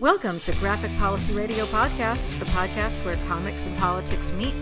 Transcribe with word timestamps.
Welcome 0.00 0.38
to 0.40 0.52
Graphic 0.58 0.96
Policy 0.96 1.32
Radio 1.32 1.66
Podcast, 1.66 2.26
the 2.38 2.44
podcast 2.44 3.04
where 3.04 3.16
comics 3.26 3.66
and 3.66 3.76
politics 3.80 4.30
meet. 4.30 4.54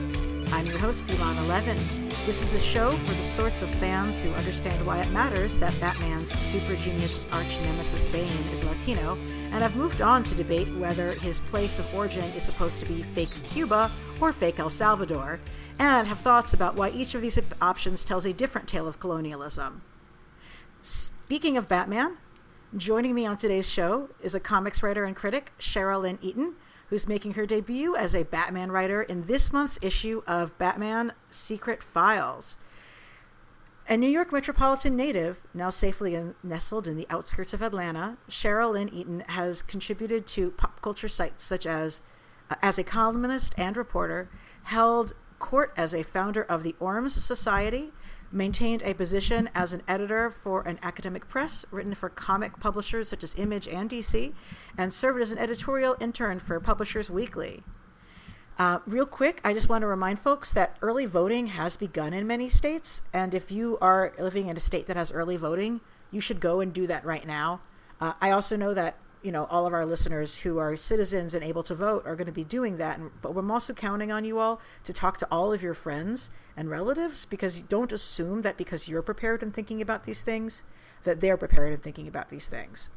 I'm 0.51 0.65
your 0.65 0.79
host, 0.79 1.07
Elana 1.09 1.47
Levin. 1.47 1.77
This 2.25 2.41
is 2.41 2.49
the 2.49 2.59
show 2.59 2.91
for 2.91 3.13
the 3.13 3.23
sorts 3.23 3.61
of 3.61 3.69
fans 3.75 4.19
who 4.19 4.31
understand 4.31 4.87
why 4.87 5.03
it 5.03 5.11
matters 5.11 5.59
that 5.59 5.79
Batman's 5.79 6.33
super 6.33 6.75
genius 6.77 7.27
arch 7.33 7.61
nemesis 7.61 8.07
Bane 8.07 8.33
is 8.55 8.65
Latino, 8.65 9.19
and 9.53 9.63
have 9.63 9.77
moved 9.77 10.01
on 10.01 10.23
to 10.23 10.35
debate 10.35 10.75
whether 10.75 11.13
his 11.13 11.41
place 11.41 11.79
of 11.79 11.95
origin 11.95 12.25
is 12.35 12.43
supposed 12.43 12.81
to 12.81 12.87
be 12.87 13.03
fake 13.03 13.45
Cuba 13.45 13.93
or 14.23 14.33
fake 14.33 14.59
El 14.59 14.71
Salvador, 14.71 15.39
and 15.79 16.09
have 16.09 16.19
thoughts 16.21 16.55
about 16.55 16.77
why 16.77 16.89
each 16.89 17.15
of 17.15 17.21
these 17.21 17.39
options 17.61 18.07
tells 18.07 18.25
a 18.25 18.33
different 18.33 18.69
tale 18.69 18.89
of 18.89 19.01
colonialism. 19.01 19.83
Speaking 20.81 21.59
of 21.59 21.69
Batman, 21.69 22.17
joining 22.77 23.15
me 23.15 23.25
on 23.25 23.39
today's 23.39 23.69
show 23.69 24.11
is 24.21 24.35
a 24.35 24.41
comics 24.41 24.83
writer 24.83 25.05
and 25.05 25.17
critic, 25.17 25.53
Cheryl 25.59 26.03
Lynn 26.03 26.19
Eaton, 26.21 26.55
who's 26.89 27.09
making 27.09 27.33
her 27.33 27.47
debut 27.47 27.97
as 27.97 28.15
a 28.15 28.25
Batman 28.25 28.71
writer 28.71 29.03
in 29.03 29.27
this 29.27 29.53
month's 29.53 29.79
issue 29.81 30.23
of 30.27 30.57
Batman 30.59 31.13
Secret 31.31 31.83
Files. 31.83 32.57
A 33.89 33.97
New 33.97 34.09
York 34.09 34.31
metropolitan 34.33 34.95
native, 34.95 35.41
now 35.55 35.71
safely 35.71 36.21
nestled 36.43 36.87
in 36.87 36.97
the 36.97 37.07
outskirts 37.09 37.55
of 37.55 37.63
Atlanta, 37.63 38.19
Cheryl 38.29 38.73
Lynn 38.73 38.93
Eaton 38.93 39.21
has 39.29 39.63
contributed 39.63 40.27
to 40.29 40.51
pop 40.51 40.83
culture 40.83 41.09
sites 41.09 41.45
such 41.45 41.67
as, 41.67 42.03
uh, 42.51 42.57
as 42.61 42.79
a 42.79 42.85
columnist 42.85 43.55
and 43.57 43.77
reporter, 43.77 44.29
held 44.65 45.15
court 45.39 45.73
as 45.77 45.95
a 45.95 46.03
founder 46.03 46.43
of 46.43 46.63
the 46.63 46.75
Ormes 46.79 47.23
Society, 47.25 47.93
maintained 48.37 48.83
a 48.83 48.95
position 48.95 49.51
as 49.55 49.73
an 49.73 49.83
editor 49.89 50.31
for 50.31 50.63
an 50.63 50.79
academic 50.83 51.29
press 51.29 51.65
written 51.71 51.95
for 51.95 52.09
comic 52.09 52.61
publishers 52.61 53.09
such 53.09 53.25
as 53.25 53.35
Image 53.37 53.67
and 53.67 53.91
DC, 53.91 54.35
and 54.79 54.93
served 54.93 55.21
as 55.21 55.31
an 55.31 55.39
editorial 55.39 55.97
intern 56.01 56.39
for 56.39 56.61
Publishers 56.61 57.11
Weekly. 57.11 57.65
Uh, 58.59 58.79
real 58.87 59.07
quick, 59.07 59.41
I 59.45 59.53
just 59.53 59.69
want 59.69 59.83
to 59.83 59.87
remind 59.87 60.19
folks 60.19 60.53
that 60.53 60.77
early 60.81 61.05
voting 61.05 61.49
has 61.49 61.77
begun 61.77 62.15
in 62.15 62.27
many 62.27 62.49
states, 62.49 63.03
and 63.13 63.35
if 63.35 63.51
you 63.51 63.77
are 63.81 64.13
living 64.19 64.47
in 64.47 64.57
a 64.57 64.61
state 64.61 64.87
that 64.87 64.97
has 64.97 65.13
early 65.13 65.37
voting, 65.37 65.81
you 66.11 66.21
should 66.21 66.41
go 66.41 66.61
and 66.61 66.73
do 66.73 66.87
that 66.87 67.05
right 67.05 67.27
now. 67.27 67.61
Uh, 68.01 68.13
I 68.21 68.31
also 68.31 68.57
know 68.57 68.73
that 68.75 68.97
you 69.27 69.33
know 69.33 69.47
all 69.47 69.67
of 69.67 69.73
our 69.73 69.85
listeners 69.85 70.39
who 70.39 70.59
are 70.59 70.77
citizens 70.77 71.35
and 71.35 71.43
able 71.43 71.65
to 71.65 71.75
vote 71.75 72.07
are 72.07 72.15
going 72.15 72.27
to 72.27 72.33
be 72.33 72.45
doing 72.45 72.77
that. 72.77 73.01
And, 73.01 73.11
but 73.21 73.37
i'm 73.37 73.51
also 73.51 73.75
counting 73.75 74.13
on 74.13 74.25
you 74.25 74.39
all 74.39 74.61
to 74.85 74.93
talk 74.93 75.19
to 75.19 75.29
all 75.33 75.53
of 75.53 75.61
your 75.61 75.75
friends 75.75 76.31
and 76.57 76.71
relatives 76.71 77.27
because 77.27 77.59
you 77.59 77.65
don't 77.69 77.91
assume 77.91 78.43
that 78.43 78.57
because 78.57 78.89
you're 78.89 79.03
prepared 79.03 79.43
and 79.43 79.53
thinking 79.53 79.83
about 79.83 80.05
these 80.05 80.23
things 80.23 80.63
that 81.03 81.21
they're 81.21 81.37
prepared 81.37 81.73
and 81.73 81.83
thinking 81.83 82.07
about 82.07 82.31
these 82.31 82.47
things. 82.47 82.89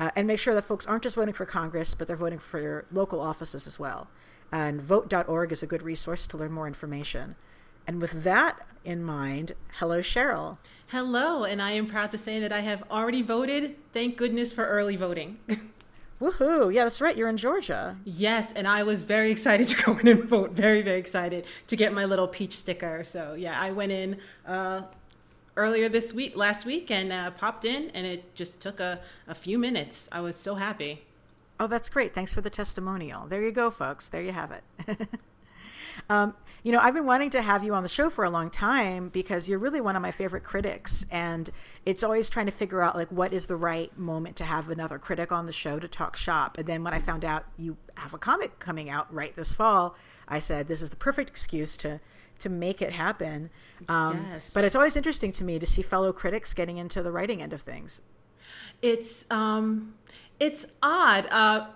Uh, 0.00 0.10
and 0.16 0.26
make 0.26 0.40
sure 0.40 0.54
that 0.54 0.62
folks 0.62 0.84
aren't 0.84 1.04
just 1.04 1.16
voting 1.16 1.34
for 1.34 1.46
congress 1.46 1.94
but 1.94 2.08
they're 2.08 2.16
voting 2.16 2.40
for 2.40 2.60
your 2.60 2.84
local 2.90 3.20
offices 3.20 3.68
as 3.68 3.78
well. 3.78 4.08
And 4.50 4.82
vote.org 4.82 5.52
is 5.52 5.62
a 5.62 5.66
good 5.68 5.82
resource 5.82 6.26
to 6.26 6.36
learn 6.36 6.50
more 6.50 6.66
information 6.66 7.36
and 7.88 8.02
with 8.02 8.22
that 8.22 8.60
in 8.84 9.02
mind, 9.02 9.52
hello, 9.78 10.00
Cheryl. 10.00 10.58
Hello, 10.90 11.44
and 11.44 11.60
I 11.62 11.70
am 11.70 11.86
proud 11.86 12.12
to 12.12 12.18
say 12.18 12.38
that 12.38 12.52
I 12.52 12.60
have 12.60 12.84
already 12.90 13.22
voted. 13.22 13.76
Thank 13.94 14.18
goodness 14.18 14.52
for 14.52 14.66
early 14.66 14.94
voting. 14.94 15.38
Woohoo! 16.20 16.72
Yeah, 16.72 16.84
that's 16.84 17.00
right. 17.00 17.16
You're 17.16 17.30
in 17.30 17.38
Georgia. 17.38 17.96
Yes, 18.04 18.52
and 18.52 18.68
I 18.68 18.82
was 18.82 19.04
very 19.04 19.30
excited 19.30 19.68
to 19.68 19.82
go 19.84 19.96
in 19.98 20.06
and 20.06 20.24
vote. 20.24 20.50
Very, 20.50 20.82
very 20.82 21.00
excited 21.00 21.46
to 21.66 21.76
get 21.76 21.94
my 21.94 22.04
little 22.04 22.28
peach 22.28 22.58
sticker. 22.58 23.04
So 23.04 23.32
yeah, 23.32 23.58
I 23.58 23.70
went 23.70 23.92
in 23.92 24.18
uh, 24.46 24.82
earlier 25.56 25.88
this 25.88 26.12
week, 26.12 26.36
last 26.36 26.66
week, 26.66 26.90
and 26.90 27.10
uh, 27.10 27.30
popped 27.30 27.64
in, 27.64 27.90
and 27.90 28.06
it 28.06 28.34
just 28.34 28.60
took 28.60 28.80
a, 28.80 29.00
a 29.26 29.34
few 29.34 29.58
minutes. 29.58 30.10
I 30.12 30.20
was 30.20 30.36
so 30.36 30.56
happy. 30.56 31.04
Oh, 31.58 31.66
that's 31.66 31.88
great. 31.88 32.14
Thanks 32.14 32.34
for 32.34 32.42
the 32.42 32.50
testimonial. 32.50 33.26
There 33.26 33.42
you 33.42 33.50
go, 33.50 33.70
folks. 33.70 34.10
There 34.10 34.22
you 34.22 34.32
have 34.32 34.52
it. 34.52 35.08
um, 36.10 36.34
you 36.62 36.72
know, 36.72 36.80
I've 36.80 36.94
been 36.94 37.06
wanting 37.06 37.30
to 37.30 37.42
have 37.42 37.64
you 37.64 37.74
on 37.74 37.82
the 37.82 37.88
show 37.88 38.10
for 38.10 38.24
a 38.24 38.30
long 38.30 38.50
time 38.50 39.08
because 39.08 39.48
you're 39.48 39.58
really 39.58 39.80
one 39.80 39.96
of 39.96 40.02
my 40.02 40.10
favorite 40.10 40.42
critics. 40.42 41.06
And 41.10 41.48
it's 41.86 42.02
always 42.02 42.28
trying 42.28 42.46
to 42.46 42.52
figure 42.52 42.82
out, 42.82 42.96
like, 42.96 43.10
what 43.10 43.32
is 43.32 43.46
the 43.46 43.56
right 43.56 43.96
moment 43.96 44.36
to 44.36 44.44
have 44.44 44.68
another 44.68 44.98
critic 44.98 45.32
on 45.32 45.46
the 45.46 45.52
show 45.52 45.78
to 45.78 45.88
talk 45.88 46.16
shop. 46.16 46.58
And 46.58 46.66
then 46.66 46.82
when 46.84 46.94
I 46.94 46.98
found 46.98 47.24
out 47.24 47.44
you 47.56 47.76
have 47.96 48.14
a 48.14 48.18
comic 48.18 48.58
coming 48.58 48.90
out 48.90 49.12
right 49.12 49.34
this 49.36 49.54
fall, 49.54 49.96
I 50.26 50.40
said, 50.40 50.68
this 50.68 50.82
is 50.82 50.90
the 50.90 50.96
perfect 50.96 51.30
excuse 51.30 51.76
to 51.78 52.00
to 52.40 52.48
make 52.48 52.80
it 52.80 52.92
happen. 52.92 53.50
Um, 53.88 54.24
yes. 54.30 54.54
But 54.54 54.64
it's 54.64 54.76
always 54.76 54.94
interesting 54.94 55.32
to 55.32 55.44
me 55.44 55.58
to 55.58 55.66
see 55.66 55.82
fellow 55.82 56.12
critics 56.12 56.54
getting 56.54 56.78
into 56.78 57.02
the 57.02 57.10
writing 57.10 57.42
end 57.42 57.52
of 57.52 57.62
things. 57.62 58.00
It's 58.80 59.24
um, 59.30 59.94
it's 60.38 60.66
odd. 60.82 61.26
Uh, 61.30 61.66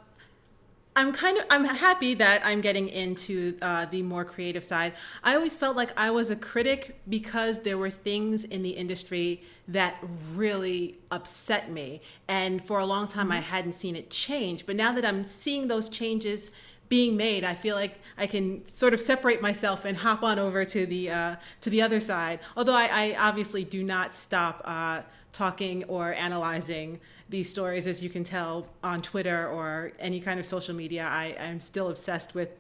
I'm 0.95 1.13
kind 1.13 1.39
of 1.39 1.45
I'm 1.49 1.65
happy 1.65 2.15
that 2.15 2.43
I'm 2.45 2.61
getting 2.61 2.89
into 2.89 3.57
uh, 3.63 3.87
the 3.87 4.03
more 4.03 4.25
creative 4.25 4.63
side. 4.63 4.93
I 5.25 5.35
always 5.35 5.57
felt 5.57 5.75
like 5.75 5.91
I 5.97 6.11
was 6.11 6.29
a 6.29 6.37
critic 6.37 7.01
because 7.09 7.61
there 7.61 7.79
were 7.79 7.89
things 7.89 8.45
in 8.45 8.63
the 8.63 8.71
industry 8.71 9.43
that 9.67 9.97
really 10.35 10.99
upset 11.11 11.71
me, 11.71 12.01
and 12.29 12.63
for 12.63 12.79
a 12.79 12.85
long 12.85 13.07
time 13.07 13.27
mm-hmm. 13.27 13.33
I 13.33 13.41
hadn't 13.41 13.75
seen 13.75 13.97
it 13.97 14.11
change. 14.11 14.67
But 14.67 14.77
now 14.77 14.93
that 14.93 15.05
I'm 15.05 15.25
seeing 15.25 15.69
those 15.69 15.89
changes 15.89 16.51
being 16.91 17.17
made, 17.17 17.43
I 17.43 17.55
feel 17.55 17.75
like 17.75 17.99
I 18.19 18.27
can 18.27 18.67
sort 18.67 18.93
of 18.93 19.01
separate 19.01 19.41
myself 19.41 19.87
and 19.87 19.97
hop 19.97 20.23
on 20.23 20.39
over 20.39 20.67
to 20.67 20.85
the 20.85 21.11
uh, 21.11 21.37
to 21.63 21.71
the 21.71 21.81
other 21.81 22.01
side. 22.01 22.41
Although 22.55 22.75
I, 22.75 22.91
I 22.93 23.17
obviously 23.19 23.65
do 23.65 23.83
not 23.83 24.15
stop 24.15 24.61
uh, 24.67 25.01
talking 25.33 25.85
or 25.85 26.13
analyzing 26.13 27.01
these 27.33 27.51
stories, 27.51 27.89
as 27.89 28.01
you 28.01 28.09
can 28.09 28.23
tell 28.23 28.69
on 28.85 29.03
Twitter 29.03 29.49
or 29.49 29.93
any 29.99 30.21
kind 30.21 30.39
of 30.39 30.47
social 30.47 30.75
media. 30.75 31.05
I, 31.05 31.35
am 31.39 31.59
still 31.59 31.89
obsessed 31.89 32.35
with 32.35 32.51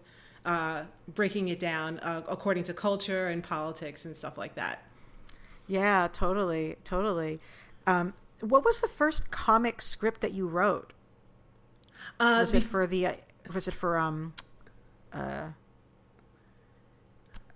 uh, 0.44 0.84
breaking 1.06 1.48
it 1.48 1.60
down 1.60 2.00
uh, 2.00 2.22
according 2.28 2.64
to 2.64 2.74
culture 2.74 3.28
and 3.28 3.44
politics 3.44 4.04
and 4.04 4.16
stuff 4.16 4.36
like 4.36 4.56
that. 4.56 4.84
Yeah, 5.68 6.08
totally, 6.12 6.76
totally. 6.82 7.38
Um, 7.86 8.14
what 8.40 8.64
was 8.64 8.80
the 8.80 8.88
first 8.88 9.30
comic 9.30 9.80
script 9.80 10.20
that 10.22 10.32
you 10.32 10.48
wrote? 10.48 10.92
Uh, 12.18 12.38
was 12.40 12.54
it 12.54 12.64
for 12.64 12.86
the? 12.86 13.10
Was 13.54 13.68
it 13.68 13.74
for 13.74 13.96
um? 13.96 14.34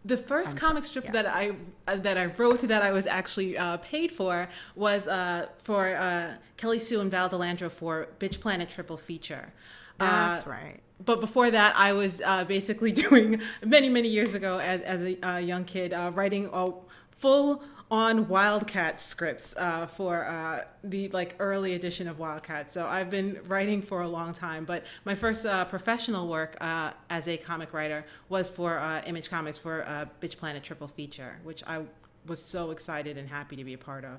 The 0.07 0.17
1st 0.17 0.57
comic 0.57 0.85
strip 0.85 1.07
yeah. 1.07 1.11
that 1.13 1.27
I 1.27 1.53
uh, 1.89 1.97
that 1.97 2.17
I 2.17 2.27
wrote 2.27 2.61
that 2.61 2.81
I 2.81 2.93
was 2.93 3.09
actually 3.09 3.59
uh, 3.59 3.79
paid 3.79 4.13
for 4.13 4.49
was 4.77 5.09
uh, 5.09 5.47
for 5.59 5.97
uh, 5.97 6.35
Kelly 6.57 6.79
Sue 6.79 7.01
and 7.01 7.11
Val 7.11 7.29
De 7.29 7.37
Landro 7.37 7.69
for 7.69 8.07
Bitch 8.21 8.41
Planet 8.41 8.71
Triple 8.71 8.97
Feature. 8.97 9.53
That's 9.99 10.47
uh, 10.47 10.51
right. 10.51 10.81
But 11.05 11.21
before 11.21 11.51
that, 11.51 11.75
I 11.77 11.93
was 11.93 12.23
uh, 12.25 12.45
basically 12.45 12.93
doing 13.09 13.41
many 13.65 13.89
many 13.89 14.09
years 14.09 14.33
ago 14.33 14.59
as 14.59 14.81
as 14.83 15.03
a 15.03 15.41
young 15.41 15.65
kid 15.65 15.93
writing 16.15 16.51
a 16.53 16.73
full 17.17 17.63
on 17.91 18.27
Wildcat 18.29 19.01
scripts 19.01 19.55
uh, 19.57 19.87
for 19.87 20.25
uh, 20.25 20.65
the 20.83 21.09
like 21.11 21.37
early 21.39 21.75
edition 21.75 22.09
of 22.09 22.19
Wildcat. 22.19 22.73
So 22.73 22.87
I've 22.87 23.11
been 23.11 23.41
writing 23.47 23.81
for 23.81 24.01
a 24.01 24.09
long 24.09 24.33
time, 24.33 24.65
but 24.65 24.85
my 25.05 25.15
first 25.15 25.47
uh, 25.47 25.65
professional 25.67 26.27
work 26.29 26.57
uh, 26.61 26.93
as 27.09 27.29
a 27.29 27.37
comic 27.37 27.73
writer 27.73 28.05
was 28.29 28.49
for 28.49 28.79
uh, 28.79 29.03
Image 29.07 29.31
Comics 29.31 29.59
for 29.59 29.87
uh, 29.87 30.07
Bitch 30.21 30.37
Planet 30.37 30.65
Triple 30.65 30.89
Feature, 30.89 31.39
which 31.45 31.63
I 31.67 31.83
was 32.27 32.43
so 32.43 32.71
excited 32.73 33.17
and 33.17 33.29
happy 33.29 33.55
to 33.57 33.65
be 33.65 33.75
a 33.75 33.79
part 33.79 34.05
of. 34.05 34.19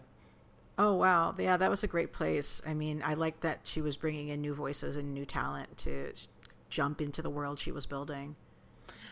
Oh 0.79 0.93
wow, 0.93 1.33
yeah, 1.37 1.57
that 1.57 1.69
was 1.69 1.83
a 1.83 1.87
great 1.87 2.13
place. 2.13 2.61
I 2.65 2.73
mean, 2.73 3.01
I 3.03 3.15
liked 3.15 3.41
that 3.41 3.61
she 3.63 3.81
was 3.81 3.97
bringing 3.97 4.29
in 4.29 4.41
new 4.41 4.53
voices 4.53 4.95
and 4.95 5.13
new 5.13 5.25
talent 5.25 5.75
to 5.79 6.13
jump 6.69 7.01
into 7.01 7.21
the 7.21 7.29
world 7.29 7.59
she 7.59 7.71
was 7.71 7.85
building. 7.85 8.35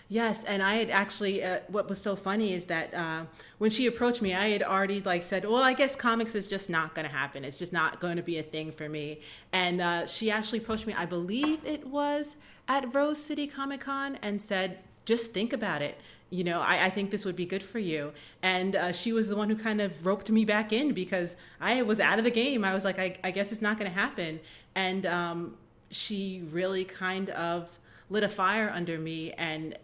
Yes, 0.08 0.44
and 0.44 0.62
I 0.62 0.76
had 0.76 0.90
actually. 0.92 1.44
Uh, 1.44 1.62
what 1.68 1.90
was 1.90 2.00
so 2.00 2.16
funny 2.16 2.54
is 2.54 2.66
that 2.66 2.94
uh, 2.94 3.24
when 3.58 3.72
she 3.72 3.88
approached 3.88 4.22
me, 4.22 4.36
I 4.36 4.50
had 4.50 4.62
already 4.62 5.02
like 5.02 5.24
said, 5.24 5.46
"Well, 5.46 5.64
I 5.64 5.74
guess 5.74 5.96
comics 5.96 6.36
is 6.36 6.48
just 6.48 6.70
not 6.70 6.94
going 6.94 7.08
to 7.08 7.12
happen. 7.12 7.44
It's 7.44 7.58
just 7.58 7.74
not 7.74 8.00
going 8.00 8.18
to 8.18 8.24
be 8.24 8.38
a 8.38 8.44
thing 8.44 8.72
for 8.72 8.88
me." 8.88 9.22
And 9.52 9.82
uh, 9.82 10.06
she 10.06 10.30
actually 10.30 10.60
approached 10.60 10.86
me. 10.86 10.94
I 10.94 11.06
believe 11.06 11.66
it 11.66 11.88
was 11.88 12.36
at 12.68 12.94
Rose 12.94 13.22
City 13.22 13.48
Comic 13.48 13.82
Con, 13.82 14.20
and 14.22 14.40
said, 14.40 14.78
"Just 15.06 15.32
think 15.32 15.52
about 15.52 15.82
it. 15.82 15.98
You 16.30 16.44
know, 16.44 16.62
I, 16.62 16.86
I 16.86 16.90
think 16.92 17.10
this 17.10 17.26
would 17.26 17.36
be 17.36 17.48
good 17.48 17.64
for 17.64 17.80
you." 17.80 18.14
And 18.44 18.76
uh, 18.76 18.92
she 18.92 19.12
was 19.12 19.28
the 19.28 19.36
one 19.36 19.50
who 19.50 19.56
kind 19.56 19.82
of 19.82 20.06
roped 20.06 20.30
me 20.30 20.46
back 20.46 20.72
in 20.72 20.94
because 20.94 21.36
I 21.60 21.82
was 21.82 22.00
out 22.00 22.20
of 22.20 22.26
the 22.26 22.32
game. 22.32 22.64
I 22.64 22.76
was 22.76 22.84
like, 22.84 23.00
"I, 23.00 23.18
I 23.24 23.32
guess 23.32 23.52
it's 23.52 23.62
not 23.62 23.80
going 23.80 23.92
to 23.92 23.98
happen." 23.98 24.40
And 24.76 25.08
um, 25.08 25.58
she 25.90 26.44
really 26.52 26.86
kind 26.86 27.32
of 27.32 27.70
lit 28.08 28.24
a 28.24 28.30
fire 28.30 28.72
under 28.74 29.00
me 29.00 29.32
and 29.32 29.76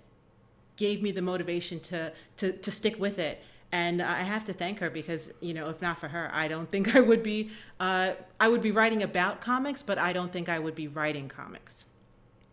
gave 0.75 1.01
me 1.01 1.11
the 1.11 1.21
motivation 1.21 1.79
to 1.79 2.11
to 2.37 2.51
to 2.53 2.71
stick 2.71 2.99
with 2.99 3.19
it 3.19 3.43
and 3.71 4.01
I 4.01 4.23
have 4.23 4.43
to 4.45 4.53
thank 4.53 4.79
her 4.79 4.89
because 4.89 5.31
you 5.39 5.53
know 5.53 5.69
if 5.69 5.81
not 5.81 5.99
for 5.99 6.09
her, 6.09 6.29
I 6.33 6.47
don't 6.47 6.69
think 6.71 6.95
I 6.95 6.99
would 6.99 7.23
be 7.23 7.51
uh, 7.79 8.13
I 8.39 8.49
would 8.49 8.61
be 8.61 8.71
writing 8.71 9.01
about 9.03 9.41
comics, 9.41 9.81
but 9.81 9.97
I 9.97 10.13
don't 10.13 10.31
think 10.31 10.49
I 10.49 10.59
would 10.59 10.75
be 10.75 10.87
writing 10.87 11.29
comics. 11.29 11.85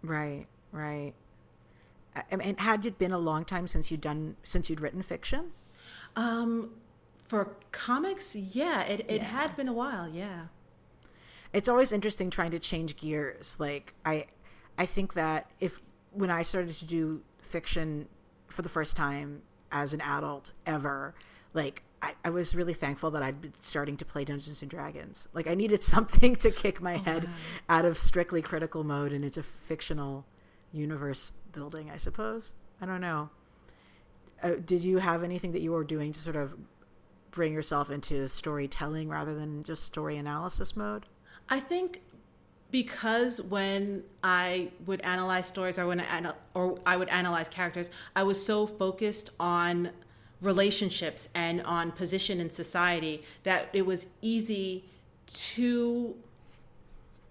Right, 0.03 0.47
right. 0.73 1.15
And 2.31 2.59
had 2.59 2.85
it 2.85 2.99
been 2.99 3.13
a 3.13 3.19
long 3.19 3.45
time 3.45 3.69
since 3.69 3.91
you'd 3.91 4.01
done 4.01 4.37
since 4.43 4.69
you'd 4.69 4.81
written 4.81 5.03
fiction? 5.03 5.53
Um, 6.17 6.71
for 7.27 7.57
comics, 7.71 8.35
yeah, 8.35 8.83
it 8.83 9.01
it 9.01 9.23
yeah. 9.23 9.25
had 9.25 9.57
been 9.57 9.69
a 9.69 9.73
while, 9.73 10.09
yeah. 10.09 10.47
it's 11.53 11.69
always 11.69 11.93
interesting 11.93 12.31
trying 12.31 12.51
to 12.53 12.59
change 12.59 12.97
gears. 12.97 13.57
Like 13.61 13.95
I, 14.05 14.27
I 14.77 14.87
think 14.87 15.15
that 15.15 15.51
if 15.61 15.81
when 16.13 16.31
I 16.31 16.43
started 16.43 16.75
to 16.77 16.85
do 16.87 17.23
fiction 17.41 18.09
for 18.49 18.63
the 18.63 18.69
first 18.69 18.97
time 18.97 19.43
as 19.71 19.93
an 19.93 20.01
adult 20.01 20.53
ever, 20.67 21.15
like 21.55 21.83
I, 22.01 22.15
I, 22.25 22.31
was 22.31 22.55
really 22.55 22.75
thankful 22.75 23.11
that 23.11 23.23
I'd 23.23 23.41
been 23.41 23.55
starting 23.55 23.97
to 23.99 24.05
play 24.05 24.25
Dungeons 24.25 24.63
and 24.63 24.71
Dragons. 24.71 25.29
Like 25.33 25.47
I 25.47 25.55
needed 25.55 25.83
something 25.95 26.37
to 26.37 26.51
kick 26.51 26.81
my 26.81 26.95
oh, 26.95 26.99
head 26.99 27.25
wow. 27.25 27.31
out 27.69 27.85
of 27.85 27.99
strictly 27.99 28.43
critical 28.43 28.85
mode 28.85 29.13
and 29.13 29.25
into 29.25 29.41
a 29.41 29.43
fictional 29.43 30.25
universe 30.73 31.33
building, 31.53 31.91
I 31.91 31.97
suppose. 31.97 32.55
I 32.81 32.87
don't 32.87 33.01
know. 33.01 33.31
Uh, 34.43 34.53
did 34.65 34.83
you 34.83 34.99
have 34.99 35.25
anything 35.25 35.53
that 35.53 35.63
you 35.63 35.73
were 35.73 35.85
doing 35.85 36.13
to 36.13 36.21
sort 36.21 36.37
of 36.37 36.55
bring 37.31 37.53
yourself 37.53 37.91
into 37.91 38.29
storytelling 38.29 39.09
rather 39.09 39.35
than 39.35 39.63
just 39.63 39.85
story 39.85 40.17
analysis 40.17 40.77
mode? 40.77 41.07
I 41.49 41.61
think 41.61 42.03
because 42.71 43.41
when 43.41 44.05
I 44.23 44.71
would 44.87 45.01
analyze 45.01 45.47
stories 45.47 45.79
or 45.79 45.87
when 45.87 46.01
I 46.01 46.33
or 46.55 46.79
I 46.85 46.97
would 46.97 47.09
analyze 47.09 47.49
characters, 47.49 47.91
I 48.15 48.23
was 48.23 48.45
so 48.45 48.67
focused 48.67 49.31
on 49.41 49.91
relationships 50.41 51.29
and 51.35 51.63
on 51.63 51.91
position 51.93 52.41
in 52.41 52.51
society 52.51 53.23
that 53.43 53.69
it 53.73 53.87
was 53.87 54.07
easy 54.23 54.85
to 55.27 56.15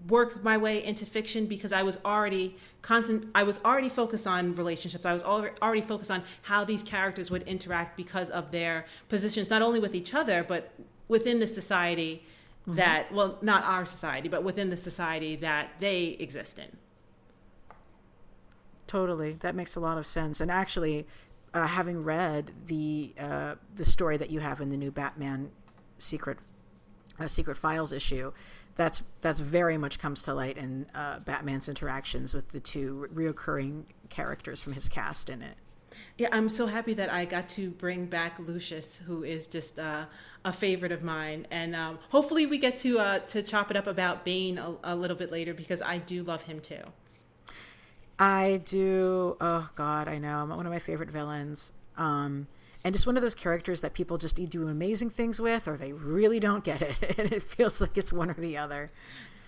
work 0.08 0.44
my 0.44 0.58
way 0.58 0.84
into 0.84 1.06
fiction 1.06 1.46
because 1.46 1.72
I 1.72 1.84
was 1.84 1.98
already 2.06 2.56
constant 2.82 3.28
I 3.34 3.44
was 3.44 3.60
already 3.66 3.90
focused 3.90 4.28
on 4.28 4.54
relationships. 4.54 5.06
I 5.06 5.14
was 5.14 5.24
already 5.24 5.82
focused 5.82 6.12
on 6.12 6.24
how 6.44 6.64
these 6.64 6.84
characters 6.84 7.32
would 7.32 7.44
interact 7.44 7.98
because 7.98 8.30
of 8.30 8.52
their 8.52 8.86
positions 9.10 9.50
not 9.50 9.62
only 9.62 9.80
with 9.80 9.96
each 9.96 10.14
other 10.14 10.44
but 10.44 10.72
within 11.08 11.40
the 11.40 11.48
society 11.48 12.24
mm-hmm. 12.68 12.76
that 12.76 13.12
well 13.12 13.38
not 13.42 13.64
our 13.64 13.86
society 13.86 14.28
but 14.28 14.44
within 14.44 14.70
the 14.70 14.78
society 14.78 15.36
that 15.36 15.72
they 15.80 16.18
exist 16.20 16.60
in. 16.60 16.78
Totally. 18.88 19.34
That 19.42 19.54
makes 19.54 19.76
a 19.76 19.80
lot 19.80 19.98
of 19.98 20.08
sense. 20.08 20.40
And 20.40 20.50
actually 20.50 21.06
uh, 21.54 21.68
having 21.68 22.04
read 22.04 22.52
the 22.66 23.14
uh, 23.20 23.56
the 23.76 23.86
story 23.86 24.18
that 24.18 24.30
you 24.30 24.40
have 24.40 24.62
in 24.62 24.70
the 24.70 24.78
new 24.78 24.92
Batman 24.92 25.52
secret 26.00 26.38
uh, 27.20 27.28
secret 27.28 27.58
files 27.58 27.92
issue, 27.92 28.32
that's 28.76 29.04
that's 29.22 29.40
very 29.40 29.78
much 29.78 30.00
comes 30.00 30.24
to 30.24 30.34
light 30.34 30.58
in 30.58 30.86
uh, 30.96 31.20
Batman's 31.20 31.68
interactions 31.68 32.34
with 32.34 32.50
the 32.50 32.60
two 32.60 33.08
reoccurring 33.14 33.84
characters 34.10 34.62
from 34.62 34.74
his 34.74 34.88
cast 34.88 35.30
in 35.30 35.42
it. 35.42 35.58
Yeah, 36.18 36.30
I'm 36.32 36.50
so 36.50 36.68
happy 36.68 36.94
that 36.96 37.12
I 37.12 37.26
got 37.26 37.48
to 37.50 37.70
bring 37.70 38.06
back 38.06 38.40
Lucius, 38.40 39.02
who 39.06 39.24
is 39.24 39.48
just 39.48 39.78
uh, 39.78 40.06
a 40.44 40.52
favorite 40.52 40.92
of 40.92 41.04
mine, 41.04 41.46
and 41.52 41.76
um, 41.76 42.00
hopefully 42.10 42.46
we 42.46 42.58
get 42.58 42.78
to 42.80 43.00
uh, 43.00 43.20
to 43.20 43.44
chop 43.44 43.70
it 43.72 43.78
up 43.78 43.88
about 43.88 44.26
Bane 44.26 44.58
a, 44.58 44.76
a 44.84 44.96
little 44.96 45.18
bit 45.18 45.32
later 45.32 45.54
because 45.54 45.82
I 45.82 45.98
do 45.98 46.24
love 46.24 46.44
him 46.44 46.60
too. 46.60 46.82
I 48.20 48.62
do. 48.66 49.38
Oh 49.40 49.70
God, 49.76 50.08
I 50.08 50.18
know. 50.18 50.40
I'm 50.40 50.50
one 50.50 50.66
of 50.66 50.72
my 50.72 50.80
favorite 50.80 51.12
villains. 51.12 51.74
Um, 51.98 52.48
and 52.84 52.94
just 52.94 53.06
one 53.06 53.18
of 53.18 53.24
those 53.24 53.36
characters 53.36 53.82
that 53.82 53.94
people 53.94 54.18
just 54.18 54.36
do 54.36 54.68
amazing 54.68 55.10
things 55.10 55.42
with, 55.42 55.68
or 55.68 55.78
they 55.78 55.94
really 55.94 56.40
don't 56.40 56.64
get 56.64 56.82
it, 56.82 56.96
and 57.18 57.32
it 57.32 57.44
feels 57.44 57.82
like 57.82 57.98
it's 57.98 58.14
one 58.14 58.30
or 58.30 58.36
the 58.36 58.58
other. 58.58 58.92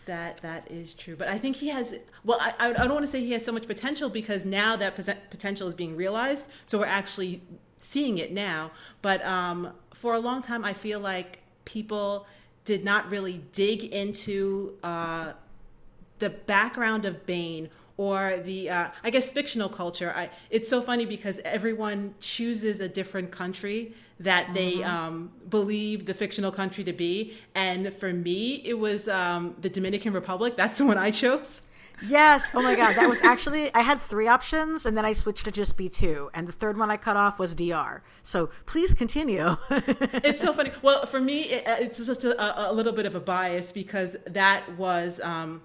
That 0.09 0.37
that 0.37 0.71
is 0.71 0.95
true, 0.95 1.15
but 1.15 1.27
I 1.27 1.37
think 1.37 1.57
he 1.57 1.67
has. 1.67 1.93
Well, 2.23 2.39
I, 2.41 2.53
I 2.57 2.73
don't 2.73 2.93
want 2.93 3.05
to 3.05 3.11
say 3.11 3.19
he 3.19 3.33
has 3.33 3.45
so 3.45 3.51
much 3.51 3.67
potential 3.67 4.09
because 4.09 4.43
now 4.43 4.75
that 4.75 4.95
potential 5.29 5.67
is 5.67 5.75
being 5.75 5.95
realized, 5.95 6.47
so 6.65 6.79
we're 6.79 6.85
actually 6.85 7.43
seeing 7.77 8.17
it 8.17 8.33
now. 8.33 8.71
But 9.03 9.23
um, 9.23 9.71
for 9.93 10.15
a 10.15 10.19
long 10.19 10.41
time, 10.41 10.65
I 10.65 10.73
feel 10.73 10.99
like 10.99 11.43
people 11.63 12.25
did 12.65 12.83
not 12.83 13.11
really 13.11 13.43
dig 13.53 13.83
into 13.83 14.79
uh, 14.81 15.33
the 16.17 16.31
background 16.31 17.05
of 17.05 17.27
Bane 17.27 17.69
or 17.99 18.37
the 18.37 18.69
uh, 18.69 18.89
I 19.03 19.09
guess 19.09 19.29
fictional 19.29 19.67
culture. 19.67 20.13
I, 20.15 20.29
it's 20.49 20.69
so 20.69 20.81
funny 20.81 21.05
because 21.05 21.41
everyone 21.43 22.15
chooses 22.21 22.79
a 22.79 22.87
different 22.87 23.29
country 23.29 23.93
that 24.21 24.53
they 24.53 24.75
mm-hmm. 24.75 24.89
um, 24.89 25.31
believe 25.49 26.05
the 26.05 26.13
fictional 26.13 26.53
country 26.53 26.85
to 26.85 26.93
be, 26.93 27.37
and 27.53 27.93
for 27.93 28.13
me, 28.13 28.61
it 28.63 28.79
was 28.79 29.09
um, 29.09 29.53
the 29.59 29.69
Dominican 29.69 30.13
Republic. 30.13 30.55
That's 30.55 30.77
the 30.77 30.85
one 30.85 30.97
I 30.97 31.11
chose. 31.11 31.63
Yes. 32.07 32.51
Oh 32.55 32.61
my 32.61 32.77
God. 32.77 32.95
That 32.95 33.09
was 33.09 33.21
actually, 33.23 33.73
I 33.75 33.81
had 33.81 33.99
three 33.99 34.29
options 34.29 34.85
and 34.85 34.97
then 34.97 35.03
I 35.03 35.11
switched 35.11 35.43
to 35.43 35.51
just 35.51 35.77
be 35.77 35.89
two. 35.89 36.29
And 36.33 36.47
the 36.47 36.53
third 36.53 36.77
one 36.77 36.89
I 36.89 36.95
cut 36.95 37.17
off 37.17 37.39
was 37.39 37.53
DR. 37.55 38.01
So 38.23 38.51
please 38.65 38.93
continue. 38.93 39.57
it's 39.69 40.39
so 40.39 40.53
funny. 40.53 40.71
Well, 40.81 41.05
for 41.05 41.19
me, 41.19 41.41
it, 41.41 41.63
it's 41.67 42.05
just 42.05 42.23
a, 42.23 42.71
a, 42.71 42.73
little 42.73 42.93
bit 42.93 43.05
of 43.05 43.15
a 43.15 43.19
bias 43.19 43.73
because 43.73 44.15
that 44.25 44.77
was 44.77 45.19
um, 45.19 45.61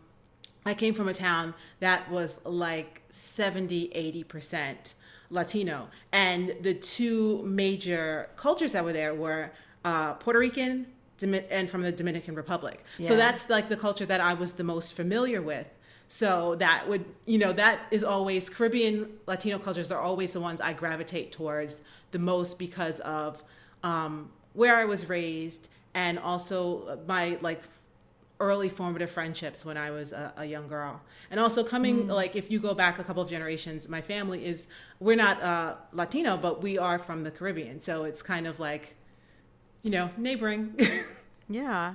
I 0.66 0.74
came 0.74 0.94
from 0.94 1.08
a 1.08 1.14
town 1.14 1.54
that 1.80 2.10
was 2.10 2.40
like 2.44 3.02
70, 3.10 3.90
80% 4.28 4.94
Latino. 5.30 5.88
And 6.12 6.54
the 6.60 6.74
two 6.74 7.42
major 7.42 8.30
cultures 8.36 8.72
that 8.72 8.84
were 8.84 8.92
there 8.92 9.14
were 9.14 9.52
uh, 9.84 10.14
Puerto 10.14 10.38
Rican 10.38 10.86
and 11.22 11.70
from 11.70 11.82
the 11.82 11.92
Dominican 11.92 12.34
Republic. 12.34 12.82
Yeah. 12.98 13.08
So 13.08 13.16
that's 13.16 13.48
like 13.48 13.68
the 13.68 13.76
culture 13.76 14.06
that 14.06 14.20
I 14.20 14.34
was 14.34 14.52
the 14.52 14.64
most 14.64 14.94
familiar 14.94 15.40
with. 15.40 15.68
So 16.08 16.54
that 16.56 16.88
would, 16.88 17.04
you 17.24 17.38
know, 17.38 17.52
that 17.54 17.80
is 17.90 18.04
always 18.04 18.48
Caribbean 18.48 19.08
Latino 19.26 19.58
cultures 19.58 19.90
are 19.90 20.00
always 20.00 20.32
the 20.32 20.40
ones 20.40 20.60
I 20.60 20.72
gravitate 20.72 21.32
towards 21.32 21.82
the 22.10 22.18
most 22.18 22.58
because 22.58 23.00
of 23.00 23.42
um, 23.82 24.30
where 24.52 24.76
I 24.76 24.84
was 24.84 25.08
raised 25.08 25.68
and 25.94 26.18
also 26.18 27.00
my 27.06 27.38
like 27.40 27.62
early 28.40 28.68
formative 28.68 29.10
friendships 29.10 29.64
when 29.64 29.76
I 29.76 29.90
was 29.90 30.12
a, 30.12 30.32
a 30.36 30.44
young 30.44 30.68
girl. 30.68 31.00
And 31.30 31.38
also 31.38 31.62
coming, 31.62 32.04
mm. 32.04 32.08
like, 32.08 32.34
if 32.34 32.50
you 32.50 32.58
go 32.58 32.74
back 32.74 32.98
a 32.98 33.04
couple 33.04 33.22
of 33.22 33.30
generations, 33.30 33.88
my 33.88 34.00
family 34.00 34.44
is, 34.44 34.66
we're 34.98 35.16
not 35.16 35.42
uh, 35.42 35.76
Latino, 35.92 36.36
but 36.36 36.62
we 36.62 36.76
are 36.76 36.98
from 36.98 37.22
the 37.22 37.30
Caribbean. 37.30 37.80
So 37.80 38.04
it's 38.04 38.22
kind 38.22 38.46
of 38.46 38.58
like, 38.58 38.96
you 39.82 39.90
know, 39.90 40.10
neighboring. 40.16 40.78
yeah. 41.48 41.94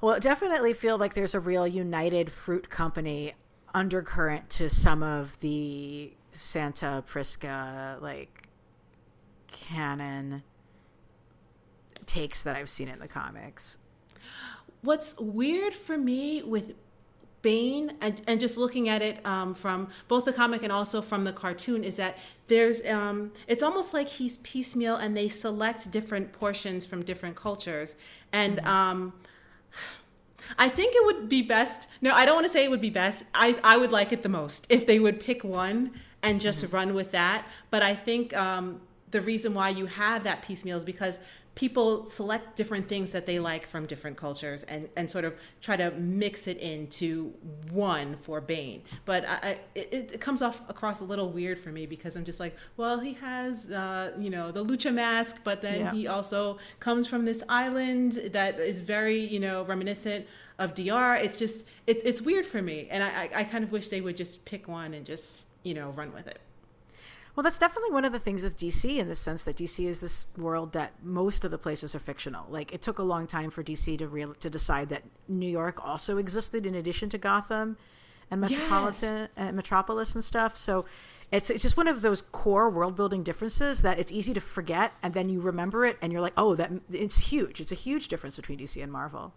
Well, 0.00 0.18
definitely 0.20 0.72
feel 0.72 0.98
like 0.98 1.14
there's 1.14 1.34
a 1.34 1.40
real 1.40 1.66
united 1.66 2.32
fruit 2.32 2.70
company 2.70 3.34
undercurrent 3.74 4.48
to 4.50 4.70
some 4.70 5.02
of 5.02 5.38
the 5.40 6.12
Santa 6.32 7.02
Prisca, 7.06 7.98
like, 8.00 8.48
canon 9.52 10.42
takes 12.04 12.42
that 12.42 12.56
I've 12.56 12.70
seen 12.70 12.88
in 12.88 12.98
the 13.00 13.08
comics 13.08 13.78
what's 14.82 15.18
weird 15.18 15.74
for 15.74 15.98
me 15.98 16.42
with 16.42 16.74
Bane 17.42 17.92
and, 18.00 18.20
and 18.26 18.40
just 18.40 18.56
looking 18.56 18.88
at 18.88 19.02
it 19.02 19.24
um, 19.24 19.54
from 19.54 19.88
both 20.08 20.24
the 20.24 20.32
comic 20.32 20.62
and 20.62 20.72
also 20.72 21.00
from 21.00 21.24
the 21.24 21.32
cartoon 21.32 21.84
is 21.84 21.96
that 21.96 22.18
there's 22.48 22.84
um, 22.86 23.30
it's 23.46 23.62
almost 23.62 23.94
like 23.94 24.08
he's 24.08 24.38
piecemeal 24.38 24.96
and 24.96 25.16
they 25.16 25.28
select 25.28 25.90
different 25.90 26.32
portions 26.32 26.84
from 26.84 27.04
different 27.04 27.36
cultures 27.36 27.94
and 28.32 28.56
mm-hmm. 28.56 28.68
um, 28.68 29.12
I 30.58 30.68
think 30.68 30.94
it 30.94 31.04
would 31.04 31.28
be 31.28 31.42
best. 31.42 31.88
No, 32.00 32.14
I 32.14 32.24
don't 32.24 32.34
want 32.34 32.46
to 32.46 32.52
say 32.52 32.64
it 32.64 32.70
would 32.70 32.80
be 32.80 32.90
best. 32.90 33.24
I, 33.34 33.58
I 33.62 33.76
would 33.76 33.92
like 33.92 34.12
it 34.12 34.22
the 34.22 34.28
most 34.28 34.66
if 34.68 34.86
they 34.86 34.98
would 34.98 35.20
pick 35.20 35.44
one 35.44 35.92
and 36.22 36.40
just 36.40 36.64
mm-hmm. 36.64 36.74
run 36.74 36.94
with 36.94 37.12
that. 37.12 37.46
But 37.70 37.82
I 37.82 37.94
think 37.94 38.36
um, 38.36 38.80
the 39.10 39.20
reason 39.20 39.54
why 39.54 39.70
you 39.70 39.86
have 39.86 40.24
that 40.24 40.42
piecemeal 40.42 40.78
is 40.78 40.84
because 40.84 41.18
people 41.56 42.04
select 42.04 42.54
different 42.54 42.86
things 42.86 43.12
that 43.12 43.24
they 43.24 43.38
like 43.38 43.66
from 43.66 43.86
different 43.86 44.16
cultures 44.16 44.62
and, 44.64 44.90
and 44.94 45.10
sort 45.10 45.24
of 45.24 45.34
try 45.62 45.74
to 45.74 45.90
mix 45.92 46.46
it 46.46 46.58
into 46.58 47.32
one 47.70 48.14
for 48.14 48.42
Bane. 48.42 48.82
But 49.06 49.24
I, 49.24 49.34
I, 49.42 49.58
it, 49.74 50.10
it, 50.12 50.20
comes 50.20 50.42
off 50.42 50.60
across 50.68 51.00
a 51.00 51.04
little 51.04 51.30
weird 51.30 51.58
for 51.58 51.70
me 51.70 51.86
because 51.86 52.14
I'm 52.14 52.26
just 52.26 52.38
like, 52.38 52.54
well, 52.76 53.00
he 53.00 53.14
has, 53.14 53.72
uh, 53.72 54.12
you 54.18 54.28
know, 54.28 54.52
the 54.52 54.62
lucha 54.64 54.92
mask, 54.92 55.38
but 55.44 55.62
then 55.62 55.80
yeah. 55.80 55.92
he 55.92 56.06
also 56.06 56.58
comes 56.78 57.08
from 57.08 57.24
this 57.24 57.42
island 57.48 58.12
that 58.32 58.60
is 58.60 58.80
very, 58.80 59.18
you 59.18 59.40
know, 59.40 59.64
reminiscent 59.64 60.26
of 60.58 60.74
DR. 60.74 61.16
It's 61.16 61.38
just, 61.38 61.64
it, 61.86 62.02
it's 62.04 62.20
weird 62.20 62.44
for 62.44 62.60
me. 62.60 62.86
And 62.90 63.02
I, 63.02 63.30
I 63.34 63.44
kind 63.44 63.64
of 63.64 63.72
wish 63.72 63.88
they 63.88 64.02
would 64.02 64.18
just 64.18 64.44
pick 64.44 64.68
one 64.68 64.92
and 64.92 65.06
just, 65.06 65.46
you 65.62 65.72
know, 65.72 65.88
run 65.90 66.12
with 66.12 66.26
it. 66.26 66.38
Well, 67.36 67.44
that's 67.44 67.58
definitely 67.58 67.90
one 67.90 68.06
of 68.06 68.12
the 68.12 68.18
things 68.18 68.42
with 68.42 68.56
DC 68.56 68.96
in 68.96 69.08
the 69.08 69.14
sense 69.14 69.42
that 69.42 69.56
DC 69.56 69.84
is 69.84 69.98
this 69.98 70.24
world 70.38 70.72
that 70.72 70.92
most 71.02 71.44
of 71.44 71.50
the 71.50 71.58
places 71.58 71.94
are 71.94 71.98
fictional. 71.98 72.46
Like 72.48 72.72
it 72.72 72.80
took 72.80 72.98
a 72.98 73.02
long 73.02 73.26
time 73.26 73.50
for 73.50 73.62
DC 73.62 73.98
to 73.98 74.08
real 74.08 74.32
to 74.34 74.48
decide 74.48 74.88
that 74.88 75.02
New 75.28 75.48
York 75.48 75.86
also 75.86 76.16
existed 76.16 76.64
in 76.64 76.74
addition 76.74 77.10
to 77.10 77.18
Gotham 77.18 77.76
and 78.30 78.40
Metropolitan 78.40 79.18
yes. 79.18 79.28
and 79.36 79.54
Metropolis 79.54 80.14
and 80.14 80.24
stuff. 80.24 80.56
So 80.56 80.86
it's 81.30 81.50
it's 81.50 81.62
just 81.62 81.76
one 81.76 81.88
of 81.88 82.00
those 82.00 82.22
core 82.22 82.70
world 82.70 82.96
building 82.96 83.22
differences 83.22 83.82
that 83.82 83.98
it's 83.98 84.10
easy 84.10 84.32
to 84.32 84.40
forget 84.40 84.94
and 85.02 85.12
then 85.12 85.28
you 85.28 85.42
remember 85.42 85.84
it 85.84 85.98
and 86.00 86.14
you're 86.14 86.22
like, 86.22 86.32
"Oh, 86.38 86.54
that 86.54 86.72
it's 86.90 87.28
huge. 87.28 87.60
It's 87.60 87.72
a 87.72 87.76
huge 87.76 88.08
difference 88.08 88.36
between 88.36 88.58
DC 88.58 88.82
and 88.82 88.90
Marvel." 88.90 89.34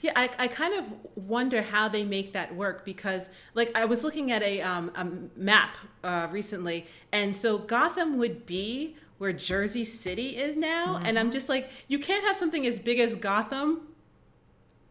Yeah, 0.00 0.12
I, 0.16 0.30
I 0.38 0.48
kind 0.48 0.74
of 0.74 0.92
wonder 1.14 1.62
how 1.62 1.88
they 1.88 2.04
make 2.04 2.32
that 2.32 2.54
work 2.54 2.84
because, 2.84 3.30
like, 3.54 3.70
I 3.74 3.84
was 3.84 4.04
looking 4.04 4.30
at 4.30 4.42
a, 4.42 4.60
um, 4.62 4.90
a 4.94 5.06
map 5.38 5.76
uh, 6.04 6.28
recently, 6.30 6.86
and 7.12 7.36
so 7.36 7.58
Gotham 7.58 8.18
would 8.18 8.46
be 8.46 8.96
where 9.18 9.32
Jersey 9.32 9.84
City 9.84 10.36
is 10.36 10.56
now, 10.56 10.94
mm-hmm. 10.94 11.06
and 11.06 11.18
I'm 11.18 11.30
just 11.30 11.48
like, 11.48 11.70
you 11.88 11.98
can't 11.98 12.24
have 12.24 12.36
something 12.36 12.66
as 12.66 12.78
big 12.78 12.98
as 12.98 13.14
Gotham 13.14 13.88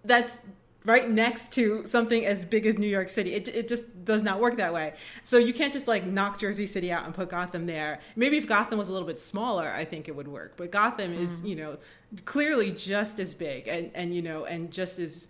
that's 0.03 0.37
right 0.85 1.09
next 1.09 1.51
to 1.53 1.85
something 1.85 2.25
as 2.25 2.45
big 2.45 2.65
as 2.65 2.77
New 2.77 2.87
York 2.87 3.09
City. 3.09 3.33
It, 3.33 3.47
it 3.49 3.67
just 3.67 4.05
does 4.05 4.23
not 4.23 4.39
work 4.39 4.57
that 4.57 4.73
way. 4.73 4.93
So 5.23 5.37
you 5.37 5.53
can't 5.53 5.73
just 5.73 5.87
like 5.87 6.05
knock 6.05 6.39
Jersey 6.39 6.67
City 6.67 6.91
out 6.91 7.05
and 7.05 7.13
put 7.13 7.29
Gotham 7.29 7.65
there. 7.65 7.99
Maybe 8.15 8.37
if 8.37 8.47
Gotham 8.47 8.79
was 8.79 8.89
a 8.89 8.93
little 8.93 9.07
bit 9.07 9.19
smaller, 9.19 9.69
I 9.69 9.85
think 9.85 10.07
it 10.07 10.15
would 10.15 10.27
work. 10.27 10.53
But 10.55 10.71
Gotham 10.71 11.13
mm-hmm. 11.13 11.23
is, 11.23 11.41
you 11.43 11.55
know, 11.55 11.77
clearly 12.25 12.71
just 12.71 13.19
as 13.19 13.33
big 13.33 13.67
and, 13.67 13.91
and 13.93 14.15
you 14.15 14.21
know, 14.21 14.45
and 14.45 14.71
just 14.71 14.99
as 14.99 15.27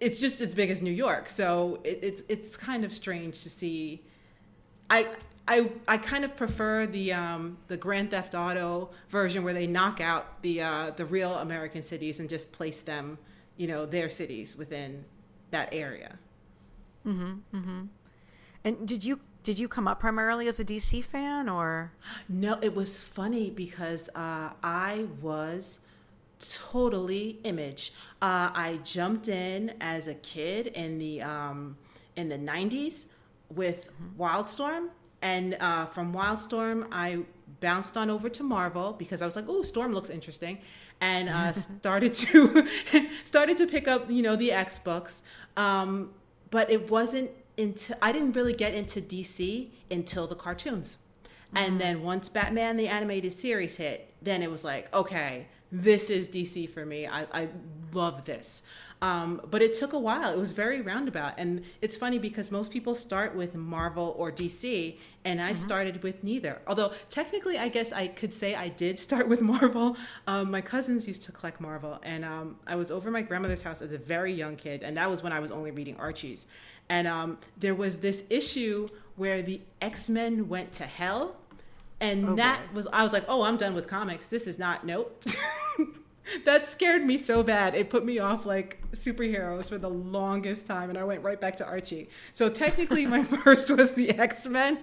it's 0.00 0.20
just 0.20 0.40
as 0.40 0.54
big 0.54 0.70
as 0.70 0.82
New 0.82 0.90
York. 0.90 1.30
So 1.30 1.80
it, 1.84 1.98
it's 2.02 2.22
it's 2.28 2.56
kind 2.56 2.84
of 2.84 2.92
strange 2.92 3.42
to 3.42 3.50
see. 3.50 4.02
I 4.90 5.08
I 5.48 5.70
I 5.88 5.96
kind 5.96 6.24
of 6.24 6.36
prefer 6.36 6.86
the 6.86 7.12
um, 7.12 7.58
the 7.68 7.76
Grand 7.76 8.10
Theft 8.10 8.34
Auto 8.34 8.90
version 9.08 9.44
where 9.44 9.54
they 9.54 9.66
knock 9.66 10.00
out 10.00 10.42
the 10.42 10.60
uh, 10.62 10.90
the 10.90 11.06
real 11.06 11.34
American 11.34 11.82
cities 11.82 12.20
and 12.20 12.28
just 12.28 12.52
place 12.52 12.82
them, 12.82 13.18
you 13.56 13.66
know, 13.66 13.86
their 13.86 14.10
cities 14.10 14.56
within 14.56 15.04
that 15.50 15.68
area. 15.72 16.18
Mm-hmm. 17.06 17.56
Mm-hmm. 17.56 17.82
And 18.64 18.88
did 18.88 19.04
you 19.04 19.20
did 19.42 19.58
you 19.58 19.68
come 19.68 19.86
up 19.86 20.00
primarily 20.00 20.48
as 20.48 20.58
a 20.58 20.64
DC 20.64 21.04
fan 21.04 21.48
or? 21.48 21.92
No, 22.28 22.58
it 22.62 22.74
was 22.74 23.02
funny 23.02 23.50
because 23.50 24.08
uh, 24.14 24.50
I 24.62 25.06
was 25.20 25.80
totally 26.38 27.38
image. 27.44 27.92
Uh, 28.22 28.48
I 28.54 28.80
jumped 28.84 29.28
in 29.28 29.74
as 29.80 30.08
a 30.08 30.14
kid 30.14 30.68
in 30.68 30.98
the 30.98 31.22
um, 31.22 31.76
in 32.16 32.28
the 32.28 32.38
'90s 32.38 33.06
with 33.50 33.90
mm-hmm. 33.92 34.22
Wildstorm 34.22 34.88
and 35.24 35.56
uh, 35.58 35.86
from 35.86 36.12
Wildstorm, 36.12 36.86
I 36.92 37.20
bounced 37.60 37.96
on 37.96 38.10
over 38.10 38.28
to 38.28 38.42
Marvel 38.42 38.92
because 38.92 39.22
I 39.22 39.24
was 39.24 39.34
like, 39.34 39.46
"Oh, 39.48 39.62
Storm 39.62 39.94
looks 39.94 40.10
interesting," 40.10 40.58
and 41.00 41.28
uh, 41.28 41.52
started 41.52 42.14
to 42.14 42.68
started 43.24 43.56
to 43.58 43.66
pick 43.66 43.88
up, 43.88 44.10
you 44.10 44.22
know, 44.22 44.36
the 44.36 44.52
X 44.52 44.78
books. 44.78 45.22
Um, 45.56 46.10
but 46.50 46.70
it 46.70 46.90
wasn't 46.90 47.30
until 47.56 47.96
I 48.02 48.12
didn't 48.12 48.32
really 48.32 48.52
get 48.52 48.74
into 48.74 49.00
DC 49.00 49.68
until 49.90 50.26
the 50.26 50.34
cartoons, 50.34 50.96
mm-hmm. 51.24 51.56
and 51.56 51.80
then 51.80 52.02
once 52.02 52.28
Batman 52.28 52.76
the 52.76 52.88
animated 52.88 53.32
series 53.32 53.76
hit, 53.76 54.12
then 54.22 54.42
it 54.42 54.50
was 54.50 54.64
like, 54.64 54.94
okay, 54.94 55.46
this 55.74 56.08
is 56.08 56.28
DC 56.28 56.70
for 56.70 56.86
me. 56.86 57.06
I, 57.06 57.26
I 57.32 57.48
love 57.92 58.24
this. 58.24 58.62
Um, 59.02 59.40
but 59.50 59.60
it 59.60 59.74
took 59.74 59.92
a 59.92 59.98
while. 59.98 60.32
It 60.32 60.38
was 60.38 60.52
very 60.52 60.80
roundabout. 60.80 61.34
And 61.36 61.64
it's 61.82 61.96
funny 61.96 62.18
because 62.18 62.52
most 62.52 62.70
people 62.70 62.94
start 62.94 63.34
with 63.34 63.54
Marvel 63.54 64.14
or 64.16 64.30
DC, 64.30 64.96
and 65.24 65.42
I 65.42 65.50
mm-hmm. 65.50 65.66
started 65.66 66.02
with 66.02 66.22
neither. 66.22 66.62
Although, 66.66 66.92
technically, 67.10 67.58
I 67.58 67.68
guess 67.68 67.92
I 67.92 68.06
could 68.06 68.32
say 68.32 68.54
I 68.54 68.68
did 68.68 69.00
start 69.00 69.28
with 69.28 69.40
Marvel. 69.54 69.96
Um, 70.28 70.50
my 70.50 70.60
cousins 70.60 71.08
used 71.08 71.24
to 71.24 71.32
collect 71.32 71.60
Marvel, 71.60 71.98
and 72.04 72.24
um, 72.24 72.56
I 72.66 72.76
was 72.76 72.90
over 72.90 73.10
my 73.10 73.22
grandmother's 73.22 73.62
house 73.62 73.82
as 73.82 73.92
a 73.92 73.98
very 73.98 74.32
young 74.32 74.54
kid, 74.56 74.82
and 74.84 74.96
that 74.96 75.10
was 75.10 75.22
when 75.22 75.32
I 75.32 75.40
was 75.40 75.50
only 75.50 75.72
reading 75.72 75.96
Archie's. 75.96 76.46
And 76.88 77.08
um, 77.08 77.38
there 77.58 77.74
was 77.74 77.98
this 77.98 78.22
issue 78.30 78.86
where 79.16 79.42
the 79.42 79.60
X 79.82 80.08
Men 80.08 80.48
went 80.48 80.70
to 80.72 80.84
hell. 80.84 81.36
And 82.00 82.30
oh, 82.30 82.34
that 82.36 82.68
boy. 82.68 82.76
was, 82.76 82.86
I 82.92 83.02
was 83.02 83.12
like, 83.12 83.24
oh, 83.28 83.42
I'm 83.42 83.56
done 83.56 83.74
with 83.74 83.86
comics. 83.86 84.28
This 84.28 84.46
is 84.46 84.58
not, 84.58 84.86
nope. 84.86 85.24
that 86.44 86.66
scared 86.66 87.04
me 87.04 87.18
so 87.18 87.42
bad. 87.42 87.74
It 87.74 87.90
put 87.90 88.04
me 88.04 88.18
off 88.18 88.46
like 88.46 88.82
superheroes 88.92 89.68
for 89.68 89.78
the 89.78 89.90
longest 89.90 90.66
time, 90.66 90.90
and 90.90 90.98
I 90.98 91.04
went 91.04 91.22
right 91.22 91.40
back 91.40 91.56
to 91.56 91.66
Archie. 91.66 92.08
So 92.32 92.48
technically, 92.48 93.06
my 93.06 93.24
first 93.44 93.70
was 93.70 93.94
the 93.94 94.10
X 94.10 94.46
Men, 94.46 94.78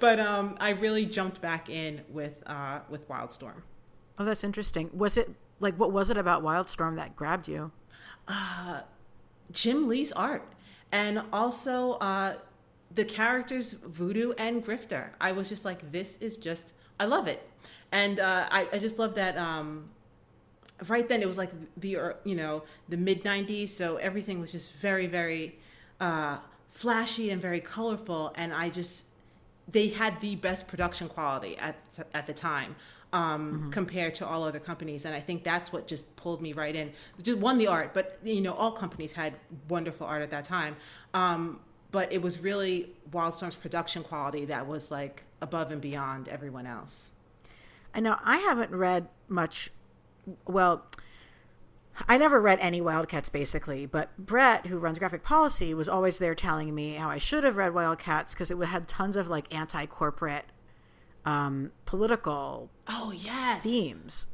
but 0.00 0.18
um, 0.18 0.56
I 0.60 0.70
really 0.70 1.06
jumped 1.06 1.40
back 1.40 1.68
in 1.68 2.02
with 2.08 2.42
uh, 2.46 2.80
with 2.88 3.08
Wildstorm. 3.08 3.62
Oh, 4.18 4.24
that's 4.24 4.44
interesting. 4.44 4.90
Was 4.92 5.16
it 5.16 5.30
like 5.60 5.78
what 5.78 5.92
was 5.92 6.10
it 6.10 6.16
about 6.16 6.42
Wildstorm 6.42 6.96
that 6.96 7.16
grabbed 7.16 7.48
you? 7.48 7.72
Uh, 8.26 8.82
Jim 9.52 9.86
Lee's 9.86 10.12
art, 10.12 10.46
and 10.90 11.22
also 11.32 11.92
uh, 11.94 12.34
the 12.94 13.04
characters 13.04 13.74
Voodoo 13.74 14.32
and 14.38 14.64
Grifter. 14.64 15.10
I 15.20 15.32
was 15.32 15.48
just 15.48 15.64
like, 15.64 15.92
this 15.92 16.16
is 16.18 16.38
just, 16.38 16.72
I 16.98 17.04
love 17.04 17.28
it, 17.28 17.46
and 17.92 18.18
uh, 18.18 18.48
I, 18.50 18.66
I 18.72 18.78
just 18.78 18.98
love 18.98 19.14
that. 19.16 19.36
Um, 19.36 19.90
right 20.88 21.08
then 21.08 21.22
it 21.22 21.28
was 21.28 21.38
like 21.38 21.50
the 21.76 21.98
you 22.24 22.34
know 22.34 22.62
the 22.88 22.96
mid 22.96 23.22
90s 23.22 23.68
so 23.68 23.96
everything 23.96 24.40
was 24.40 24.52
just 24.52 24.72
very 24.72 25.06
very 25.06 25.58
uh, 26.00 26.38
flashy 26.68 27.30
and 27.30 27.40
very 27.40 27.60
colorful 27.60 28.32
and 28.34 28.52
i 28.52 28.68
just 28.68 29.04
they 29.70 29.88
had 29.88 30.20
the 30.20 30.36
best 30.36 30.66
production 30.66 31.08
quality 31.08 31.56
at 31.58 31.76
at 32.12 32.26
the 32.26 32.32
time 32.32 32.74
um, 33.12 33.22
mm-hmm. 33.22 33.70
compared 33.70 34.16
to 34.16 34.26
all 34.26 34.42
other 34.42 34.58
companies 34.58 35.04
and 35.04 35.14
i 35.14 35.20
think 35.20 35.44
that's 35.44 35.72
what 35.72 35.86
just 35.86 36.16
pulled 36.16 36.42
me 36.42 36.52
right 36.52 36.74
in 36.74 36.92
just 37.22 37.38
one 37.38 37.58
the 37.58 37.68
art 37.68 37.94
but 37.94 38.18
you 38.24 38.40
know 38.40 38.52
all 38.52 38.72
companies 38.72 39.12
had 39.12 39.34
wonderful 39.68 40.06
art 40.06 40.22
at 40.22 40.30
that 40.30 40.44
time 40.44 40.76
um, 41.14 41.60
but 41.92 42.12
it 42.12 42.20
was 42.20 42.40
really 42.40 42.90
wildstorm's 43.12 43.54
production 43.54 44.02
quality 44.02 44.44
that 44.44 44.66
was 44.66 44.90
like 44.90 45.22
above 45.40 45.70
and 45.70 45.80
beyond 45.80 46.26
everyone 46.28 46.66
else 46.66 47.12
i 47.94 48.00
know 48.00 48.16
i 48.24 48.38
haven't 48.38 48.72
read 48.72 49.06
much 49.28 49.70
well, 50.46 50.86
I 52.08 52.18
never 52.18 52.40
read 52.40 52.58
any 52.60 52.80
Wildcats 52.80 53.28
basically, 53.28 53.86
but 53.86 54.16
Brett, 54.18 54.66
who 54.66 54.78
runs 54.78 54.98
graphic 54.98 55.22
policy, 55.22 55.74
was 55.74 55.88
always 55.88 56.18
there 56.18 56.34
telling 56.34 56.74
me 56.74 56.94
how 56.94 57.08
I 57.08 57.18
should 57.18 57.44
have 57.44 57.56
read 57.56 57.72
Wildcats 57.72 58.34
because 58.34 58.50
it 58.50 58.58
would 58.58 58.68
had 58.68 58.88
tons 58.88 59.16
of 59.16 59.28
like 59.28 59.52
anti 59.54 59.86
corporate 59.86 60.46
um, 61.24 61.72
political 61.86 62.70
oh 62.88 63.12
yes 63.12 63.62
themes. 63.62 64.26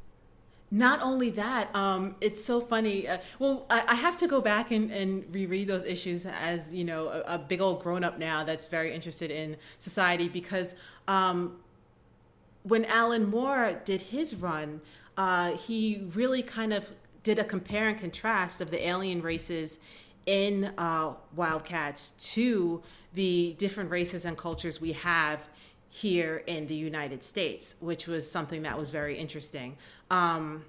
Not 0.73 1.03
only 1.03 1.31
that, 1.31 1.75
um, 1.75 2.15
it's 2.21 2.45
so 2.45 2.61
funny. 2.61 3.09
Uh, 3.09 3.19
well, 3.41 3.67
I, 3.69 3.85
I, 3.89 3.95
have 3.97 4.17
to 4.19 4.29
go 4.29 4.41
back 4.41 4.71
and, 4.71 4.89
and 4.93 5.25
reread 5.35 5.67
those 5.67 5.83
issues 5.83 6.25
as 6.25 6.73
you 6.73 6.85
know 6.85 7.09
a, 7.09 7.35
a 7.35 7.39
big 7.39 7.61
old 7.61 7.83
grown 7.83 8.05
up 8.05 8.19
now 8.19 8.45
that's 8.45 8.67
very 8.67 8.95
interested 8.95 9.33
in 9.33 9.57
society 9.81 10.29
because 10.29 10.77
um, 11.09 11.59
when 12.63 12.85
Alan 12.85 13.29
Moore 13.29 13.81
did 13.85 14.03
his 14.03 14.37
run, 14.37 14.81
uh, 15.21 15.55
he 15.59 16.07
really 16.15 16.43
kind 16.43 16.73
of 16.73 16.89
did 17.23 17.39
a 17.39 17.45
compare 17.45 17.89
and 17.89 18.01
contrast 18.01 18.63
of 18.63 18.71
the 18.71 18.89
alien 18.89 19.21
races 19.21 19.79
in 20.25 20.73
uh, 20.79 21.13
Wildcats 21.37 22.13
to 22.33 22.83
the 23.13 23.55
different 23.59 23.91
races 23.91 24.25
and 24.25 24.39
cultures 24.39 24.81
we 24.81 24.93
have 24.93 25.41
here 25.91 26.43
in 26.47 26.69
the 26.69 26.75
United 26.75 27.23
States, 27.23 27.77
which 27.81 28.07
was 28.07 28.31
something 28.31 28.63
that 28.63 28.79
was 28.79 28.91
very 28.91 29.19
interesting. 29.19 29.77
Um, 30.11 30.65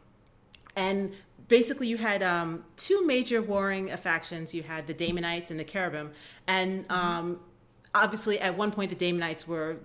and 0.75 1.13
basically, 1.47 1.87
you 1.87 1.95
had 1.95 2.21
um, 2.21 2.65
two 2.75 3.07
major 3.07 3.41
warring 3.41 3.87
factions. 3.95 4.53
You 4.53 4.63
had 4.63 4.85
the 4.85 4.93
Daemonites 4.93 5.49
and 5.49 5.61
the 5.61 5.63
Kherubim, 5.63 6.09
and 6.45 6.85
mm-hmm. 6.89 6.93
um, 6.93 7.39
obviously, 7.95 8.37
at 8.37 8.57
one 8.57 8.71
point, 8.71 8.89
the 8.89 8.97
Daemonites 8.97 9.47
were 9.47 9.77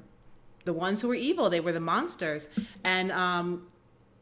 the 0.64 0.72
ones 0.72 1.02
who 1.02 1.08
were 1.08 1.14
evil. 1.14 1.50
They 1.50 1.60
were 1.60 1.72
the 1.72 1.78
monsters, 1.78 2.48
and 2.82 3.12
um, 3.12 3.68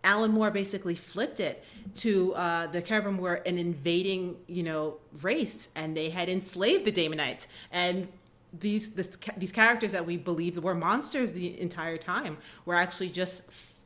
Alan 0.04 0.30
Moore 0.30 0.50
basically 0.50 0.94
flipped 0.94 1.40
it 1.40 1.64
to 1.96 2.34
uh, 2.34 2.66
the 2.68 2.82
Kherubim 2.82 3.18
were 3.18 3.36
an 3.46 3.58
invading, 3.58 4.36
you 4.46 4.62
know, 4.62 4.98
race, 5.22 5.68
and 5.74 5.96
they 5.96 6.10
had 6.10 6.28
enslaved 6.28 6.84
the 6.84 6.92
Daemonites. 6.92 7.46
And 7.72 8.08
these 8.52 8.90
this, 8.90 9.18
these 9.36 9.50
characters 9.50 9.92
that 9.92 10.06
we 10.06 10.16
believed 10.16 10.58
were 10.58 10.74
monsters 10.74 11.32
the 11.32 11.60
entire 11.60 11.96
time 11.96 12.38
were 12.64 12.74
actually 12.74 13.08
just 13.08 13.42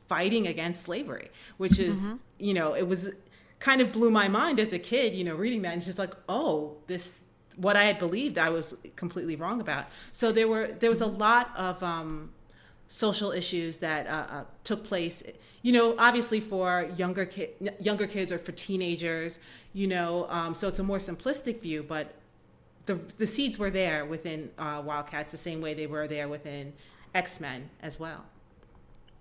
fighting 0.07 0.45
against 0.45 0.83
slavery, 0.83 1.29
which 1.57 1.79
is, 1.79 1.97
mm-hmm. 1.97 2.17
you 2.37 2.53
know, 2.53 2.73
it 2.73 2.87
was 2.87 3.11
kind 3.59 3.81
of 3.81 3.91
blew 3.91 4.11
my 4.11 4.27
mind 4.27 4.59
as 4.59 4.73
a 4.73 4.79
kid, 4.79 5.15
you 5.15 5.23
know, 5.23 5.35
reading 5.35 5.61
that 5.63 5.73
and 5.73 5.81
just 5.81 5.99
like, 5.99 6.13
oh, 6.27 6.77
this 6.87 7.19
what 7.55 7.75
I 7.75 7.83
had 7.83 7.99
believed 7.99 8.37
I 8.37 8.49
was 8.49 8.75
completely 8.95 9.35
wrong 9.35 9.59
about. 9.59 9.87
So 10.11 10.31
there 10.31 10.47
were 10.47 10.67
there 10.67 10.89
was 10.89 11.01
a 11.01 11.07
lot 11.07 11.51
of 11.57 11.83
um, 11.83 12.31
social 12.89 13.31
issues 13.31 13.77
that 13.77 14.07
uh, 14.07 14.33
uh, 14.33 14.43
took 14.63 14.83
place 14.83 15.21
you 15.61 15.71
know 15.71 15.95
obviously 15.99 16.41
for 16.41 16.89
younger 16.97 17.23
ki- 17.23 17.49
younger 17.79 18.07
kids 18.07 18.31
or 18.31 18.39
for 18.39 18.51
teenagers 18.51 19.37
you 19.73 19.87
know 19.87 20.27
um, 20.29 20.55
so 20.55 20.67
it's 20.67 20.79
a 20.79 20.83
more 20.83 20.97
simplistic 20.97 21.61
view 21.61 21.83
but 21.87 22.15
the 22.89 22.95
the 23.19 23.27
seeds 23.27 23.59
were 23.59 23.69
there 23.69 24.03
within 24.03 24.49
uh, 24.57 24.81
wildcats 24.83 25.31
the 25.31 25.37
same 25.37 25.61
way 25.61 25.75
they 25.75 25.85
were 25.85 26.07
there 26.07 26.27
within 26.27 26.73
x-men 27.13 27.69
as 27.81 27.99
well. 27.99 28.25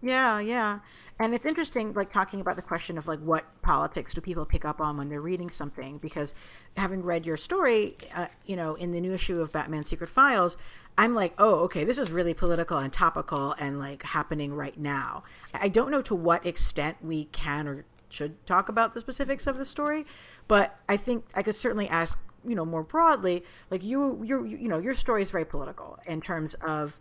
Yeah 0.00 0.40
yeah. 0.40 0.80
And 1.20 1.34
it's 1.34 1.44
interesting 1.44 1.92
like 1.92 2.10
talking 2.10 2.40
about 2.40 2.56
the 2.56 2.62
question 2.62 2.96
of 2.96 3.06
like 3.06 3.18
what 3.18 3.44
politics 3.60 4.14
do 4.14 4.22
people 4.22 4.46
pick 4.46 4.64
up 4.64 4.80
on 4.80 4.96
when 4.96 5.10
they're 5.10 5.20
reading 5.20 5.50
something? 5.50 5.98
Because 5.98 6.32
having 6.76 7.02
read 7.02 7.26
your 7.26 7.37
story 7.37 7.96
uh, 8.14 8.28
you 8.46 8.56
know 8.56 8.75
in 8.76 8.92
the 8.92 9.00
new 9.02 9.12
issue 9.12 9.38
of 9.40 9.52
batman 9.52 9.84
secret 9.84 10.08
files 10.08 10.56
I'm 10.99 11.14
like, 11.14 11.33
oh, 11.38 11.61
okay, 11.61 11.85
this 11.85 11.97
is 11.97 12.11
really 12.11 12.35
political 12.35 12.76
and 12.78 12.93
topical 12.93 13.55
and 13.61 13.78
like 13.78 14.02
happening 14.02 14.52
right 14.52 14.76
now. 14.76 15.23
I 15.55 15.69
don't 15.69 15.93
know 15.93 16.02
to 16.02 16.14
what 16.14 16.45
extent 16.45 16.97
we 17.00 17.26
can 17.26 17.69
or 17.69 17.85
should 18.09 18.45
talk 18.47 18.69
about 18.69 18.95
the 18.95 19.00
specifics 19.00 19.47
of 19.47 19.59
the 19.59 19.64
story, 19.64 20.05
but 20.49 20.76
I 20.88 20.97
think 20.97 21.25
I 21.37 21.45
could 21.45 21.55
certainly 21.55 21.88
ask, 21.88 22.19
you 22.45 22.57
know, 22.57 22.64
more 22.64 22.83
broadly, 22.83 23.45
like 23.71 23.85
you, 23.85 24.21
you, 24.25 24.45
you 24.45 24.69
know, 24.69 24.78
your 24.78 24.93
story 24.93 25.23
is 25.23 25.31
very 25.31 25.45
political 25.45 26.00
in 26.05 26.21
terms 26.21 26.55
of 26.55 26.99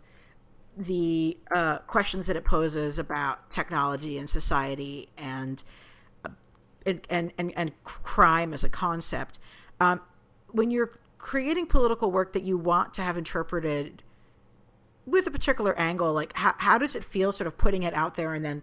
the 0.76 1.36
uh, 1.50 1.78
questions 1.78 2.28
that 2.28 2.36
it 2.36 2.44
poses 2.44 3.00
about 3.00 3.50
technology 3.50 4.16
and 4.16 4.30
society 4.30 5.08
and 5.18 5.64
and 6.86 7.04
and 7.10 7.32
and, 7.36 7.52
and 7.56 7.72
crime 7.82 8.52
as 8.54 8.62
a 8.62 8.68
concept. 8.68 9.40
Um, 9.80 10.00
when 10.52 10.70
you're 10.70 10.92
creating 11.18 11.66
political 11.66 12.10
work 12.10 12.32
that 12.32 12.42
you 12.42 12.56
want 12.56 12.94
to 12.94 13.02
have 13.02 13.16
interpreted 13.18 14.02
with 15.04 15.26
a 15.26 15.30
particular 15.30 15.78
angle, 15.78 16.12
like 16.12 16.36
how 16.36 16.54
how 16.58 16.78
does 16.78 16.94
it 16.94 17.04
feel, 17.04 17.32
sort 17.32 17.46
of 17.46 17.56
putting 17.58 17.82
it 17.82 17.94
out 17.94 18.14
there 18.14 18.34
and 18.34 18.44
then 18.44 18.62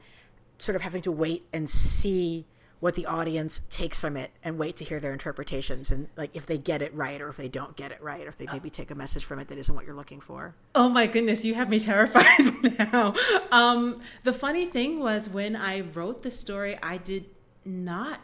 sort 0.58 0.76
of 0.76 0.82
having 0.82 1.02
to 1.02 1.12
wait 1.12 1.46
and 1.52 1.70
see 1.70 2.46
what 2.80 2.94
the 2.96 3.06
audience 3.06 3.62
takes 3.70 4.00
from 4.00 4.16
it 4.16 4.32
and 4.44 4.60
wait 4.60 4.76
to 4.78 4.84
hear 4.84 5.00
their 5.00 5.14
interpretations 5.14 5.90
and 5.92 6.08
like 6.18 6.30
if 6.36 6.46
they 6.46 6.58
get 6.58 6.82
it 6.82 6.94
right 6.94 7.22
or 7.22 7.30
if 7.30 7.38
they 7.38 7.48
don't 7.48 7.76
get 7.76 7.92
it 7.92 8.02
right 8.04 8.26
or 8.26 8.30
if 8.30 8.38
they 8.38 8.46
maybe 8.52 8.70
take 8.70 8.92
a 8.92 8.96
message 8.96 9.24
from 9.26 9.40
it 9.40 9.48
that 9.48 9.58
isn't 9.58 9.74
what 9.74 9.86
you're 9.86 9.96
looking 9.96 10.22
for? 10.22 10.54
Oh 10.76 10.90
my 10.90 11.08
goodness 11.08 11.44
you 11.44 11.56
have 11.56 11.70
me 11.70 11.80
terrified 11.92 12.78
now. 12.78 13.14
Um, 13.52 14.02
the 14.24 14.34
funny 14.34 14.66
thing 14.66 15.00
was 15.00 15.30
when 15.30 15.56
i 15.56 15.80
wrote 15.80 16.22
the 16.22 16.32
story 16.32 16.78
i 16.84 16.98
did 16.98 17.26
not 17.64 18.20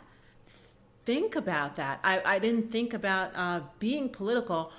think 1.06 1.36
about 1.36 1.76
that 1.76 2.00
i, 2.04 2.22
I 2.26 2.40
didn't 2.40 2.72
think 2.72 2.94
about 2.94 3.32
uh, 3.36 3.62
being 3.80 4.10
political 4.10 4.72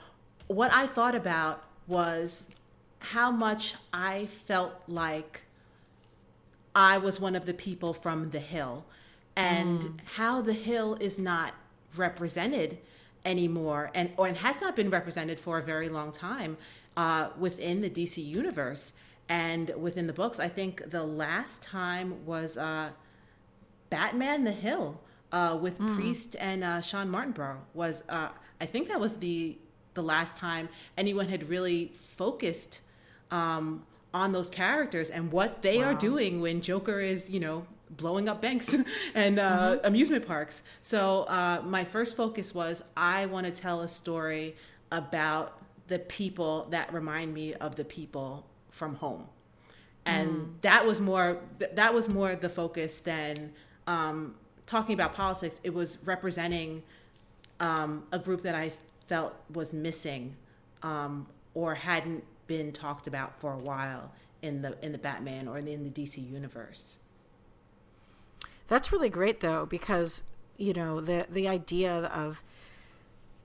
what 0.46 0.72
i 0.72 0.86
thought 0.86 1.14
about 1.14 1.64
was 1.86 2.48
how 3.00 3.30
much 3.30 3.74
i 3.92 4.26
felt 4.44 4.74
like 4.86 5.42
i 6.74 6.98
was 6.98 7.20
one 7.20 7.34
of 7.34 7.46
the 7.46 7.54
people 7.54 7.92
from 7.92 8.30
the 8.30 8.40
hill 8.40 8.84
and 9.36 9.80
mm. 9.80 10.00
how 10.14 10.40
the 10.40 10.52
hill 10.52 10.96
is 11.00 11.18
not 11.18 11.54
represented 11.96 12.78
anymore 13.24 13.90
and 13.94 14.10
or 14.16 14.26
and 14.26 14.38
has 14.38 14.60
not 14.60 14.74
been 14.76 14.90
represented 14.90 15.38
for 15.38 15.58
a 15.58 15.62
very 15.62 15.88
long 15.88 16.12
time 16.12 16.56
uh, 16.96 17.28
within 17.38 17.80
the 17.80 17.90
DC 17.90 18.24
universe 18.24 18.92
and 19.28 19.72
within 19.76 20.06
the 20.06 20.12
books. 20.12 20.38
I 20.38 20.48
think 20.48 20.90
the 20.90 21.04
last 21.04 21.62
time 21.62 22.26
was 22.26 22.56
uh, 22.56 22.90
Batman 23.90 24.44
the 24.44 24.52
Hill 24.52 25.00
uh, 25.32 25.58
with 25.60 25.78
mm. 25.78 25.94
Priest 25.94 26.36
and 26.38 26.62
uh, 26.62 26.80
Shawn 26.80 27.10
Martinbrough 27.10 27.58
was 27.74 28.04
uh, 28.08 28.28
I 28.60 28.66
think 28.66 28.88
that 28.88 29.00
was 29.00 29.16
the 29.16 29.58
the 29.94 30.02
last 30.02 30.36
time 30.36 30.68
anyone 30.96 31.28
had 31.28 31.48
really 31.48 31.92
focused 32.16 32.80
um, 33.30 33.84
on 34.14 34.32
those 34.32 34.48
characters 34.48 35.10
and 35.10 35.32
what 35.32 35.62
they 35.62 35.78
wow. 35.78 35.84
are 35.84 35.94
doing 35.94 36.40
when 36.40 36.60
Joker 36.60 37.00
is 37.00 37.30
you 37.30 37.40
know 37.40 37.66
blowing 37.90 38.28
up 38.28 38.40
banks 38.40 38.76
and 39.14 39.38
uh, 39.38 39.76
mm-hmm. 39.76 39.86
amusement 39.86 40.26
parks. 40.26 40.62
So 40.80 41.22
uh, 41.24 41.62
my 41.64 41.84
first 41.84 42.16
focus 42.16 42.54
was 42.54 42.84
I 42.96 43.26
want 43.26 43.46
to 43.46 43.52
tell 43.52 43.80
a 43.80 43.88
story 43.88 44.56
about 44.90 45.58
the 45.88 45.98
people 45.98 46.66
that 46.70 46.92
remind 46.92 47.34
me 47.34 47.54
of 47.54 47.76
the 47.76 47.84
people 47.84 48.46
from 48.70 48.96
home, 48.96 49.28
and 50.04 50.30
mm. 50.30 50.48
that 50.60 50.86
was 50.86 51.00
more 51.00 51.40
that 51.58 51.94
was 51.94 52.08
more 52.08 52.34
the 52.34 52.48
focus 52.48 52.98
than 52.98 53.52
um, 53.86 54.34
talking 54.72 54.94
about 54.94 55.14
politics. 55.14 55.60
It 55.62 55.74
was 55.74 55.98
representing 56.04 56.82
um, 57.60 58.04
a 58.10 58.18
group 58.18 58.42
that 58.42 58.54
I 58.54 58.72
felt 59.06 59.34
was 59.52 59.74
missing 59.74 60.34
um, 60.82 61.26
or 61.54 61.74
hadn't 61.74 62.24
been 62.46 62.72
talked 62.72 63.06
about 63.06 63.38
for 63.38 63.52
a 63.52 63.58
while 63.58 64.12
in 64.40 64.62
the 64.62 64.76
in 64.84 64.92
the 64.92 64.98
Batman 64.98 65.46
or 65.46 65.58
in 65.58 65.66
the, 65.66 65.72
in 65.72 65.84
the 65.84 65.90
DC 65.90 66.16
universe. 66.28 66.98
That's 68.68 68.90
really 68.90 69.10
great 69.10 69.40
though, 69.40 69.66
because 69.66 70.22
you 70.56 70.72
know 70.72 71.00
the 71.00 71.26
the 71.30 71.46
idea 71.46 71.92
of 71.92 72.42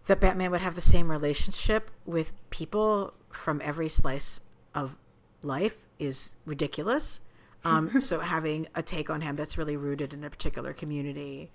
that 0.05 0.21
Batman 0.21 0.51
would 0.51 0.61
have 0.61 0.75
the 0.75 0.81
same 0.81 1.11
relationship 1.11 1.91
with 2.05 2.31
people 2.49 3.13
from 3.29 3.61
every 3.63 3.89
slice 3.89 4.39
of 4.73 4.95
life 5.43 5.87
is 5.99 6.37
ridiculous. 6.45 7.19
Um, 7.67 8.01
so 8.01 8.19
having 8.19 8.67
a 8.75 8.81
take 8.81 9.09
on 9.09 9.21
him 9.21 9.35
that's 9.35 9.57
really 9.57 9.77
rooted 9.77 10.13
in 10.13 10.23
a 10.23 10.29
particular 10.29 10.73
community, 10.73 11.51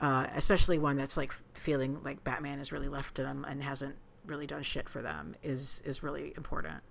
uh, 0.00 0.26
especially 0.34 0.78
one 0.78 0.96
that's 0.96 1.16
like 1.16 1.32
feeling 1.54 2.02
like 2.02 2.22
Batman 2.24 2.58
has 2.58 2.72
really 2.72 2.88
left 2.88 3.16
them 3.16 3.44
and 3.48 3.62
hasn't 3.62 3.96
really 4.26 4.46
done 4.46 4.62
shit 4.62 4.88
for 4.88 5.02
them, 5.02 5.34
is 5.42 5.82
is 5.84 6.02
really 6.02 6.32
important. 6.36 6.82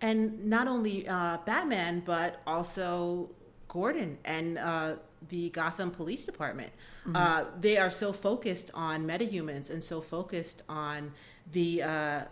And 0.00 0.46
not 0.46 0.68
only 0.68 1.08
uh, 1.08 1.38
Batman, 1.44 2.02
but 2.04 2.40
also 2.46 3.30
Gordon 3.68 4.18
and 4.24 4.58
uh, 4.58 4.94
the 5.28 5.50
Gotham 5.50 5.90
Police 5.90 6.24
Department. 6.24 6.72
Mm-hmm. 7.06 7.16
Uh, 7.16 7.44
they 7.60 7.78
are 7.78 7.90
so 7.90 8.12
focused 8.12 8.70
on 8.74 9.06
metahumans 9.06 9.70
and 9.70 9.82
so 9.82 10.00
focused 10.00 10.62
on 10.68 11.12
the 11.50 11.82
uh, 11.82 12.24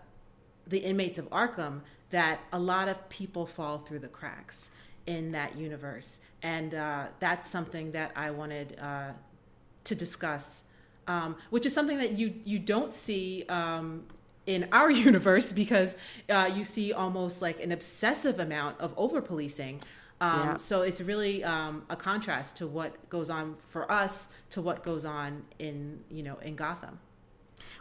the 0.67 0.79
inmates 0.79 1.19
of 1.19 1.29
Arkham 1.31 1.81
that 2.11 2.40
a 2.53 2.59
lot 2.59 2.88
of 2.88 3.09
people 3.09 3.47
fall 3.47 3.79
through 3.79 3.99
the 3.99 4.09
cracks 4.09 4.71
in 5.07 5.33
that 5.33 5.57
universe, 5.57 6.21
and 6.43 6.75
uh, 6.75 7.07
that's 7.21 7.49
something 7.49 7.93
that 7.93 8.12
I 8.17 8.31
wanted 8.31 8.77
uh, 8.81 9.12
to 9.85 9.95
discuss, 9.95 10.64
um, 11.07 11.37
which 11.51 11.67
is 11.67 11.75
something 11.75 11.99
that 11.99 12.12
you 12.12 12.35
you 12.45 12.59
don't 12.59 12.93
see. 12.93 13.45
Um, 13.49 14.05
in 14.47 14.69
our 14.73 14.90
universe, 15.11 15.53
because 15.53 15.97
uh, 16.29 16.51
you 16.55 16.67
see 16.67 16.93
almost 16.93 17.40
like 17.40 17.62
an 17.62 17.73
obsessive 17.73 18.38
amount 18.38 18.79
of 18.79 18.93
over 18.99 19.23
policing, 19.23 19.81
um, 20.21 20.40
yeah. 20.40 20.57
So 20.57 20.83
it's 20.83 21.01
really 21.01 21.43
um, 21.45 21.85
a 21.90 21.97
contrast 21.97 22.57
to 22.59 22.67
what 22.67 23.09
goes 23.09 23.29
on 23.29 23.57
for 23.67 23.90
us 23.90 24.29
to 24.51 24.62
what 24.62 24.83
goes 24.83 25.05
on 25.05 25.45
in 25.59 26.01
you 26.11 26.23
know 26.23 26.37
in 26.43 26.57
Gotham. 26.57 27.01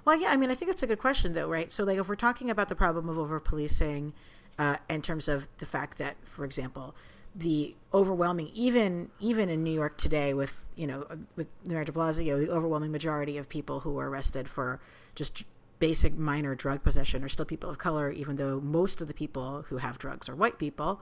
Well, 0.05 0.19
yeah, 0.19 0.29
I 0.29 0.37
mean, 0.37 0.51
I 0.51 0.55
think 0.55 0.69
that's 0.69 0.83
a 0.83 0.87
good 0.87 0.99
question, 0.99 1.33
though, 1.33 1.47
right? 1.47 1.71
So, 1.71 1.83
like, 1.83 1.97
if 1.97 2.09
we're 2.09 2.15
talking 2.15 2.49
about 2.49 2.67
the 2.69 2.75
problem 2.75 3.07
of 3.07 3.17
over 3.17 3.39
policing, 3.39 4.13
uh, 4.59 4.77
in 4.89 5.01
terms 5.01 5.27
of 5.27 5.47
the 5.59 5.65
fact 5.65 5.97
that, 5.97 6.15
for 6.23 6.45
example, 6.45 6.95
the 7.35 7.75
overwhelming, 7.93 8.49
even 8.53 9.09
even 9.19 9.49
in 9.49 9.63
New 9.63 9.73
York 9.73 9.97
today, 9.97 10.33
with 10.33 10.65
you 10.75 10.87
know, 10.87 11.05
with 11.35 11.47
Mayor 11.65 11.83
De 11.83 11.91
Blasio, 11.91 12.37
the 12.37 12.51
overwhelming 12.51 12.91
majority 12.91 13.37
of 13.37 13.49
people 13.49 13.81
who 13.81 13.97
are 13.99 14.09
arrested 14.09 14.49
for 14.49 14.79
just 15.15 15.45
basic 15.79 16.17
minor 16.17 16.55
drug 16.55 16.83
possession 16.83 17.23
are 17.23 17.29
still 17.29 17.45
people 17.45 17.69
of 17.69 17.77
color, 17.77 18.09
even 18.09 18.35
though 18.37 18.59
most 18.61 19.01
of 19.01 19.07
the 19.07 19.13
people 19.13 19.63
who 19.63 19.77
have 19.77 19.97
drugs 19.97 20.29
are 20.29 20.35
white 20.35 20.57
people. 20.57 21.01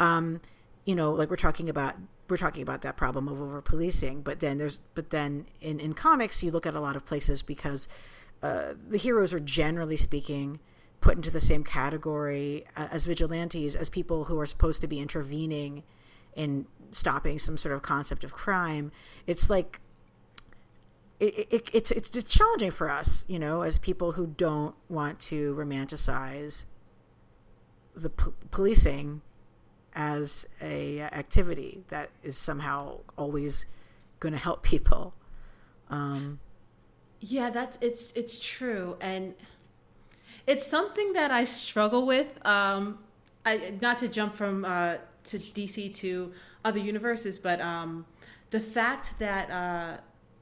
Um, 0.00 0.40
you 0.84 0.94
know, 0.94 1.12
like 1.12 1.30
we're 1.30 1.36
talking 1.36 1.68
about 1.68 1.96
we're 2.28 2.36
talking 2.36 2.62
about 2.62 2.82
that 2.82 2.96
problem 2.96 3.28
of 3.28 3.40
over 3.40 3.60
policing, 3.60 4.22
but 4.22 4.40
then 4.40 4.58
there's 4.58 4.80
but 4.94 5.10
then 5.10 5.46
in 5.60 5.80
in 5.80 5.94
comics 5.94 6.42
you 6.42 6.50
look 6.50 6.66
at 6.66 6.74
a 6.74 6.80
lot 6.80 6.96
of 6.96 7.04
places 7.04 7.42
because 7.42 7.88
uh, 8.42 8.74
the 8.88 8.98
heroes 8.98 9.32
are 9.32 9.40
generally 9.40 9.96
speaking 9.96 10.60
put 11.04 11.16
into 11.16 11.30
the 11.30 11.40
same 11.40 11.62
category 11.62 12.64
uh, 12.78 12.88
as 12.90 13.04
vigilantes 13.04 13.76
as 13.76 13.90
people 13.90 14.24
who 14.24 14.40
are 14.40 14.46
supposed 14.46 14.80
to 14.80 14.86
be 14.86 14.98
intervening 14.98 15.82
in 16.34 16.66
stopping 16.92 17.38
some 17.38 17.58
sort 17.58 17.74
of 17.74 17.82
concept 17.82 18.24
of 18.24 18.32
crime. 18.32 18.90
It's 19.26 19.50
like 19.50 19.82
it, 21.20 21.46
it, 21.50 21.70
it's 21.74 21.90
it's 21.90 22.10
challenging 22.24 22.70
for 22.70 22.88
us, 22.90 23.26
you 23.28 23.38
know, 23.38 23.60
as 23.60 23.78
people 23.78 24.12
who 24.12 24.28
don't 24.28 24.74
want 24.88 25.20
to 25.20 25.54
romanticize 25.54 26.64
the 27.94 28.08
p- 28.08 28.32
policing 28.50 29.20
as 29.94 30.46
a 30.62 31.00
activity 31.00 31.84
that 31.88 32.10
is 32.22 32.38
somehow 32.38 33.00
always 33.18 33.66
going 34.20 34.32
to 34.32 34.38
help 34.38 34.62
people. 34.62 35.14
Um, 35.90 36.40
yeah, 37.20 37.50
that's 37.50 37.76
it's 37.82 38.10
it's 38.12 38.38
true, 38.40 38.96
and 39.02 39.34
it's 40.46 40.66
something 40.66 41.12
that 41.14 41.30
I 41.30 41.44
struggle 41.44 42.06
with. 42.06 42.28
Um, 42.46 42.98
I 43.44 43.74
not 43.80 43.98
to 43.98 44.08
jump 44.08 44.34
from 44.34 44.64
uh, 44.64 44.96
to 45.24 45.38
DC 45.38 45.94
to 45.96 46.32
other 46.64 46.78
universes, 46.78 47.38
but 47.38 47.60
um, 47.60 48.06
the 48.50 48.60
fact 48.60 49.18
that 49.18 49.50
uh, 49.50 50.00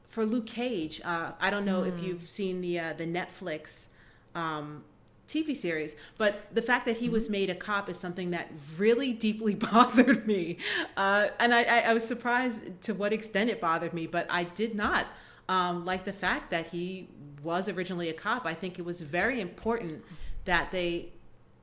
for 0.08 0.24
Luke 0.24 0.46
Cage, 0.46 1.00
uh, 1.04 1.32
I 1.40 1.50
don't 1.50 1.64
know 1.64 1.82
mm. 1.82 1.88
if 1.88 2.02
you've 2.02 2.28
seen 2.28 2.60
the 2.60 2.78
uh, 2.78 2.92
the 2.92 3.06
Netflix 3.06 3.88
um, 4.34 4.84
TV 5.32 5.56
series. 5.56 5.96
But 6.18 6.54
the 6.54 6.62
fact 6.62 6.84
that 6.84 6.98
he 6.98 7.08
was 7.08 7.24
mm-hmm. 7.24 7.32
made 7.32 7.50
a 7.50 7.54
cop 7.54 7.88
is 7.88 7.98
something 7.98 8.30
that 8.30 8.50
really 8.76 9.12
deeply 9.12 9.54
bothered 9.72 10.26
me. 10.26 10.58
Uh, 10.96 11.28
and 11.38 11.54
I, 11.54 11.62
I, 11.62 11.94
was 11.94 12.06
surprised 12.06 12.82
to 12.82 12.92
what 12.92 13.12
extent 13.12 13.50
it 13.50 13.60
bothered 13.60 13.94
me, 13.94 14.06
but 14.06 14.26
I 14.28 14.44
did 14.44 14.74
not 14.74 15.06
um, 15.48 15.84
like 15.84 16.04
the 16.04 16.12
fact 16.12 16.50
that 16.50 16.68
he 16.68 17.08
was 17.42 17.68
originally 17.68 18.08
a 18.08 18.12
cop. 18.12 18.46
I 18.46 18.54
think 18.54 18.78
it 18.78 18.84
was 18.84 19.00
very 19.00 19.40
important 19.40 20.04
that 20.44 20.70
they 20.70 21.10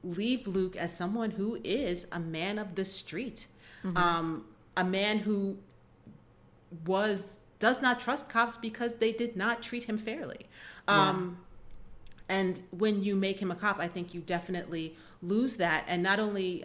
leave 0.04 0.48
Luke 0.48 0.76
as 0.76 0.96
someone 0.96 1.32
who 1.32 1.60
is 1.64 2.08
a 2.12 2.20
man 2.20 2.58
of 2.58 2.76
the 2.76 2.86
street, 2.86 3.48
mm-hmm. 3.84 3.98
um, 3.98 4.46
a 4.76 4.84
man 4.84 5.20
who 5.20 5.58
was 6.86 7.40
does 7.60 7.82
not 7.82 8.00
trust 8.00 8.30
cops 8.30 8.56
because 8.56 8.96
they 8.96 9.12
did 9.12 9.36
not 9.36 9.62
treat 9.62 9.84
him 9.84 9.98
fairly. 9.98 10.48
Um, 10.88 11.38
yeah 11.38 11.46
and 12.30 12.62
when 12.70 13.04
you 13.04 13.16
make 13.16 13.42
him 13.42 13.50
a 13.50 13.56
cop, 13.56 13.80
I 13.80 13.88
think 13.88 14.14
you 14.14 14.22
definitely 14.22 14.96
lose 15.22 15.56
that. 15.56 15.84
And 15.88 16.04
not 16.04 16.20
only 16.20 16.64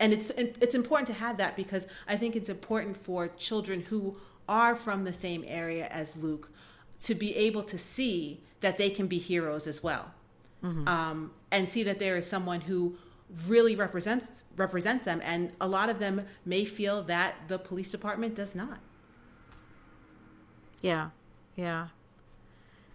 and 0.00 0.12
it's 0.12 0.30
it's 0.30 0.74
important 0.74 1.06
to 1.08 1.12
have 1.12 1.36
that 1.36 1.54
because 1.54 1.86
I 2.08 2.16
think 2.16 2.34
it's 2.34 2.48
important 2.48 2.96
for 2.96 3.28
children 3.28 3.82
who 3.82 4.18
are 4.48 4.76
from 4.76 5.04
the 5.04 5.12
same 5.12 5.44
area 5.46 5.86
as 5.88 6.16
Luke 6.16 6.50
to 7.00 7.14
be 7.14 7.34
able 7.34 7.62
to 7.64 7.78
see 7.78 8.40
that 8.60 8.78
they 8.78 8.90
can 8.90 9.06
be 9.06 9.18
heroes 9.18 9.66
as 9.66 9.82
well, 9.82 10.12
mm-hmm. 10.62 10.86
um, 10.86 11.32
and 11.50 11.68
see 11.68 11.82
that 11.82 11.98
there 11.98 12.16
is 12.16 12.26
someone 12.26 12.62
who 12.62 12.96
really 13.46 13.74
represents 13.74 14.44
represents 14.56 15.04
them. 15.04 15.20
And 15.24 15.52
a 15.60 15.66
lot 15.66 15.88
of 15.88 15.98
them 15.98 16.22
may 16.44 16.64
feel 16.64 17.02
that 17.04 17.48
the 17.48 17.58
police 17.58 17.90
department 17.90 18.34
does 18.34 18.54
not. 18.54 18.78
Yeah, 20.80 21.10
yeah. 21.56 21.88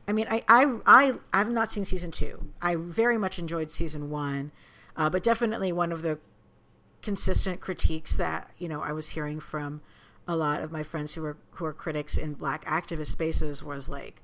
I 0.07 0.13
mean, 0.13 0.27
I, 0.29 0.41
I, 0.47 0.77
I, 0.85 1.13
I've 1.33 1.49
not 1.49 1.69
seen 1.69 1.83
season 1.83 2.11
two. 2.11 2.51
I 2.61 2.75
very 2.75 3.17
much 3.17 3.39
enjoyed 3.39 3.71
season 3.71 4.09
one, 4.09 4.51
uh, 4.95 5.09
but 5.09 5.21
definitely 5.21 5.73
one 5.73 5.91
of 5.91 6.01
the 6.01 6.17
consistent 7.01 7.59
critiques 7.61 8.15
that 8.15 8.49
you 8.57 8.67
know 8.67 8.81
I 8.81 8.91
was 8.91 9.09
hearing 9.09 9.39
from 9.39 9.81
a 10.27 10.35
lot 10.35 10.61
of 10.61 10.71
my 10.71 10.83
friends 10.83 11.13
who 11.13 11.21
were 11.21 11.37
who 11.51 11.65
are 11.65 11.73
critics 11.73 12.17
in 12.17 12.33
black 12.33 12.65
activist 12.65 13.07
spaces 13.07 13.63
was 13.63 13.87
like, 13.87 14.21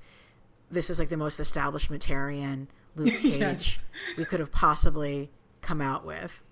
this 0.70 0.90
is 0.90 0.98
like 0.98 1.08
the 1.08 1.16
most 1.16 1.40
establishmentarian 1.40 2.66
Luke 2.96 3.14
Cage 3.20 3.38
yes. 3.40 3.78
we 4.16 4.24
could 4.24 4.40
have 4.40 4.52
possibly 4.52 5.30
come 5.60 5.80
out 5.80 6.04
with. 6.04 6.42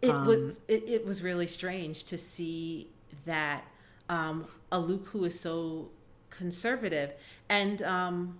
It 0.00 0.10
um, 0.10 0.26
was 0.26 0.60
it, 0.68 0.88
it 0.88 1.06
was 1.06 1.22
really 1.22 1.46
strange 1.46 2.04
to 2.04 2.18
see 2.18 2.88
that 3.24 3.64
um, 4.08 4.46
a 4.70 4.78
Luke 4.78 5.08
who 5.08 5.24
is 5.24 5.38
so 5.38 5.90
conservative 6.30 7.12
and 7.48 7.82
um, 7.82 8.38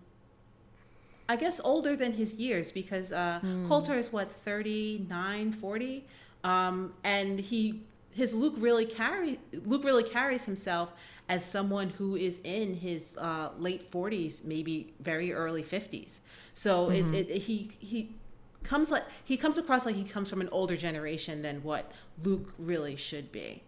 I 1.29 1.37
guess 1.37 1.61
older 1.65 1.97
than 1.97 2.15
his 2.15 2.35
years 2.35 2.73
because 2.73 3.13
uh, 3.13 3.41
mm. 3.43 3.69
Colter 3.69 3.95
is 3.95 4.13
what 4.13 4.31
39, 4.31 5.53
40, 5.53 6.05
um, 6.45 6.95
and 7.05 7.39
he 7.39 7.83
his 8.15 8.35
Luke 8.35 8.55
really 8.59 8.87
carry 8.87 9.39
Luke 9.65 9.85
really 9.85 10.05
carries 10.05 10.45
himself 10.45 10.93
as 11.29 11.45
someone 11.45 11.91
who 11.91 12.17
is 12.17 12.41
in 12.45 12.75
his 12.75 13.17
uh, 13.17 13.51
late 13.59 13.91
40s, 13.91 14.45
maybe 14.45 14.93
very 15.01 15.33
early 15.33 15.63
50s. 15.63 16.21
So 16.55 16.89
mm-hmm. 16.89 17.15
it, 17.15 17.31
it, 17.31 17.39
he 17.43 17.71
he 17.79 18.15
comes 18.63 18.91
like 18.91 19.05
he 19.25 19.37
comes 19.37 19.59
across 19.59 19.87
like 19.87 19.95
he 19.95 20.05
comes 20.05 20.29
from 20.29 20.41
an 20.41 20.49
older 20.51 20.77
generation 20.77 21.43
than 21.43 21.63
what 21.63 21.91
Luke 22.23 22.55
really 22.59 22.97
should 22.97 23.33
be. 23.33 23.63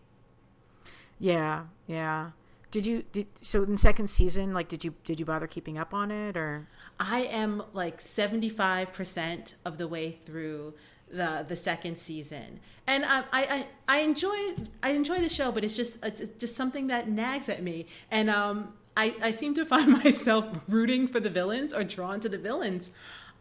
Yeah, 1.18 1.64
yeah. 1.86 2.30
Did 2.70 2.86
you 2.86 3.04
did 3.12 3.28
so 3.40 3.62
in 3.62 3.76
second 3.78 4.08
season? 4.08 4.52
Like, 4.52 4.68
did 4.68 4.84
you 4.84 4.94
did 5.04 5.20
you 5.20 5.24
bother 5.24 5.46
keeping 5.46 5.78
up 5.78 5.94
on 5.94 6.10
it 6.10 6.36
or? 6.36 6.68
I 6.98 7.20
am 7.20 7.62
like 7.72 8.00
seventy 8.00 8.48
five 8.48 8.92
percent 8.92 9.54
of 9.64 9.78
the 9.78 9.86
way 9.86 10.10
through 10.10 10.74
the 11.14 11.44
the 11.46 11.56
second 11.56 11.98
season, 11.98 12.60
and 12.86 13.04
I 13.04 13.24
I 13.32 13.66
I 13.88 13.98
enjoy 13.98 14.54
I 14.82 14.90
enjoy 14.90 15.18
the 15.20 15.28
show, 15.28 15.52
but 15.52 15.64
it's 15.64 15.74
just 15.74 16.04
it's 16.04 16.28
just 16.38 16.56
something 16.56 16.88
that 16.88 17.08
nags 17.08 17.48
at 17.48 17.62
me, 17.62 17.86
and 18.10 18.28
um 18.30 18.74
I 18.96 19.14
I 19.22 19.30
seem 19.30 19.54
to 19.54 19.64
find 19.74 19.92
myself 19.92 20.46
rooting 20.68 21.06
for 21.08 21.20
the 21.20 21.30
villains 21.30 21.72
or 21.72 21.84
drawn 21.84 22.20
to 22.20 22.28
the 22.28 22.38
villains. 22.38 22.90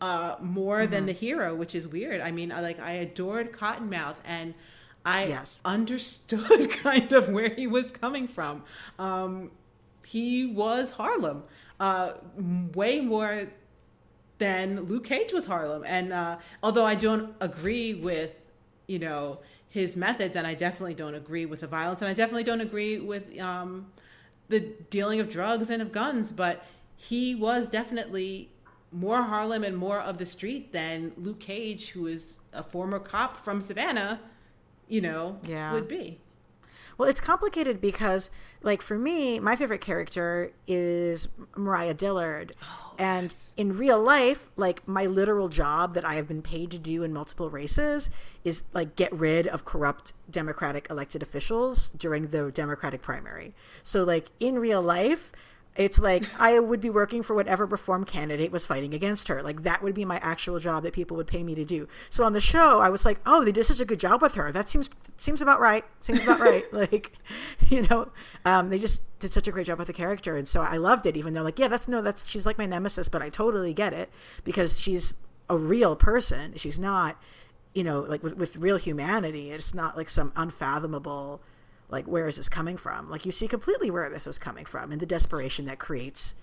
Uh, 0.01 0.35
more 0.41 0.81
mm-hmm. 0.81 0.91
than 0.91 1.05
the 1.05 1.13
hero, 1.13 1.55
which 1.55 1.73
is 1.73 1.87
weird. 1.87 2.19
I 2.19 2.29
mean, 2.29 2.51
I 2.51 2.59
like 2.59 2.77
I 2.77 2.91
adored 2.93 3.53
Cottonmouth, 3.53 4.17
and 4.25 4.53
I 5.05 5.25
yes. 5.25 5.61
understood 5.63 6.71
kind 6.83 7.13
of 7.13 7.29
where 7.29 7.49
he 7.49 7.67
was 7.67 7.89
coming 7.91 8.27
from. 8.27 8.63
Um, 8.99 9.51
he 10.05 10.45
was 10.45 10.91
Harlem, 10.91 11.43
uh, 11.79 12.13
way 12.73 12.99
more 12.99 13.47
than 14.43 14.81
Luke 14.81 15.05
Cage 15.05 15.31
was 15.33 15.45
Harlem. 15.45 15.83
And 15.85 16.11
uh, 16.11 16.37
although 16.61 16.85
I 16.85 16.95
don't 16.95 17.35
agree 17.39 17.93
with, 17.93 18.35
you 18.87 18.99
know, 18.99 19.39
his 19.69 19.95
methods, 19.97 20.35
and 20.35 20.45
I 20.45 20.53
definitely 20.53 20.93
don't 20.93 21.15
agree 21.15 21.45
with 21.45 21.61
the 21.61 21.67
violence, 21.67 22.01
and 22.01 22.09
I 22.09 22.13
definitely 22.13 22.43
don't 22.43 22.61
agree 22.61 22.99
with 22.99 23.39
um, 23.39 23.91
the 24.49 24.59
dealing 24.89 25.19
of 25.19 25.29
drugs 25.29 25.69
and 25.69 25.81
of 25.81 25.91
guns, 25.91 26.31
but 26.31 26.65
he 26.95 27.33
was 27.33 27.69
definitely 27.69 28.49
more 28.91 29.23
Harlem 29.23 29.63
and 29.63 29.75
more 29.75 29.99
of 29.99 30.17
the 30.17 30.25
street 30.25 30.71
than 30.71 31.13
Luke 31.17 31.39
Cage, 31.39 31.89
who 31.89 32.05
is 32.05 32.37
a 32.51 32.61
former 32.61 32.99
cop 32.99 33.37
from 33.37 33.61
Savannah 33.61 34.19
you 34.87 35.01
know, 35.01 35.37
yeah. 35.43 35.73
would 35.73 35.87
be. 35.87 36.19
Well, 36.97 37.09
it's 37.09 37.19
complicated 37.19 37.81
because, 37.81 38.29
like, 38.61 38.81
for 38.81 38.97
me, 38.97 39.39
my 39.39 39.55
favorite 39.55 39.81
character 39.81 40.51
is 40.67 41.27
Mariah 41.55 41.93
Dillard. 41.93 42.53
Oh, 42.63 42.95
and 42.99 43.25
yes. 43.25 43.53
in 43.57 43.77
real 43.77 44.01
life, 44.01 44.51
like, 44.55 44.87
my 44.87 45.05
literal 45.05 45.49
job 45.49 45.95
that 45.95 46.05
I 46.05 46.15
have 46.15 46.27
been 46.27 46.41
paid 46.41 46.71
to 46.71 46.77
do 46.77 47.03
in 47.03 47.13
multiple 47.13 47.49
races 47.49 48.09
is, 48.43 48.63
like, 48.73 48.95
get 48.95 49.11
rid 49.11 49.47
of 49.47 49.65
corrupt 49.65 50.13
Democratic 50.29 50.87
elected 50.89 51.21
officials 51.21 51.89
during 51.89 52.27
the 52.27 52.51
Democratic 52.51 53.01
primary. 53.01 53.55
So, 53.83 54.03
like, 54.03 54.29
in 54.39 54.59
real 54.59 54.81
life, 54.81 55.31
it's 55.75 55.97
like 55.97 56.23
I 56.39 56.59
would 56.59 56.81
be 56.81 56.89
working 56.89 57.23
for 57.23 57.35
whatever 57.35 57.65
reform 57.65 58.03
candidate 58.03 58.51
was 58.51 58.65
fighting 58.65 58.93
against 58.93 59.27
her. 59.27 59.41
Like 59.41 59.63
that 59.63 59.81
would 59.81 59.95
be 59.95 60.05
my 60.05 60.17
actual 60.17 60.59
job 60.59 60.83
that 60.83 60.93
people 60.93 61.17
would 61.17 61.25
pay 61.25 61.43
me 61.43 61.55
to 61.55 61.65
do. 61.65 61.87
So 62.11 62.23
on 62.23 62.33
the 62.33 62.41
show, 62.41 62.79
I 62.79 62.89
was 62.89 63.05
like, 63.05 63.19
"Oh, 63.25 63.43
they 63.43 63.51
did 63.51 63.65
such 63.65 63.79
a 63.79 63.85
good 63.85 63.99
job 63.99 64.21
with 64.21 64.35
her. 64.35 64.51
That 64.51 64.69
seems 64.69 64.89
seems 65.17 65.41
about 65.41 65.59
right. 65.59 65.83
Seems 65.99 66.23
about 66.23 66.39
right." 66.39 66.63
like, 66.71 67.13
you 67.67 67.83
know, 67.83 68.09
um, 68.45 68.69
they 68.69 68.77
just 68.77 69.01
did 69.19 69.33
such 69.33 69.47
a 69.47 69.51
great 69.51 69.65
job 69.65 69.79
with 69.79 69.87
the 69.87 69.93
character, 69.93 70.37
and 70.37 70.47
so 70.47 70.61
I 70.61 70.77
loved 70.77 71.07
it. 71.07 71.17
Even 71.17 71.33
though, 71.33 71.43
like, 71.43 71.57
yeah, 71.57 71.67
that's 71.67 71.87
no, 71.87 72.01
that's 72.01 72.29
she's 72.29 72.45
like 72.45 72.59
my 72.59 72.67
nemesis, 72.67 73.09
but 73.09 73.23
I 73.23 73.29
totally 73.29 73.73
get 73.73 73.93
it 73.93 74.11
because 74.43 74.79
she's 74.79 75.15
a 75.49 75.57
real 75.57 75.95
person. 75.95 76.53
She's 76.55 76.77
not, 76.77 77.19
you 77.73 77.83
know, 77.83 78.01
like 78.01 78.21
with 78.21 78.37
with 78.37 78.57
real 78.57 78.77
humanity. 78.77 79.49
It's 79.49 79.73
not 79.73 79.97
like 79.97 80.09
some 80.09 80.33
unfathomable 80.35 81.41
like 81.89 82.05
where 82.05 82.27
is 82.27 82.37
this 82.37 82.49
coming 82.49 82.77
from? 82.77 83.09
Like 83.09 83.25
you 83.25 83.31
see 83.31 83.47
completely 83.47 83.91
where 83.91 84.09
this 84.09 84.27
is 84.27 84.37
coming 84.37 84.65
from 84.65 84.91
and 84.91 85.01
the 85.01 85.05
desperation 85.05 85.65
that 85.65 85.79
creates 85.79 86.35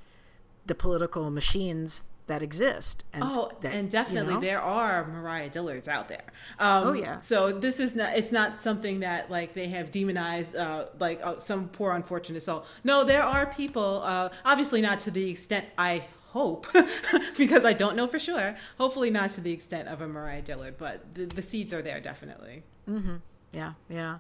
the 0.67 0.75
political 0.75 1.31
machines 1.31 2.03
that 2.27 2.43
exist 2.43 3.03
and 3.13 3.25
oh 3.25 3.51
that, 3.61 3.75
and 3.75 3.91
definitely 3.91 4.35
you 4.35 4.41
know? 4.41 4.47
there 4.47 4.61
are 4.61 5.05
mariah 5.09 5.51
dillards 5.51 5.89
out 5.89 6.09
there. 6.09 6.23
Um, 6.61 6.89
oh 6.89 6.93
yeah. 6.93 7.19
so 7.19 7.51
this 7.51 7.81
is 7.81 7.97
not 7.97 8.17
it's 8.17 8.31
not 8.31 8.61
something 8.61 9.01
that 9.01 9.31
like 9.31 9.55
they 9.55 9.67
have 9.69 9.91
demonized 9.91 10.55
uh, 10.55 10.87
like 11.01 11.21
uh, 11.25 11.41
some 11.41 11.69
poor 11.69 11.93
unfortunate 11.93 12.45
soul. 12.45 12.65
No 12.85 13.03
there 13.03 13.25
are 13.25 13.47
people 13.47 14.03
uh, 14.05 14.29
obviously 14.45 14.81
not 14.81 15.01
to 15.01 15.11
the 15.11 15.29
extent 15.29 15.67
i 15.77 16.05
hope 16.29 16.69
because 17.37 17.65
i 17.65 17.73
don't 17.73 17.97
know 17.97 18.07
for 18.07 18.21
sure 18.21 18.57
hopefully 18.79 19.11
not 19.11 19.31
to 19.31 19.41
the 19.41 19.51
extent 19.51 19.89
of 19.89 20.01
a 20.01 20.07
mariah 20.07 20.41
dillard 20.41 20.79
but 20.79 21.15
the, 21.15 21.27
the 21.27 21.43
seeds 21.43 21.73
are 21.73 21.83
there 21.83 22.01
definitely. 22.01 22.63
Mm-hmm. 22.89 23.17
yeah 23.53 23.73
yeah 23.89 24.19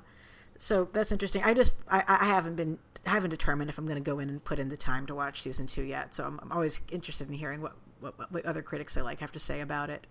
so 0.60 0.90
that's 0.92 1.10
interesting. 1.10 1.42
I 1.42 1.54
just 1.54 1.74
I, 1.90 2.04
I 2.06 2.26
haven't 2.26 2.54
been 2.54 2.78
I 3.06 3.10
haven't 3.10 3.30
determined 3.30 3.70
if 3.70 3.78
I'm 3.78 3.86
going 3.86 3.96
to 3.96 4.10
go 4.10 4.18
in 4.18 4.28
and 4.28 4.44
put 4.44 4.58
in 4.58 4.68
the 4.68 4.76
time 4.76 5.06
to 5.06 5.14
watch 5.14 5.40
season 5.40 5.66
two 5.66 5.82
yet. 5.82 6.14
So 6.14 6.24
I'm, 6.24 6.38
I'm 6.42 6.52
always 6.52 6.82
interested 6.92 7.28
in 7.28 7.34
hearing 7.34 7.62
what, 7.62 7.72
what, 8.00 8.30
what 8.30 8.44
other 8.44 8.60
critics 8.60 8.94
I 8.98 9.00
like 9.00 9.20
have 9.20 9.32
to 9.32 9.38
say 9.38 9.62
about 9.62 9.88
it. 9.88 10.06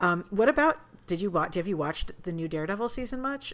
Um, 0.00 0.24
what 0.30 0.48
about 0.48 0.78
did 1.06 1.20
you 1.20 1.30
watch? 1.30 1.56
Have 1.56 1.66
you 1.66 1.76
watched 1.76 2.10
the 2.22 2.32
new 2.32 2.48
Daredevil 2.48 2.88
season 2.88 3.20
much? 3.20 3.52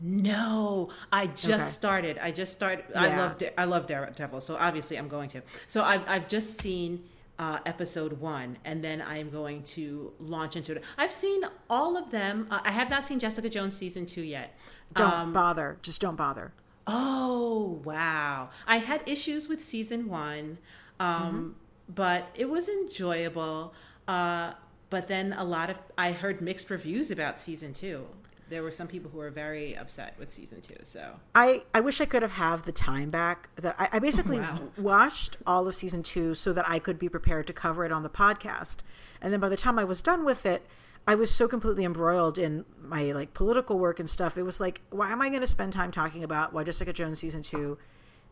No, 0.00 0.88
I 1.12 1.28
just 1.28 1.48
okay. 1.48 1.62
started. 1.62 2.18
I 2.18 2.32
just 2.32 2.50
started. 2.50 2.86
Yeah. 2.90 3.02
I 3.02 3.16
love 3.16 3.42
I 3.56 3.64
love 3.64 3.86
Daredevil, 3.86 4.40
so 4.40 4.56
obviously 4.56 4.98
I'm 4.98 5.06
going 5.06 5.28
to. 5.30 5.42
So 5.68 5.84
I've 5.84 6.02
I've 6.08 6.26
just 6.26 6.60
seen 6.60 7.04
uh, 7.38 7.58
episode 7.64 8.20
one, 8.20 8.58
and 8.64 8.82
then 8.82 9.00
I 9.00 9.18
am 9.18 9.30
going 9.30 9.62
to 9.62 10.12
launch 10.18 10.56
into 10.56 10.72
it. 10.72 10.82
I've 10.98 11.12
seen 11.12 11.42
all 11.70 11.96
of 11.96 12.10
them. 12.10 12.48
Uh, 12.50 12.58
I 12.64 12.72
have 12.72 12.90
not 12.90 13.06
seen 13.06 13.20
Jessica 13.20 13.48
Jones 13.48 13.76
season 13.76 14.04
two 14.04 14.22
yet. 14.22 14.56
Don't 14.92 15.12
um, 15.12 15.32
bother. 15.32 15.78
Just 15.82 16.00
don't 16.00 16.16
bother. 16.16 16.52
Oh 16.86 17.80
wow! 17.84 18.50
I 18.66 18.78
had 18.78 19.02
issues 19.06 19.48
with 19.48 19.62
season 19.62 20.08
one, 20.08 20.58
um, 21.00 21.08
mm-hmm. 21.08 21.48
but 21.94 22.28
it 22.34 22.50
was 22.50 22.68
enjoyable. 22.68 23.74
Uh, 24.06 24.52
but 24.90 25.08
then 25.08 25.32
a 25.32 25.44
lot 25.44 25.70
of 25.70 25.78
I 25.96 26.12
heard 26.12 26.40
mixed 26.40 26.68
reviews 26.70 27.10
about 27.10 27.40
season 27.40 27.72
two 27.72 28.06
there 28.48 28.62
were 28.62 28.70
some 28.70 28.86
people 28.86 29.10
who 29.10 29.18
were 29.18 29.30
very 29.30 29.76
upset 29.76 30.14
with 30.18 30.30
season 30.30 30.60
two. 30.60 30.76
So 30.82 31.16
I, 31.34 31.62
I 31.72 31.80
wish 31.80 32.00
I 32.00 32.04
could 32.04 32.22
have 32.22 32.32
have 32.32 32.64
the 32.64 32.72
time 32.72 33.10
back. 33.10 33.48
That 33.56 33.74
I, 33.78 33.88
I 33.94 33.98
basically 33.98 34.40
wow. 34.40 34.70
watched 34.76 35.36
all 35.46 35.66
of 35.66 35.74
season 35.74 36.02
two 36.02 36.34
so 36.34 36.52
that 36.52 36.68
I 36.68 36.78
could 36.78 36.98
be 36.98 37.08
prepared 37.08 37.46
to 37.48 37.52
cover 37.52 37.84
it 37.84 37.92
on 37.92 38.02
the 38.02 38.10
podcast. 38.10 38.78
And 39.20 39.32
then 39.32 39.40
by 39.40 39.48
the 39.48 39.56
time 39.56 39.78
I 39.78 39.84
was 39.84 40.02
done 40.02 40.24
with 40.24 40.44
it, 40.46 40.66
I 41.06 41.14
was 41.14 41.30
so 41.30 41.46
completely 41.46 41.84
embroiled 41.84 42.38
in 42.38 42.64
my 42.80 43.12
like 43.12 43.34
political 43.34 43.78
work 43.78 44.00
and 44.00 44.08
stuff. 44.08 44.38
It 44.38 44.42
was 44.42 44.58
like, 44.58 44.80
why 44.90 45.10
am 45.12 45.20
I 45.20 45.28
going 45.28 45.42
to 45.42 45.46
spend 45.46 45.72
time 45.72 45.90
talking 45.90 46.24
about 46.24 46.52
why 46.52 46.64
Jessica 46.64 46.92
Jones 46.92 47.18
season 47.18 47.42
two 47.42 47.78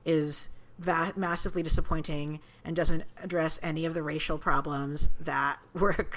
is 0.05 0.49
va- 0.79 1.13
massively 1.17 1.63
disappointing 1.63 2.41
and 2.65 2.75
doesn't 2.75 3.05
address 3.23 3.61
any 3.63 3.85
of 3.85 3.95
the 3.95 4.03
racial 4.03 4.39
problems 4.39 5.11
that 5.21 5.59
were 5.75 6.09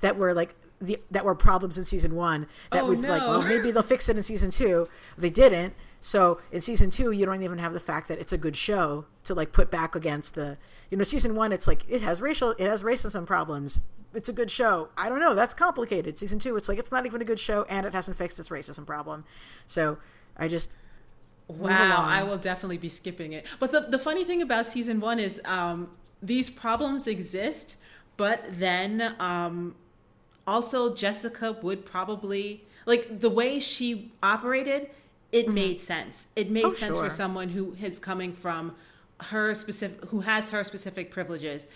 that 0.00 0.16
were 0.16 0.34
like 0.34 0.54
the, 0.80 1.00
that 1.10 1.24
were 1.24 1.34
problems 1.34 1.78
in 1.78 1.84
season 1.84 2.14
one 2.14 2.46
that 2.70 2.84
oh, 2.84 2.86
we've 2.86 3.00
no. 3.00 3.08
like 3.08 3.22
well 3.22 3.42
maybe 3.42 3.70
they'll 3.70 3.82
fix 3.82 4.08
it 4.08 4.16
in 4.16 4.22
season 4.22 4.50
two. 4.50 4.86
They 5.16 5.30
didn't. 5.30 5.74
So 6.00 6.40
in 6.52 6.60
season 6.60 6.90
two 6.90 7.10
you 7.10 7.26
don't 7.26 7.42
even 7.42 7.58
have 7.58 7.72
the 7.72 7.80
fact 7.80 8.08
that 8.08 8.18
it's 8.18 8.32
a 8.32 8.38
good 8.38 8.56
show 8.56 9.06
to 9.24 9.34
like 9.34 9.52
put 9.52 9.70
back 9.70 9.94
against 9.94 10.34
the 10.34 10.58
you 10.90 10.96
know 10.96 11.04
season 11.04 11.34
one 11.34 11.52
it's 11.52 11.66
like 11.66 11.84
it 11.88 12.02
has 12.02 12.20
racial 12.20 12.50
it 12.52 12.66
has 12.66 12.82
racism 12.82 13.26
problems. 13.26 13.80
It's 14.14 14.28
a 14.28 14.32
good 14.32 14.50
show. 14.50 14.88
I 14.96 15.08
don't 15.08 15.20
know. 15.20 15.34
That's 15.34 15.54
complicated. 15.54 16.18
Season 16.18 16.38
two 16.38 16.56
it's 16.56 16.68
like 16.68 16.78
it's 16.78 16.92
not 16.92 17.06
even 17.06 17.20
a 17.20 17.24
good 17.24 17.40
show 17.40 17.64
and 17.68 17.86
it 17.86 17.92
hasn't 17.92 18.16
fixed 18.16 18.38
its 18.38 18.50
racism 18.50 18.86
problem. 18.86 19.24
So 19.66 19.98
i 20.36 20.48
just 20.48 20.70
Wow, 21.48 22.02
I 22.04 22.24
will 22.24 22.38
definitely 22.38 22.78
be 22.78 22.88
skipping 22.88 23.32
it. 23.32 23.46
But 23.60 23.70
the, 23.70 23.80
the 23.82 24.00
funny 24.00 24.24
thing 24.24 24.42
about 24.42 24.66
season 24.66 24.98
one 24.98 25.20
is 25.20 25.40
um, 25.44 25.90
these 26.20 26.50
problems 26.50 27.06
exist, 27.06 27.76
but 28.16 28.42
then 28.52 29.14
um, 29.20 29.76
also 30.46 30.94
Jessica 30.94 31.52
would 31.62 31.84
probably 31.84 32.64
like 32.86 33.20
the 33.20 33.30
way 33.30 33.58
she 33.60 34.12
operated. 34.22 34.90
It 35.32 35.46
mm-hmm. 35.46 35.54
made 35.54 35.80
sense. 35.80 36.28
It 36.36 36.50
made 36.50 36.64
oh, 36.64 36.72
sense 36.72 36.96
sure. 36.96 37.04
for 37.04 37.10
someone 37.10 37.50
who 37.50 37.76
is 37.82 37.98
coming 37.98 38.32
from 38.32 38.74
her 39.20 39.54
specific 39.54 40.04
who 40.10 40.20
has 40.20 40.50
her 40.50 40.62
specific 40.62 41.10
privileges 41.10 41.66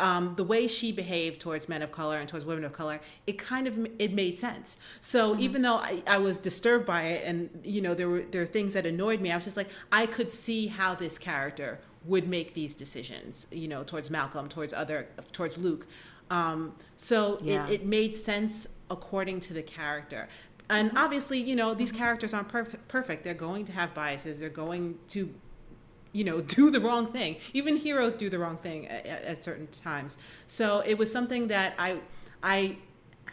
um, 0.00 0.34
the 0.36 0.44
way 0.44 0.66
she 0.66 0.92
behaved 0.92 1.40
towards 1.40 1.68
men 1.68 1.82
of 1.82 1.92
color 1.92 2.18
and 2.18 2.28
towards 2.28 2.44
women 2.44 2.64
of 2.64 2.72
color, 2.72 3.00
it 3.26 3.38
kind 3.38 3.66
of 3.66 3.86
it 3.98 4.12
made 4.12 4.38
sense. 4.38 4.76
So 5.00 5.32
mm-hmm. 5.32 5.40
even 5.40 5.62
though 5.62 5.76
I, 5.76 6.02
I 6.06 6.18
was 6.18 6.38
disturbed 6.38 6.86
by 6.86 7.02
it, 7.02 7.24
and 7.24 7.50
you 7.62 7.80
know 7.80 7.94
there 7.94 8.08
were 8.08 8.22
there 8.22 8.40
were 8.42 8.46
things 8.46 8.72
that 8.72 8.86
annoyed 8.86 9.20
me, 9.20 9.30
I 9.30 9.36
was 9.36 9.44
just 9.44 9.56
like 9.56 9.68
I 9.92 10.06
could 10.06 10.32
see 10.32 10.68
how 10.68 10.94
this 10.94 11.18
character 11.18 11.80
would 12.04 12.26
make 12.26 12.54
these 12.54 12.74
decisions. 12.74 13.46
You 13.50 13.68
know, 13.68 13.84
towards 13.84 14.10
Malcolm, 14.10 14.48
towards 14.48 14.72
other, 14.72 15.08
towards 15.32 15.58
Luke. 15.58 15.86
Um, 16.30 16.74
so 16.96 17.38
yeah. 17.42 17.66
it, 17.66 17.72
it 17.72 17.86
made 17.86 18.16
sense 18.16 18.68
according 18.90 19.40
to 19.40 19.52
the 19.52 19.62
character. 19.62 20.28
And 20.68 20.90
mm-hmm. 20.90 20.98
obviously, 20.98 21.40
you 21.40 21.56
know, 21.56 21.74
these 21.74 21.90
mm-hmm. 21.90 21.98
characters 21.98 22.32
aren't 22.32 22.48
perf- 22.48 22.78
perfect. 22.88 23.24
They're 23.24 23.34
going 23.34 23.64
to 23.66 23.72
have 23.72 23.94
biases. 23.94 24.40
They're 24.40 24.48
going 24.48 24.98
to 25.08 25.34
you 26.12 26.24
know 26.24 26.40
do 26.58 26.70
the 26.72 26.80
wrong 26.80 27.06
thing 27.12 27.36
even 27.52 27.76
heroes 27.76 28.16
do 28.16 28.28
the 28.28 28.38
wrong 28.38 28.56
thing 28.56 28.88
at, 28.88 29.06
at, 29.06 29.44
certain 29.44 29.68
times 29.84 30.18
so 30.48 30.82
it 30.84 30.98
was 30.98 31.12
something 31.12 31.46
that 31.46 31.72
i 31.78 32.00
i 32.42 32.76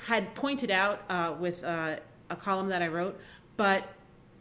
had 0.05 0.35
pointed 0.35 0.69
out 0.69 1.01
uh, 1.09 1.33
with 1.39 1.63
uh, 1.63 1.95
a 2.29 2.35
column 2.35 2.69
that 2.69 2.83
i 2.83 2.87
wrote 2.87 3.19
but 3.55 3.83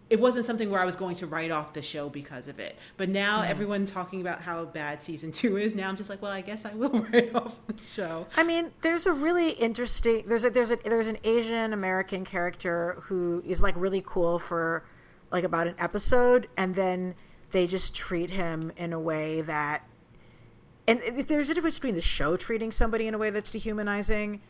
it 0.09 0.21
wasn't 0.21 0.45
something 0.45 0.71
where 0.71 0.81
I 0.81 0.85
was 0.85 0.95
going 0.95 1.17
to 1.17 1.27
write 1.27 1.51
off 1.51 1.73
the 1.73 1.83
show 1.83 2.09
because 2.09 2.47
of 2.47 2.61
it. 2.61 2.77
But 2.97 3.09
now 3.09 3.43
mm. 3.43 3.49
everyone 3.49 3.87
talking 3.87 4.21
about 4.21 4.41
how 4.41 4.65
bad 4.65 5.03
season 5.03 5.33
two 5.33 5.57
is. 5.57 5.75
Now 5.75 5.89
I'm 5.89 5.97
just 5.97 6.09
like, 6.09 6.23
well, 6.23 6.31
I 6.31 6.43
guess 6.43 6.65
I 6.65 6.75
will 6.75 6.91
write 7.13 7.35
off 7.35 7.67
the 7.67 7.75
show. 7.93 8.27
I 8.37 8.45
mean, 8.45 8.71
there's 8.83 9.07
a 9.07 9.13
really 9.13 9.51
interesting 9.51 10.25
there's 10.27 10.45
a 10.45 10.51
there's 10.51 10.71
a 10.71 10.77
there's 10.85 11.09
an 11.09 11.19
Asian 11.25 11.73
American 11.73 12.25
character 12.25 12.99
who 13.03 13.43
is 13.45 13.61
like 13.61 13.75
really 13.77 14.03
cool 14.07 14.39
for 14.39 14.85
like 15.33 15.45
about 15.45 15.67
an 15.67 15.75
episode, 15.79 16.49
and 16.57 16.75
then 16.75 17.15
they 17.51 17.67
just 17.67 17.95
treat 17.95 18.31
him 18.31 18.73
in 18.77 18.93
a 18.93 19.01
way 19.01 19.41
that 19.43 19.83
and 20.89 21.01
there's 21.27 21.49
a 21.49 21.55
difference 21.55 21.77
between 21.77 21.97
the 21.97 22.01
show 22.01 22.37
treating 22.37 22.71
somebody 22.71 23.09
in 23.09 23.15
a 23.15 23.19
way 23.19 23.31
that's 23.31 23.51
dehumanizing 23.51 24.41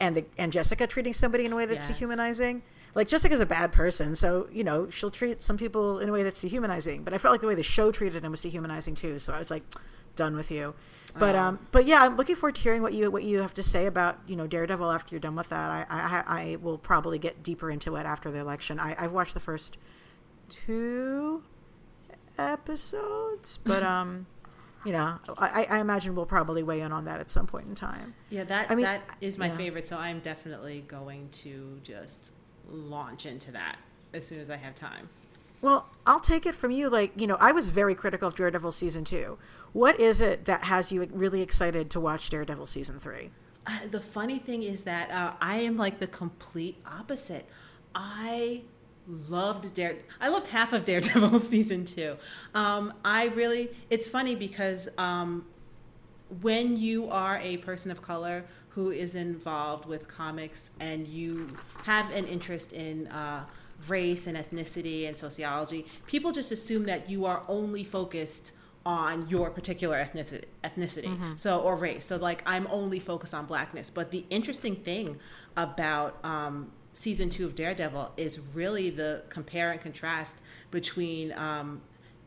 and 0.00 0.16
the 0.16 0.24
and 0.36 0.52
Jessica 0.52 0.86
treating 0.86 1.14
somebody 1.14 1.46
in 1.46 1.52
a 1.52 1.56
way 1.56 1.64
that's 1.64 1.88
yes. 1.88 1.98
dehumanizing. 1.98 2.62
Like 2.96 3.08
Jessica's 3.08 3.40
a 3.40 3.46
bad 3.46 3.72
person, 3.72 4.16
so 4.16 4.48
you 4.50 4.64
know 4.64 4.90
she'll 4.90 5.10
treat 5.10 5.42
some 5.42 5.56
people 5.56 6.00
in 6.00 6.08
a 6.08 6.12
way 6.12 6.22
that's 6.22 6.40
dehumanizing. 6.40 7.04
But 7.04 7.12
I 7.14 7.18
felt 7.18 7.32
like 7.32 7.42
the 7.42 7.46
way 7.46 7.54
the 7.54 7.62
show 7.62 7.92
treated 7.92 8.24
him 8.24 8.32
was 8.32 8.40
dehumanizing 8.40 8.94
too. 8.96 9.18
So 9.18 9.32
I 9.32 9.38
was 9.38 9.50
like, 9.50 9.62
done 10.16 10.34
with 10.34 10.50
you. 10.50 10.74
But 11.18 11.34
um, 11.34 11.58
but 11.72 11.86
yeah, 11.86 12.02
I'm 12.02 12.16
looking 12.16 12.36
forward 12.36 12.56
to 12.56 12.60
hearing 12.60 12.82
what 12.82 12.92
you 12.92 13.10
what 13.10 13.22
you 13.22 13.40
have 13.40 13.54
to 13.54 13.62
say 13.62 13.86
about 13.86 14.18
you 14.26 14.36
know 14.36 14.46
Daredevil 14.46 14.90
after 14.90 15.14
you're 15.14 15.20
done 15.20 15.36
with 15.36 15.48
that. 15.48 15.70
I 15.70 15.86
I, 15.88 16.24
I 16.26 16.56
will 16.56 16.76
probably 16.76 17.18
get 17.18 17.42
deeper 17.42 17.70
into 17.70 17.96
it 17.96 18.04
after 18.04 18.30
the 18.30 18.38
election. 18.38 18.78
I, 18.78 18.94
I've 18.98 19.12
watched 19.12 19.32
the 19.32 19.40
first 19.40 19.78
two 20.50 21.42
episodes, 22.36 23.58
but 23.64 23.82
um, 23.82 24.26
you 24.84 24.92
know, 24.92 25.18
I, 25.38 25.66
I 25.70 25.78
imagine 25.78 26.14
we'll 26.14 26.26
probably 26.26 26.62
weigh 26.62 26.82
in 26.82 26.92
on 26.92 27.06
that 27.06 27.18
at 27.18 27.30
some 27.30 27.46
point 27.46 27.66
in 27.66 27.74
time. 27.74 28.14
Yeah, 28.28 28.44
that 28.44 28.70
I 28.70 28.74
mean, 28.74 28.84
that 28.84 29.02
is 29.22 29.38
my 29.38 29.46
yeah. 29.46 29.56
favorite. 29.56 29.86
So 29.86 29.96
I'm 29.96 30.20
definitely 30.20 30.84
going 30.86 31.30
to 31.30 31.80
just 31.82 32.32
launch 32.70 33.26
into 33.26 33.50
that 33.52 33.76
as 34.12 34.26
soon 34.26 34.40
as 34.40 34.50
I 34.50 34.56
have 34.56 34.74
time. 34.74 35.08
Well, 35.62 35.86
I'll 36.06 36.20
take 36.20 36.46
it 36.46 36.54
from 36.54 36.70
you. 36.70 36.88
Like, 36.90 37.12
you 37.16 37.26
know, 37.26 37.36
I 37.40 37.52
was 37.52 37.70
very 37.70 37.94
critical 37.94 38.28
of 38.28 38.36
Daredevil 38.36 38.72
season 38.72 39.04
two. 39.04 39.38
What 39.72 39.98
is 39.98 40.20
it 40.20 40.44
that 40.44 40.64
has 40.64 40.92
you 40.92 41.08
really 41.12 41.42
excited 41.42 41.90
to 41.90 42.00
watch 42.00 42.30
Daredevil 42.30 42.66
season 42.66 43.00
three? 43.00 43.30
Uh, 43.66 43.88
the 43.90 44.00
funny 44.00 44.38
thing 44.38 44.62
is 44.62 44.82
that 44.82 45.10
uh, 45.10 45.34
I 45.40 45.56
am 45.56 45.76
like 45.76 45.98
the 45.98 46.06
complete 46.06 46.76
opposite. 46.86 47.48
I 47.94 48.62
loved 49.08 49.74
Dare. 49.74 49.96
I 50.20 50.28
loved 50.28 50.48
half 50.48 50.72
of 50.72 50.84
Daredevil 50.86 51.40
season 51.40 51.84
two. 51.84 52.16
Um, 52.54 52.92
I 53.04 53.26
really. 53.26 53.70
It's 53.90 54.08
funny 54.08 54.34
because 54.34 54.88
um, 54.98 55.46
when 56.42 56.76
you 56.76 57.08
are 57.08 57.38
a 57.38 57.56
person 57.58 57.90
of 57.90 58.02
color 58.02 58.44
who 58.76 58.90
is 58.90 59.14
involved 59.14 59.86
with 59.86 60.06
comics 60.06 60.70
and 60.78 61.08
you 61.08 61.56
have 61.84 62.14
an 62.14 62.26
interest 62.26 62.74
in 62.74 63.06
uh, 63.08 63.42
race 63.88 64.26
and 64.26 64.36
ethnicity 64.36 65.08
and 65.08 65.16
sociology, 65.16 65.86
people 66.06 66.30
just 66.30 66.52
assume 66.52 66.84
that 66.84 67.08
you 67.08 67.24
are 67.24 67.42
only 67.48 67.82
focused 67.82 68.52
on 68.84 69.26
your 69.28 69.50
particular 69.50 69.96
ethnicity, 69.96 70.44
ethnicity 70.62 71.06
mm-hmm. 71.06 71.32
so 71.34 71.58
or 71.58 71.74
race 71.74 72.06
so 72.06 72.14
like 72.14 72.40
i'm 72.46 72.68
only 72.70 73.00
focused 73.00 73.34
on 73.34 73.44
blackness 73.44 73.90
but 73.90 74.12
the 74.12 74.24
interesting 74.30 74.76
thing 74.76 75.18
about 75.56 76.24
um, 76.24 76.70
season 76.92 77.28
two 77.28 77.44
of 77.44 77.54
Daredevil 77.54 78.12
is 78.16 78.38
really 78.54 78.88
the 78.88 79.22
compare 79.28 79.70
and 79.72 79.80
contrast 79.80 80.38
between 80.70 81.32
um, 81.32 81.82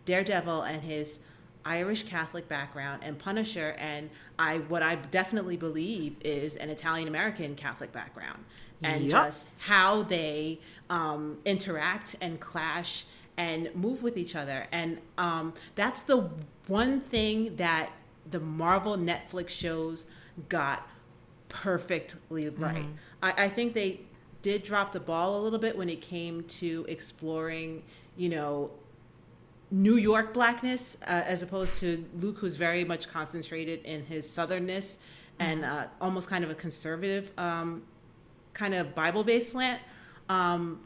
Daredevil 0.05 0.62
and 0.63 0.83
his 0.83 1.21
Irish 1.65 2.03
Catholic 2.03 2.47
background 2.47 3.01
and 3.03 3.17
Punisher 3.17 3.75
and 3.79 4.09
I 4.39 4.60
what 4.60 4.82
I 4.82 4.95
definitely 4.95 5.58
believe 5.58 6.15
is 6.21 6.56
an 6.56 6.69
Italian 6.69 7.08
American 7.08 7.56
Catholic 7.56 7.91
background 7.91 8.45
and 8.82 9.04
yep. 9.04 9.12
just 9.12 9.49
how 9.58 10.04
they 10.04 10.60
um, 10.89 11.38
interact 11.43 12.15
and 12.21 12.39
clash 12.39 13.06
and 13.38 13.69
move 13.75 14.02
with 14.02 14.17
each 14.17 14.36
other 14.36 14.67
and 14.71 14.99
um, 15.17 15.54
that's 15.75 16.02
the 16.04 16.30
one 16.67 17.02
thing 17.02 17.58
that 17.58 17.91
the 18.30 18.39
Marvel 18.39 18.97
Netflix 18.97 19.49
shows 19.49 20.06
got 20.47 20.88
perfectly 21.49 22.47
right. 22.47 22.78
Mm-hmm. 22.78 22.91
I, 23.23 23.34
I 23.45 23.49
think 23.49 23.73
they 23.73 24.02
did 24.41 24.63
drop 24.63 24.93
the 24.93 24.99
ball 24.99 25.38
a 25.38 25.41
little 25.41 25.60
bit 25.60 25.78
when 25.78 25.89
it 25.89 26.02
came 26.02 26.43
to 26.43 26.86
exploring, 26.88 27.84
you 28.15 28.30
know, 28.30 28.71
New 29.71 29.95
York 29.95 30.34
blackness 30.34 30.97
uh, 31.03 31.23
as 31.25 31.43
opposed 31.43 31.77
to 31.77 32.05
Luke, 32.15 32.38
who's 32.39 32.55
very 32.55 32.84
much 32.84 33.08
concentrated 33.08 33.84
in 33.84 34.05
his 34.05 34.27
southernness 34.27 34.97
and 35.38 35.62
mm-hmm. 35.62 35.77
uh, 35.77 35.88
almost 36.01 36.27
kind 36.27 36.43
of 36.43 36.49
a 36.49 36.55
conservative 36.55 37.32
um, 37.38 37.84
kind 38.53 38.73
of 38.73 38.95
Bible 38.95 39.23
based 39.23 39.49
slant. 39.49 39.82
Um, 40.27 40.82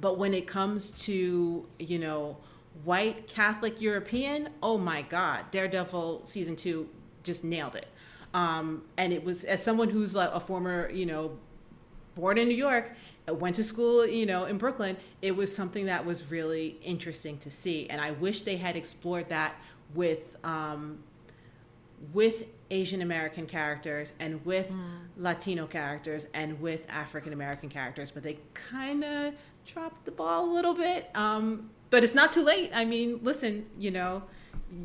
but 0.00 0.18
when 0.18 0.32
it 0.34 0.46
comes 0.46 0.90
to, 1.02 1.66
you 1.78 1.98
know, 1.98 2.36
white 2.84 3.26
Catholic 3.26 3.80
European, 3.80 4.48
oh 4.62 4.78
my 4.78 5.02
God, 5.02 5.50
Daredevil 5.50 6.24
season 6.26 6.56
two 6.56 6.88
just 7.22 7.44
nailed 7.44 7.76
it. 7.76 7.88
Um, 8.34 8.84
and 8.96 9.12
it 9.12 9.24
was 9.24 9.44
as 9.44 9.62
someone 9.62 9.90
who's 9.90 10.14
like 10.14 10.30
a 10.32 10.40
former, 10.40 10.90
you 10.90 11.06
know, 11.06 11.38
born 12.14 12.38
in 12.38 12.48
New 12.48 12.54
York, 12.54 12.92
went 13.34 13.56
to 13.56 13.64
school, 13.64 14.06
you 14.06 14.26
know, 14.26 14.44
in 14.44 14.58
Brooklyn, 14.58 14.96
it 15.22 15.36
was 15.36 15.54
something 15.54 15.86
that 15.86 16.04
was 16.04 16.30
really 16.30 16.78
interesting 16.82 17.38
to 17.38 17.50
see. 17.50 17.88
And 17.88 18.00
I 18.00 18.12
wish 18.12 18.42
they 18.42 18.56
had 18.56 18.76
explored 18.76 19.28
that 19.28 19.54
with 19.94 20.36
um, 20.44 20.98
with 22.12 22.44
Asian 22.70 23.02
American 23.02 23.46
characters 23.46 24.12
and 24.20 24.44
with 24.44 24.70
mm. 24.70 24.98
Latino 25.16 25.66
characters 25.66 26.28
and 26.34 26.60
with 26.60 26.86
African 26.88 27.32
American 27.32 27.68
characters, 27.68 28.10
but 28.10 28.22
they 28.22 28.38
kind 28.54 29.04
of 29.04 29.34
dropped 29.66 30.04
the 30.04 30.10
ball 30.10 30.50
a 30.50 30.52
little 30.52 30.74
bit. 30.74 31.10
Um, 31.14 31.70
but 31.90 32.04
it's 32.04 32.14
not 32.14 32.32
too 32.32 32.44
late. 32.44 32.70
I 32.74 32.84
mean, 32.84 33.20
listen, 33.22 33.66
you 33.78 33.90
know, 33.90 34.24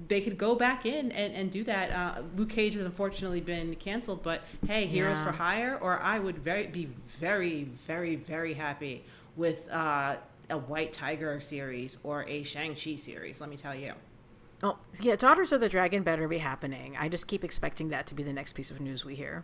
they 0.07 0.21
could 0.21 0.37
go 0.37 0.55
back 0.55 0.85
in 0.85 1.11
and, 1.11 1.33
and 1.33 1.51
do 1.51 1.63
that. 1.65 1.91
Uh, 1.91 2.21
Luke 2.35 2.49
Cage 2.49 2.75
has 2.75 2.85
unfortunately 2.85 3.41
been 3.41 3.75
canceled, 3.75 4.23
but 4.23 4.43
hey, 4.67 4.85
Heroes 4.85 5.17
yeah. 5.17 5.25
for 5.25 5.31
Hire, 5.31 5.77
or 5.81 5.99
I 5.99 6.19
would 6.19 6.37
very 6.37 6.67
be 6.67 6.85
very, 7.19 7.63
very, 7.63 8.15
very 8.15 8.53
happy 8.53 9.03
with 9.35 9.69
uh, 9.71 10.15
a 10.49 10.57
White 10.57 10.93
Tiger 10.93 11.39
series 11.39 11.97
or 12.03 12.23
a 12.27 12.43
Shang 12.43 12.75
Chi 12.75 12.95
series. 12.95 13.41
Let 13.41 13.49
me 13.49 13.57
tell 13.57 13.75
you. 13.75 13.93
Oh 14.61 14.77
yeah, 15.01 15.17
Daughters 15.17 15.51
of 15.51 15.59
the 15.59 15.69
Dragon 15.69 16.03
better 16.03 16.27
be 16.27 16.37
happening. 16.37 16.95
I 16.97 17.09
just 17.09 17.27
keep 17.27 17.43
expecting 17.43 17.89
that 17.89 18.07
to 18.07 18.15
be 18.15 18.23
the 18.23 18.33
next 18.33 18.53
piece 18.53 18.71
of 18.71 18.79
news 18.79 19.03
we 19.03 19.15
hear. 19.15 19.43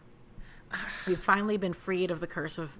We've 1.07 1.19
finally 1.19 1.57
been 1.57 1.73
freed 1.73 2.11
of 2.11 2.21
the 2.21 2.27
curse 2.27 2.57
of 2.57 2.77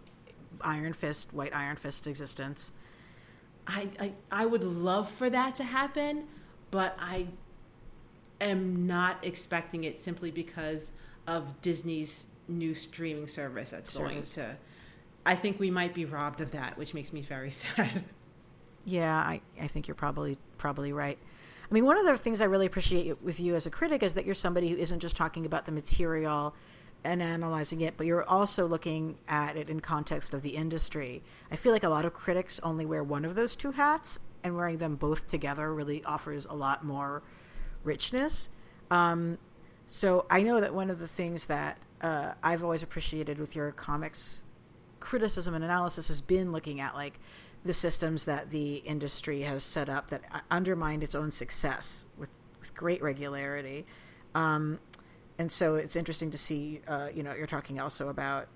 Iron 0.62 0.94
Fist, 0.94 1.34
White 1.34 1.54
Iron 1.54 1.76
Fist 1.76 2.08
existence. 2.08 2.72
I, 3.68 3.90
I 4.00 4.14
I 4.32 4.46
would 4.46 4.64
love 4.64 5.12
for 5.12 5.30
that 5.30 5.56
to 5.56 5.64
happen, 5.64 6.28
but 6.72 6.96
I 6.98 7.28
am 8.42 8.88
not 8.88 9.18
expecting 9.24 9.84
it 9.84 10.00
simply 10.00 10.32
because 10.32 10.92
of 11.28 11.62
Disney's 11.62 12.28
new 12.48 12.74
streaming 12.74 13.28
service 13.28 13.72
that's 13.72 13.94
service. 13.94 14.36
going 14.36 14.48
to. 14.48 14.58
I 15.26 15.36
think 15.36 15.60
we 15.60 15.70
might 15.70 15.94
be 15.94 16.06
robbed 16.06 16.42
of 16.42 16.52
that, 16.52 16.78
which 16.78 16.94
makes 16.94 17.14
me 17.14 17.22
very 17.22 17.52
sad. 17.52 18.04
Yeah, 18.86 19.16
I, 19.16 19.42
I 19.62 19.68
think 19.68 19.88
you're 19.88 19.96
probably 19.96 20.38
probably 20.58 20.94
right. 20.94 21.18
I 21.70 21.74
mean, 21.74 21.86
one 21.86 21.98
of 21.98 22.06
the 22.06 22.18
things 22.18 22.42
I 22.42 22.46
really 22.46 22.66
appreciate 22.66 23.22
with 23.22 23.40
you 23.40 23.56
as 23.56 23.68
a 23.68 23.70
critic 23.70 24.02
is 24.02 24.16
that 24.16 24.26
you're 24.26 24.34
somebody 24.34 24.70
who 24.70 24.78
isn't 24.78 25.00
just 25.00 25.16
talking 25.16 25.46
about 25.46 25.66
the 25.68 25.72
material 25.72 26.56
and 27.04 27.22
analyzing 27.22 27.82
it, 27.82 27.94
but 27.96 28.08
you're 28.08 28.28
also 28.28 28.66
looking 28.66 29.18
at 29.28 29.56
it 29.56 29.70
in 29.70 29.80
context 29.80 30.34
of 30.34 30.42
the 30.42 30.50
industry. 30.50 31.22
I 31.52 31.56
feel 31.56 31.72
like 31.72 31.84
a 31.84 31.90
lot 31.90 32.06
of 32.06 32.14
critics 32.14 32.60
only 32.64 32.86
wear 32.86 33.04
one 33.04 33.24
of 33.24 33.36
those 33.36 33.56
two 33.56 33.72
hats, 33.72 34.20
and 34.44 34.56
wearing 34.56 34.78
them 34.78 34.96
both 34.96 35.28
together 35.28 35.74
really 35.74 36.04
offers 36.06 36.46
a 36.46 36.56
lot 36.56 36.84
more 36.84 37.22
richness. 37.84 38.50
Um, 38.92 39.38
so 39.88 40.26
I 40.30 40.44
know 40.44 40.62
that 40.62 40.74
one 40.74 40.90
of 40.90 41.00
the 41.00 41.08
things 41.08 41.46
that 41.46 41.78
uh, 42.02 42.34
I've 42.44 42.64
always 42.64 42.84
appreciated 42.84 43.40
with 43.40 43.56
your 43.56 43.72
comics 43.72 44.44
criticism 45.00 45.54
and 45.54 45.64
analysis 45.64 46.10
has 46.10 46.22
been 46.22 46.52
looking 46.52 46.80
at 46.80 46.94
like 46.94 47.20
the 47.64 47.74
systems 47.74 48.26
that 48.26 48.52
the 48.52 48.76
industry 48.78 49.42
has 49.44 49.64
set 49.64 49.90
up 49.90 50.10
that 50.10 50.22
undermined 50.52 51.04
its 51.04 51.16
own 51.16 51.32
success 51.32 52.06
with 52.18 52.30
with 52.60 52.76
great 52.76 53.02
regularity. 53.02 53.86
Um, 54.36 54.80
and 55.38 55.52
so 55.52 55.76
it's 55.76 55.96
interesting 55.96 56.30
to 56.32 56.38
see, 56.38 56.82
uh, 56.88 57.10
you 57.14 57.24
know, 57.24 57.34
you're 57.34 57.48
talking 57.48 57.80
also 57.80 58.10
about 58.10 58.48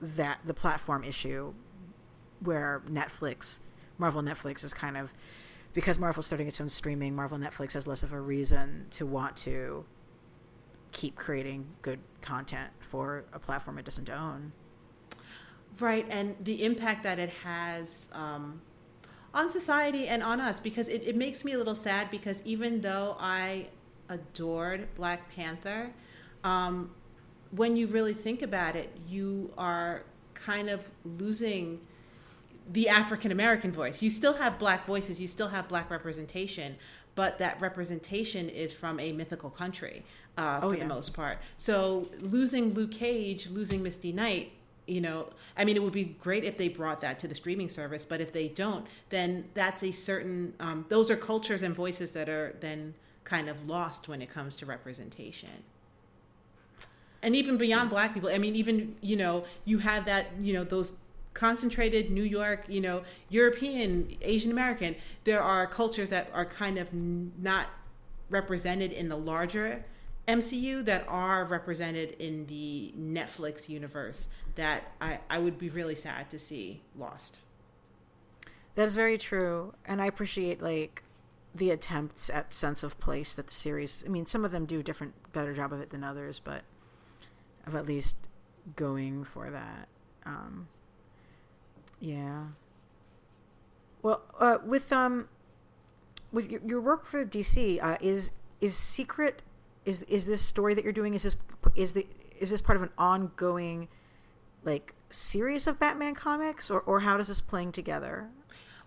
that 0.00 0.40
the 0.44 0.54
platform 0.54 1.04
issue 1.04 1.52
where 2.40 2.82
Netflix, 2.88 3.58
Marvel 3.98 4.22
Netflix 4.22 4.64
is 4.64 4.72
kind 4.72 4.96
of 4.96 5.12
because 5.72 5.98
Marvel's 5.98 6.26
starting 6.26 6.48
its 6.48 6.60
own 6.60 6.68
streaming, 6.68 7.14
Marvel 7.14 7.38
Netflix 7.38 7.72
has 7.72 7.86
less 7.86 8.02
of 8.02 8.12
a 8.12 8.20
reason 8.20 8.86
to 8.90 9.06
want 9.06 9.36
to 9.38 9.84
keep 10.92 11.16
creating 11.16 11.66
good 11.80 11.98
content 12.20 12.70
for 12.80 13.24
a 13.32 13.38
platform 13.38 13.78
it 13.78 13.84
doesn't 13.84 14.10
own. 14.10 14.52
Right, 15.80 16.06
and 16.10 16.36
the 16.40 16.64
impact 16.64 17.02
that 17.04 17.18
it 17.18 17.30
has 17.44 18.08
um, 18.12 18.60
on 19.32 19.50
society 19.50 20.06
and 20.06 20.22
on 20.22 20.40
us, 20.40 20.60
because 20.60 20.88
it, 20.88 21.02
it 21.02 21.16
makes 21.16 21.44
me 21.44 21.52
a 21.52 21.58
little 21.58 21.74
sad 21.74 22.10
because 22.10 22.42
even 22.44 22.82
though 22.82 23.16
I 23.18 23.68
adored 24.08 24.94
Black 24.94 25.34
Panther, 25.34 25.92
um, 26.44 26.90
when 27.50 27.76
you 27.76 27.86
really 27.86 28.14
think 28.14 28.42
about 28.42 28.76
it, 28.76 28.94
you 29.08 29.52
are 29.56 30.02
kind 30.34 30.68
of 30.68 30.88
losing 31.04 31.80
the 32.72 32.88
African 32.88 33.30
American 33.30 33.70
voice. 33.70 34.02
You 34.02 34.10
still 34.10 34.34
have 34.34 34.58
black 34.58 34.86
voices, 34.86 35.20
you 35.20 35.28
still 35.28 35.48
have 35.48 35.68
black 35.68 35.90
representation, 35.90 36.76
but 37.14 37.38
that 37.38 37.60
representation 37.60 38.48
is 38.48 38.72
from 38.72 38.98
a 38.98 39.12
mythical 39.12 39.50
country 39.50 40.04
uh, 40.38 40.60
oh, 40.62 40.70
for 40.70 40.76
yeah. 40.76 40.82
the 40.82 40.88
most 40.88 41.12
part. 41.12 41.38
So 41.56 42.08
losing 42.20 42.72
Luke 42.72 42.92
Cage, 42.92 43.48
losing 43.48 43.82
Misty 43.82 44.12
Knight, 44.12 44.52
you 44.86 45.00
know, 45.00 45.28
I 45.56 45.64
mean, 45.64 45.76
it 45.76 45.82
would 45.82 45.92
be 45.92 46.04
great 46.04 46.44
if 46.44 46.56
they 46.58 46.68
brought 46.68 47.00
that 47.02 47.18
to 47.20 47.28
the 47.28 47.34
streaming 47.34 47.68
service, 47.68 48.04
but 48.04 48.20
if 48.20 48.32
they 48.32 48.48
don't, 48.48 48.86
then 49.10 49.44
that's 49.54 49.82
a 49.82 49.92
certain, 49.92 50.54
um, 50.58 50.86
those 50.88 51.10
are 51.10 51.16
cultures 51.16 51.62
and 51.62 51.74
voices 51.74 52.12
that 52.12 52.28
are 52.28 52.56
then 52.60 52.94
kind 53.24 53.48
of 53.48 53.68
lost 53.68 54.08
when 54.08 54.20
it 54.20 54.30
comes 54.30 54.56
to 54.56 54.66
representation. 54.66 55.64
And 57.22 57.36
even 57.36 57.56
beyond 57.56 57.90
black 57.90 58.14
people, 58.14 58.30
I 58.30 58.38
mean, 58.38 58.56
even, 58.56 58.96
you 59.00 59.14
know, 59.14 59.44
you 59.64 59.78
have 59.78 60.06
that, 60.06 60.32
you 60.40 60.52
know, 60.52 60.64
those 60.64 60.94
concentrated 61.34 62.10
New 62.10 62.22
York, 62.22 62.64
you 62.68 62.80
know, 62.80 63.02
European, 63.28 64.16
Asian 64.22 64.50
American, 64.50 64.96
there 65.24 65.42
are 65.42 65.66
cultures 65.66 66.10
that 66.10 66.30
are 66.32 66.44
kind 66.44 66.78
of 66.78 66.92
not 66.92 67.68
represented 68.30 68.92
in 68.92 69.08
the 69.08 69.16
larger 69.16 69.84
MCU 70.28 70.84
that 70.84 71.04
are 71.08 71.44
represented 71.44 72.12
in 72.18 72.46
the 72.46 72.94
Netflix 72.98 73.68
universe 73.68 74.28
that 74.54 74.92
I, 75.00 75.18
I 75.28 75.38
would 75.38 75.58
be 75.58 75.68
really 75.68 75.96
sad 75.96 76.30
to 76.30 76.38
see 76.38 76.82
lost. 76.96 77.38
That 78.74 78.84
is 78.84 78.94
very 78.94 79.18
true. 79.18 79.74
And 79.84 80.00
I 80.00 80.06
appreciate 80.06 80.62
like 80.62 81.02
the 81.54 81.70
attempts 81.70 82.30
at 82.30 82.54
sense 82.54 82.82
of 82.82 82.98
place 82.98 83.34
that 83.34 83.48
the 83.48 83.52
series 83.52 84.02
I 84.06 84.08
mean 84.08 84.24
some 84.24 84.42
of 84.42 84.52
them 84.52 84.64
do 84.64 84.80
a 84.80 84.82
different 84.82 85.12
better 85.32 85.52
job 85.52 85.72
of 85.72 85.80
it 85.80 85.90
than 85.90 86.02
others, 86.02 86.38
but 86.38 86.62
of 87.66 87.74
at 87.74 87.86
least 87.86 88.16
going 88.76 89.24
for 89.24 89.50
that. 89.50 89.88
Um, 90.24 90.68
yeah. 92.02 92.46
Well, 94.02 94.22
uh, 94.40 94.58
with 94.64 94.92
um, 94.92 95.28
with 96.32 96.50
your, 96.50 96.60
your 96.66 96.80
work 96.80 97.06
for 97.06 97.24
DC, 97.24 97.82
uh, 97.82 97.96
is 98.00 98.32
is 98.60 98.76
secret 98.76 99.42
is 99.84 100.00
is 100.02 100.24
this 100.24 100.42
story 100.42 100.74
that 100.74 100.82
you're 100.82 100.92
doing 100.92 101.14
is 101.14 101.22
this 101.22 101.36
is 101.76 101.92
the 101.92 102.06
is 102.40 102.50
this 102.50 102.60
part 102.60 102.76
of 102.76 102.82
an 102.82 102.90
ongoing 102.98 103.86
like 104.64 104.94
series 105.10 105.68
of 105.68 105.78
Batman 105.78 106.16
comics 106.16 106.70
or 106.70 106.80
or 106.80 107.00
how 107.00 107.16
does 107.16 107.28
this 107.28 107.40
playing 107.40 107.70
together? 107.70 108.28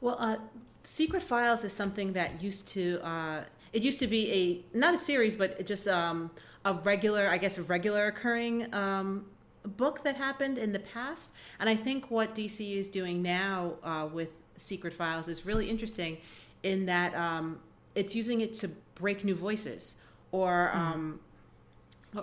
Well, 0.01 0.17
uh, 0.19 0.38
Secret 0.84 1.23
Files 1.23 1.63
is 1.63 1.71
something 1.71 2.12
that 2.13 2.43
used 2.43 2.67
to 2.69 2.99
uh, 3.01 3.45
it 3.71 3.82
used 3.82 3.99
to 3.99 4.08
be 4.08 4.30
a 4.73 4.78
not 4.78 4.93
a 4.93 4.97
series 4.97 5.38
but 5.38 5.65
just 5.65 5.88
um, 5.88 6.32
a 6.65 6.73
regular 6.73 7.30
I 7.30 7.38
guess 7.38 7.58
regular 7.58 8.08
occurring 8.08 8.73
um, 8.75 9.25
book 9.67 10.04
that 10.04 10.15
happened 10.15 10.58
in 10.58 10.71
the 10.71 10.80
past. 10.80 11.32
And 11.60 11.69
I 11.69 11.75
think 11.75 12.12
what 12.12 12.36
DC 12.36 12.73
is 12.73 12.89
doing 12.89 13.21
now 13.21 13.73
uh, 13.84 14.08
with 14.12 14.38
Secret 14.58 14.93
Files 14.93 15.28
is 15.28 15.45
really 15.45 15.69
interesting 15.69 16.17
in 16.63 16.86
that 16.86 17.13
um, 17.15 17.60
it's 17.93 18.15
using 18.15 18.41
it 18.41 18.54
to 18.56 18.69
break 18.95 19.23
new 19.23 19.36
voices 19.36 19.95
or. 20.32 20.71
Mm. 20.73 20.78
Um, 20.78 21.19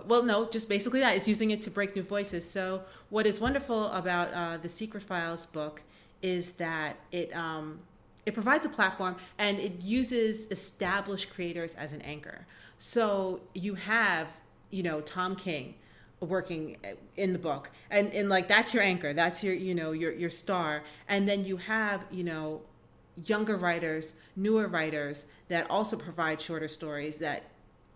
well, 0.06 0.22
no, 0.22 0.48
just 0.48 0.70
basically 0.70 1.00
that. 1.00 1.16
It's 1.18 1.28
using 1.28 1.50
it 1.50 1.60
to 1.62 1.70
break 1.70 1.94
new 1.94 2.02
voices. 2.02 2.50
So, 2.50 2.82
what 3.10 3.26
is 3.26 3.38
wonderful 3.40 3.88
about 3.88 4.32
uh, 4.32 4.56
the 4.56 4.70
Secret 4.70 5.02
Files 5.02 5.44
book 5.44 5.82
is 6.22 6.52
that 6.52 6.96
it 7.10 7.34
um, 7.36 7.80
it 8.24 8.34
provides 8.34 8.64
a 8.64 8.68
platform 8.68 9.16
and 9.38 9.58
it 9.58 9.80
uses 9.80 10.46
established 10.50 11.32
creators 11.34 11.74
as 11.74 11.92
an 11.92 12.02
anchor. 12.02 12.46
So 12.78 13.40
you 13.54 13.74
have, 13.74 14.28
you 14.70 14.82
know, 14.82 15.00
Tom 15.00 15.36
King, 15.36 15.74
working 16.26 16.76
in 17.16 17.32
the 17.32 17.38
book. 17.38 17.70
And 17.90 18.12
and 18.12 18.28
like 18.28 18.48
that's 18.48 18.74
your 18.74 18.82
anchor. 18.82 19.12
That's 19.12 19.42
your 19.42 19.54
you 19.54 19.74
know 19.74 19.92
your 19.92 20.12
your 20.12 20.30
star. 20.30 20.82
And 21.08 21.28
then 21.28 21.44
you 21.44 21.56
have 21.58 22.04
you 22.10 22.24
know 22.24 22.62
younger 23.24 23.56
writers 23.56 24.14
newer 24.36 24.66
writers 24.66 25.26
that 25.48 25.68
also 25.70 25.96
provide 25.96 26.40
shorter 26.40 26.68
stories 26.68 27.18
that 27.18 27.44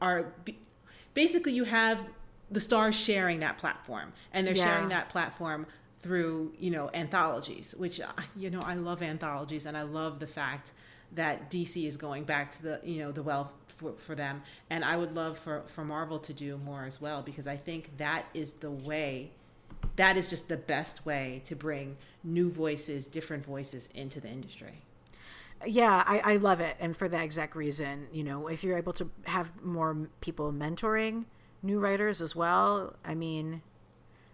are 0.03 0.35
basically 1.15 1.53
you 1.53 1.65
have 1.65 1.99
the 2.51 2.61
stars 2.61 2.95
sharing 2.95 3.41
that 3.41 3.59
platform. 3.59 4.13
And 4.33 4.47
they're 4.47 4.55
yeah. 4.55 4.65
sharing 4.65 4.89
that 4.91 5.09
platform 5.09 5.67
through 6.01 6.53
you 6.59 6.71
know 6.71 6.91
anthologies 6.95 7.75
which 7.77 8.01
uh, 8.01 8.07
you 8.37 8.51
know 8.51 8.61
I 8.61 8.75
love 8.75 9.03
anthologies. 9.03 9.67
And 9.67 9.77
I 9.77 9.83
love 9.83 10.21
the 10.21 10.27
fact 10.27 10.73
that 11.13 11.51
DC 11.51 11.87
is 11.87 11.97
going 11.97 12.25
back 12.25 12.51
to 12.53 12.63
the 12.63 12.81
you 12.85 12.99
know 12.99 13.13
the 13.13 13.23
well 13.23 13.53
for, 13.77 13.93
for 13.99 14.15
them. 14.15 14.43
And 14.71 14.85
I 14.85 14.97
would 14.97 15.15
love 15.15 15.39
for, 15.39 15.63
for 15.67 15.85
Marvel 15.85 16.19
to 16.21 16.33
do 16.33 16.59
more 16.59 16.85
as 16.85 17.01
well 17.01 17.23
because 17.23 17.47
I 17.47 17.57
think 17.57 17.97
that 17.99 18.27
is 18.35 18.53
the 18.53 18.71
way, 18.71 19.31
that 19.97 20.17
is 20.17 20.29
just 20.29 20.49
the 20.49 20.57
best 20.57 21.07
way 21.07 21.43
to 21.45 21.55
bring 21.55 21.97
new 22.25 22.51
voices, 22.51 23.07
different 23.07 23.45
voices 23.45 23.89
into 23.95 24.21
the 24.21 24.29
industry. 24.29 24.83
Yeah, 25.67 26.03
I, 26.07 26.33
I 26.33 26.37
love 26.37 26.61
it. 26.61 26.77
And 26.81 26.97
for 26.97 27.09
that 27.09 27.23
exact 27.23 27.57
reason, 27.57 28.09
you 28.13 28.25
know, 28.25 28.47
if 28.49 28.63
you're 28.63 28.77
able 28.77 28.93
to 28.95 29.11
have 29.25 29.63
more 29.63 30.09
people 30.21 30.53
mentoring 30.53 31.25
new 31.63 31.81
writers 31.81 32.21
as 32.21 32.37
well, 32.37 32.95
I 33.05 33.15
mean, 33.15 33.63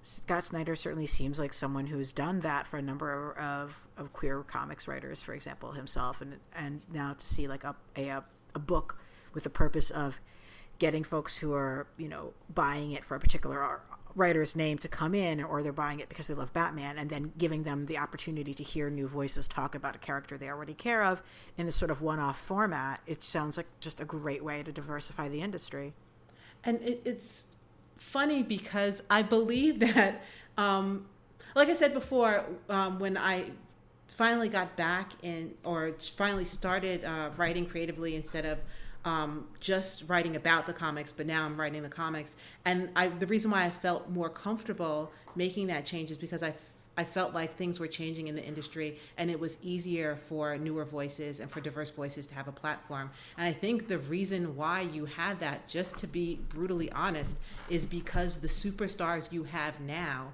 Scott 0.03 0.45
Snyder 0.47 0.75
certainly 0.75 1.07
seems 1.07 1.39
like 1.39 1.53
someone 1.53 1.87
who's 1.87 2.13
done 2.13 2.41
that 2.41 2.67
for 2.67 2.77
a 2.77 2.83
number 2.83 3.33
of, 3.39 3.87
of 3.97 4.13
queer 4.13 4.43
comics 4.43 4.89
writers, 4.89 5.23
for 5.23 5.33
example, 5.33 5.73
himself, 5.73 6.21
and 6.21 6.39
and 6.57 6.83
now 6.93 7.15
to 7.15 7.25
see 7.25 7.47
like 7.47 7.63
a 7.63 7.77
a, 7.97 8.23
a 8.55 8.59
book 8.59 8.99
with 9.35 9.45
the 9.45 9.51
purpose 9.51 9.91
of 9.91 10.21
getting 10.79 11.05
folks 11.05 11.39
who 11.39 11.53
are 11.53 11.87
you 11.97 12.09
know 12.09 12.33
buying 12.53 12.93
it 12.93 13.05
for 13.05 13.15
a 13.15 13.21
particular 13.21 13.81
writer's 14.15 14.55
name 14.55 14.77
to 14.77 14.89
come 14.89 15.15
in 15.15 15.43
or 15.43 15.63
they're 15.63 15.73
buying 15.73 16.01
it 16.01 16.09
because 16.09 16.27
they 16.27 16.35
love 16.35 16.53
batman 16.53 16.99
and 16.99 17.09
then 17.09 17.33
giving 17.39 17.63
them 17.63 17.87
the 17.87 17.97
opportunity 17.97 18.53
to 18.53 18.63
hear 18.63 18.91
new 18.91 19.07
voices 19.07 19.49
talk 19.49 19.75
about 19.75 19.95
a 19.95 19.99
character 19.99 20.37
they 20.37 20.49
already 20.49 20.75
care 20.75 21.03
of 21.03 21.23
in 21.57 21.67
this 21.67 21.77
sort 21.77 21.91
of 21.91 22.03
one-off 22.03 22.39
format 22.39 23.01
it 23.07 23.23
sounds 23.23 23.57
like 23.57 23.67
just 23.81 24.01
a 24.01 24.05
great 24.05 24.45
way 24.45 24.63
to 24.63 24.73
diversify 24.73 25.29
the 25.29 25.41
industry. 25.41 25.95
And 26.65 26.81
it, 26.83 27.03
it's 27.05 27.47
funny 27.97 28.43
because 28.43 29.03
i 29.09 29.23
believe 29.23 29.81
that 29.95 30.23
um, 30.59 31.07
like 31.55 31.69
i 31.69 31.75
said 31.75 31.95
before 31.95 32.45
um, 32.69 32.99
when 32.99 33.17
i 33.17 33.45
finally 34.09 34.49
got 34.49 34.77
back 34.77 35.13
in 35.23 35.55
or 35.65 35.93
finally 35.99 36.45
started 36.45 37.05
uh, 37.05 37.31
writing 37.37 37.65
creatively 37.65 38.15
instead 38.15 38.45
of 38.45 38.59
um, 39.05 39.47
just 39.61 40.09
writing 40.09 40.37
about 40.37 40.67
the 40.67 40.73
comics, 40.73 41.13
but 41.13 41.27
now 41.27 41.45
I'm 41.45 41.59
writing 41.59 41.83
the 41.83 41.89
comics. 41.89 42.37
And 42.65 42.91
I, 42.95 43.09
the 43.09 43.27
reason 43.27 43.51
why 43.51 43.65
I 43.65 43.71
felt 43.71 44.09
more 44.09 44.31
comfortable 44.31 45.13
making 45.35 45.67
that 45.69 45.85
change 45.85 46.11
is 46.11 46.19
because 46.19 46.43
I, 46.43 46.55
I 46.97 47.05
felt 47.05 47.33
like 47.33 47.57
things 47.57 47.81
were 47.81 47.89
changing 47.89 48.29
in 48.29 48.37
the 48.37 48.45
industry 48.45 48.99
and 49.17 49.31
it 49.31 49.41
was 49.41 49.59
easier 49.63 50.17
for 50.17 50.57
newer 50.59 50.85
voices 50.85 51.41
and 51.41 51.51
for 51.51 51.61
diverse 51.61 51.91
voices 51.91 52.27
to 52.27 52.35
have 52.35 52.49
a 52.49 52.53
platform. 52.53 53.11
And 53.37 53.47
I 53.47 53.53
think 53.53 53.89
the 53.89 53.99
reason 53.99 54.57
why 54.57 54.83
you 54.83 55.07
had 55.07 55.41
that, 55.41 55.69
just 55.69 55.99
to 55.99 56.07
be 56.07 56.41
brutally 56.49 56.93
honest, 56.93 57.37
is 57.69 57.87
because 57.87 58.37
the 58.37 58.49
superstars 58.49 59.33
you 59.33 59.45
have 59.45 59.81
now 59.81 60.33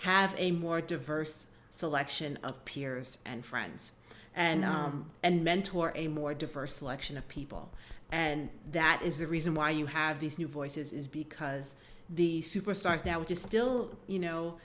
have 0.00 0.34
a 0.36 0.50
more 0.50 0.80
diverse 0.80 1.46
selection 1.70 2.38
of 2.42 2.64
peers 2.64 3.18
and 3.24 3.44
friends 3.44 3.92
and 4.36 4.62
mm. 4.62 4.68
um, 4.68 5.06
and 5.22 5.42
mentor 5.42 5.92
a 5.96 6.06
more 6.06 6.34
diverse 6.34 6.76
selection 6.76 7.16
of 7.16 7.26
people. 7.26 7.72
And 8.12 8.50
that 8.70 9.00
is 9.02 9.18
the 9.18 9.26
reason 9.26 9.54
why 9.54 9.70
you 9.70 9.86
have 9.86 10.20
these 10.20 10.38
new 10.38 10.46
voices 10.46 10.92
is 10.92 11.08
because 11.08 11.74
the 12.08 12.42
superstars 12.42 13.04
now, 13.04 13.18
which 13.18 13.32
is 13.32 13.42
still 13.42 13.96
you 14.06 14.20
know 14.20 14.58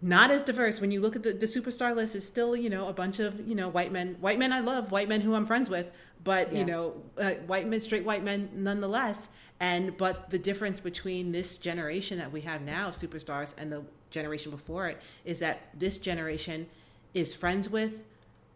not 0.00 0.30
as 0.30 0.42
diverse 0.42 0.82
when 0.82 0.90
you 0.90 1.00
look 1.00 1.16
at 1.16 1.22
the, 1.22 1.32
the 1.32 1.46
superstar 1.46 1.96
list 1.96 2.14
is 2.14 2.26
still 2.26 2.54
you 2.54 2.68
know 2.68 2.88
a 2.88 2.92
bunch 2.92 3.20
of 3.20 3.46
you 3.48 3.54
know 3.54 3.68
white 3.68 3.90
men 3.90 4.16
white 4.20 4.38
men 4.38 4.52
i 4.52 4.60
love 4.60 4.90
white 4.90 5.08
men 5.08 5.22
who 5.22 5.34
i'm 5.34 5.46
friends 5.46 5.70
with 5.70 5.90
but 6.22 6.52
yeah. 6.52 6.58
you 6.58 6.64
know 6.64 6.94
uh, 7.16 7.30
white 7.46 7.66
men 7.66 7.80
straight 7.80 8.04
white 8.04 8.22
men 8.22 8.50
nonetheless 8.54 9.30
and 9.60 9.96
but 9.96 10.28
the 10.28 10.38
difference 10.38 10.78
between 10.78 11.32
this 11.32 11.56
generation 11.56 12.18
that 12.18 12.30
we 12.30 12.42
have 12.42 12.60
now 12.60 12.88
of 12.88 12.94
superstars 12.94 13.54
and 13.56 13.72
the 13.72 13.82
generation 14.10 14.50
before 14.50 14.88
it 14.88 15.00
is 15.24 15.38
that 15.38 15.70
this 15.72 15.96
generation 15.96 16.66
is 17.14 17.34
friends 17.34 17.70
with 17.70 18.02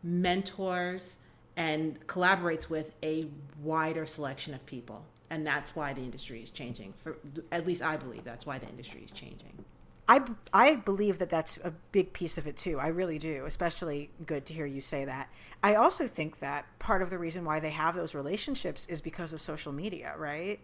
mentors 0.03 1.17
and 1.57 2.07
collaborates 2.07 2.71
with 2.71 2.93
a 3.03 3.27
wider 3.63 4.07
selection 4.07 4.55
of 4.55 4.65
people. 4.65 5.05
And 5.31 5.47
that's 5.47 5.77
why 5.77 5.93
the 5.93 6.01
industry 6.01 6.43
is 6.43 6.51
changing. 6.51 6.95
For 6.95 7.19
at 7.53 7.67
least 7.67 7.83
I 7.83 7.97
believe 7.97 8.25
that's 8.25 8.47
why 8.47 8.59
the 8.59 8.69
industry 8.69 9.03
is 9.05 9.11
changing. 9.11 9.65
I, 10.09 10.23
I 10.55 10.77
believe 10.77 11.19
that 11.19 11.29
that's 11.29 11.59
a 11.59 11.75
big 11.93 12.15
piece 12.15 12.39
of 12.39 12.47
it 12.47 12.57
too. 12.57 12.79
I 12.79 12.87
really 12.87 13.19
do. 13.19 13.45
Especially 13.45 14.11
good 14.25 14.47
to 14.47 14.55
hear 14.55 14.65
you 14.65 14.81
say 14.81 15.05
that. 15.05 15.29
I 15.63 15.75
also 15.75 16.07
think 16.07 16.39
that 16.39 16.67
part 16.79 17.03
of 17.03 17.11
the 17.11 17.19
reason 17.19 17.45
why 17.45 17.61
they 17.61 17.71
have 17.71 17.95
those 17.95 18.15
relationships 18.15 18.87
is 18.87 19.03
because 19.03 19.35
of 19.35 19.43
social 19.43 19.73
media, 19.73 20.15
right? 20.17 20.61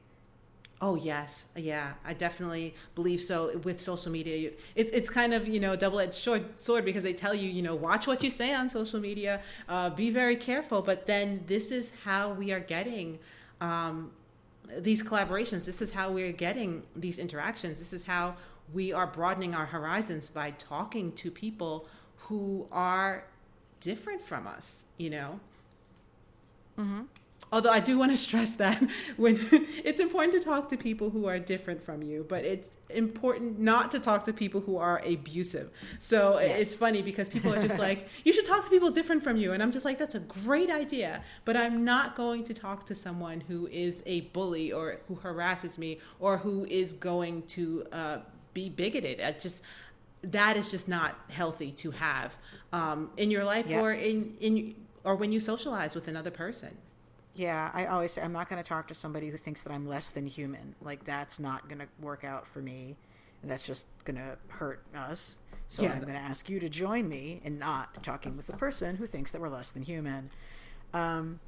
Oh 0.81 0.97
yes, 0.97 1.47
yeah, 1.57 1.93
I 2.05 2.15
definitely 2.15 2.75
believe 2.95 3.21
so. 3.21 3.57
With 3.59 3.81
social 3.81 4.11
media, 4.11 4.51
it's 4.75 4.91
it's 4.91 5.09
kind 5.09 5.33
of 5.33 5.47
you 5.47 5.61
know 5.61 5.77
double 5.77 6.01
edged 6.01 6.15
sword, 6.57 6.85
because 6.85 7.05
they 7.05 7.15
tell 7.15 7.35
you 7.35 7.49
you 7.49 7.63
know 7.63 7.75
watch 7.75 8.07
what 8.07 8.23
you 8.23 8.31
say 8.31 8.53
on 8.53 8.69
social 8.69 9.01
media, 9.01 9.41
uh, 9.69 9.91
be 9.91 10.11
very 10.11 10.37
careful. 10.37 10.83
But 10.83 11.07
then 11.07 11.45
this 11.47 11.71
is 11.71 11.93
how 12.05 12.33
we 12.33 12.53
are 12.53 12.61
getting 12.61 13.19
um, 13.61 14.11
these 14.77 15.03
collaborations. 15.03 15.65
This 15.65 15.81
is 15.81 15.93
how 15.93 16.11
we're 16.11 16.33
getting 16.33 16.83
these 16.95 17.19
interactions. 17.19 17.79
This 17.79 17.93
is 17.93 18.05
how 18.05 18.35
we 18.73 18.93
are 18.93 19.07
broadening 19.07 19.55
our 19.55 19.67
horizons 19.67 20.29
by 20.29 20.51
talking 20.53 21.13
to 21.13 21.31
people 21.31 21.87
who 22.29 22.67
are 22.73 23.25
different 23.81 24.21
from 24.21 24.47
us. 24.47 24.85
You 24.99 25.11
know. 25.11 25.41
Mm-hmm. 26.79 27.03
Although 27.55 27.71
I 27.71 27.79
do 27.79 27.97
want 27.97 28.11
to 28.11 28.17
stress 28.29 28.57
that 28.57 28.83
when 29.17 29.39
it's 29.85 30.01
important 30.01 30.35
to 30.35 30.41
talk 30.41 30.69
to 30.71 30.77
people 30.77 31.11
who 31.11 31.27
are 31.27 31.39
different 31.39 31.81
from 31.81 32.03
you, 32.03 32.27
but 32.29 32.45
it's 32.45 32.69
important 32.91 33.61
not 33.61 33.93
to 33.93 34.01
talk 34.01 34.25
to 34.25 34.33
people 34.33 34.61
who 34.61 34.77
are 34.77 35.01
abusive. 35.07 35.71
So 36.01 36.41
yes. 36.41 36.61
it's 36.61 36.75
funny 36.75 37.01
because 37.01 37.29
people 37.29 37.55
are 37.55 37.63
just 37.63 37.79
like, 37.89 38.09
you 38.25 38.33
should 38.33 38.45
talk 38.45 38.65
to 38.65 38.71
people 38.71 38.91
different 38.91 39.23
from 39.23 39.37
you. 39.37 39.53
And 39.53 39.63
I'm 39.63 39.71
just 39.71 39.85
like, 39.85 39.99
that's 39.99 40.17
a 40.17 40.21
great 40.21 40.69
idea. 40.69 41.23
But 41.45 41.57
I'm 41.57 41.85
not 41.85 42.17
going 42.17 42.43
to 42.45 42.55
talk 42.55 42.87
to 42.87 42.95
someone 42.95 43.43
who 43.43 43.69
is 43.69 44.03
a 44.05 44.23
bully 44.23 44.73
or 44.73 44.99
who 45.07 45.15
harasses 45.15 45.79
me 45.79 46.01
or 46.19 46.39
who 46.39 46.65
is 46.65 46.93
going 46.93 47.43
to 47.59 47.87
uh, 47.93 48.19
be 48.53 48.69
bigoted. 48.69 49.21
I 49.21 49.31
just, 49.31 49.63
that 50.23 50.57
is 50.57 50.69
just 50.73 50.89
not 50.89 51.21
healthy 51.29 51.71
to 51.71 51.93
have 51.93 52.33
um, 52.73 53.11
in 53.17 53.31
your 53.31 53.45
life 53.45 53.69
yep. 53.69 53.81
or 53.81 53.93
in, 53.93 54.35
in, 54.41 54.75
or 55.05 55.15
when 55.15 55.31
you 55.31 55.39
socialize 55.39 55.95
with 55.95 56.09
another 56.09 56.33
person. 56.33 56.79
Yeah, 57.35 57.71
I 57.75 57.87
always 57.87 58.13
say 58.13 58.23
I'm 58.23 58.33
not 58.33 58.49
going 58.49 58.63
to 58.63 58.69
talk 58.69 58.89
to 58.89 58.95
somebody 58.95 59.29
who 59.29 59.37
thinks 59.37 59.63
that 59.63 59.73
I'm 59.73 59.87
less 59.87 60.11
than 60.11 60.27
human. 60.27 60.75
Like 60.81 61.05
that's 61.05 61.39
not 61.39 61.69
going 61.69 61.81
to 61.81 61.89
work 62.01 62.25
out 62.25 62.47
for 62.47 62.61
me. 62.61 62.97
And 63.43 63.51
that's 63.51 63.67
just 63.67 63.87
going 64.05 64.17
to 64.17 64.37
hurt 64.49 64.83
us. 64.95 65.41
So 65.69 65.83
yeah. 65.83 65.93
I'm 65.93 66.01
going 66.01 66.15
to 66.15 66.19
ask 66.19 66.49
you 66.49 66.61
to 66.61 66.69
join 66.69 67.09
me 67.09 67.41
in 67.45 67.59
not 67.59 68.03
talking 68.03 68.37
with 68.37 68.47
the 68.47 68.53
person 68.55 68.97
who 68.97 69.07
thinks 69.07 69.33
that 69.33 69.41
we're 69.41 69.49
less 69.49 69.71
than 69.71 69.83
human. 69.83 70.31
Um, 70.93 71.41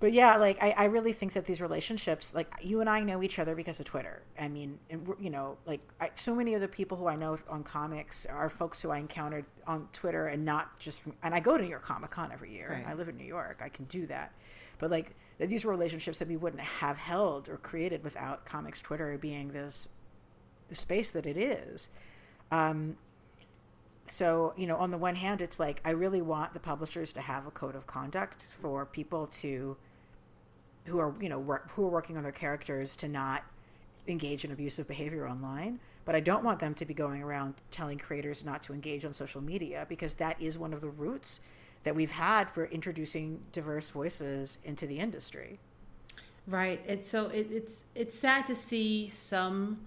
but 0.00 0.14
yeah, 0.14 0.36
like 0.36 0.60
I, 0.62 0.70
I 0.70 0.84
really 0.86 1.12
think 1.12 1.34
that 1.34 1.44
these 1.44 1.60
relationships, 1.60 2.34
like 2.34 2.54
you 2.62 2.80
and 2.80 2.88
I 2.88 3.00
know 3.00 3.22
each 3.22 3.38
other 3.38 3.54
because 3.54 3.78
of 3.78 3.84
Twitter. 3.84 4.22
I 4.38 4.48
mean, 4.48 4.78
and, 4.88 5.06
you 5.20 5.28
know, 5.28 5.58
like 5.66 5.80
I, 6.00 6.10
so 6.14 6.34
many 6.34 6.54
of 6.54 6.62
the 6.62 6.68
people 6.68 6.96
who 6.96 7.06
I 7.06 7.16
know 7.16 7.36
on 7.50 7.62
comics 7.62 8.24
are 8.24 8.48
folks 8.48 8.80
who 8.80 8.90
I 8.90 8.96
encountered 8.96 9.44
on 9.66 9.88
Twitter, 9.92 10.28
and 10.28 10.42
not 10.42 10.80
just 10.80 11.02
from. 11.02 11.12
And 11.22 11.34
I 11.34 11.40
go 11.40 11.58
to 11.58 11.62
New 11.62 11.68
York 11.68 11.82
Comic 11.82 12.10
Con 12.10 12.32
every 12.32 12.50
year. 12.50 12.80
Right. 12.82 12.90
I 12.90 12.94
live 12.94 13.10
in 13.10 13.18
New 13.18 13.26
York. 13.26 13.60
I 13.62 13.68
can 13.68 13.84
do 13.84 14.06
that 14.06 14.32
but 14.80 14.90
like 14.90 15.14
these 15.38 15.64
were 15.64 15.70
relationships 15.70 16.18
that 16.18 16.28
we 16.28 16.36
wouldn't 16.36 16.62
have 16.62 16.98
held 16.98 17.48
or 17.48 17.56
created 17.56 18.04
without 18.04 18.44
comics 18.44 18.80
Twitter 18.80 19.16
being 19.16 19.52
this, 19.52 19.88
the 20.68 20.74
space 20.74 21.10
that 21.12 21.26
it 21.26 21.36
is. 21.36 21.88
Um, 22.50 22.96
so 24.06 24.52
you 24.56 24.66
know, 24.66 24.76
on 24.76 24.90
the 24.90 24.98
one 24.98 25.14
hand, 25.14 25.40
it's 25.40 25.60
like 25.60 25.80
I 25.84 25.90
really 25.90 26.20
want 26.20 26.52
the 26.52 26.60
publishers 26.60 27.12
to 27.12 27.20
have 27.20 27.46
a 27.46 27.50
code 27.50 27.76
of 27.76 27.86
conduct 27.86 28.46
for 28.60 28.84
people 28.84 29.28
to 29.28 29.76
who 30.84 30.98
are 30.98 31.14
you 31.20 31.28
know 31.28 31.38
work, 31.38 31.70
who 31.72 31.84
are 31.84 31.90
working 31.90 32.16
on 32.16 32.22
their 32.22 32.32
characters 32.32 32.96
to 32.96 33.08
not 33.08 33.44
engage 34.08 34.44
in 34.44 34.50
abusive 34.52 34.88
behavior 34.88 35.28
online 35.28 35.78
but 36.04 36.14
i 36.14 36.20
don't 36.20 36.42
want 36.42 36.58
them 36.58 36.74
to 36.74 36.84
be 36.84 36.94
going 36.94 37.22
around 37.22 37.54
telling 37.70 37.98
creators 37.98 38.44
not 38.44 38.62
to 38.62 38.72
engage 38.72 39.04
on 39.04 39.12
social 39.12 39.40
media 39.40 39.86
because 39.88 40.14
that 40.14 40.40
is 40.40 40.58
one 40.58 40.72
of 40.72 40.80
the 40.80 40.88
roots 40.88 41.40
that 41.82 41.94
we've 41.94 42.10
had 42.12 42.50
for 42.50 42.66
introducing 42.66 43.40
diverse 43.52 43.90
voices 43.90 44.58
into 44.64 44.86
the 44.86 44.98
industry. 44.98 45.58
Right. 46.46 46.82
It's 46.86 47.08
so 47.08 47.26
it, 47.26 47.48
it's 47.50 47.84
it's 47.94 48.18
sad 48.18 48.46
to 48.46 48.54
see 48.54 49.08
some 49.08 49.80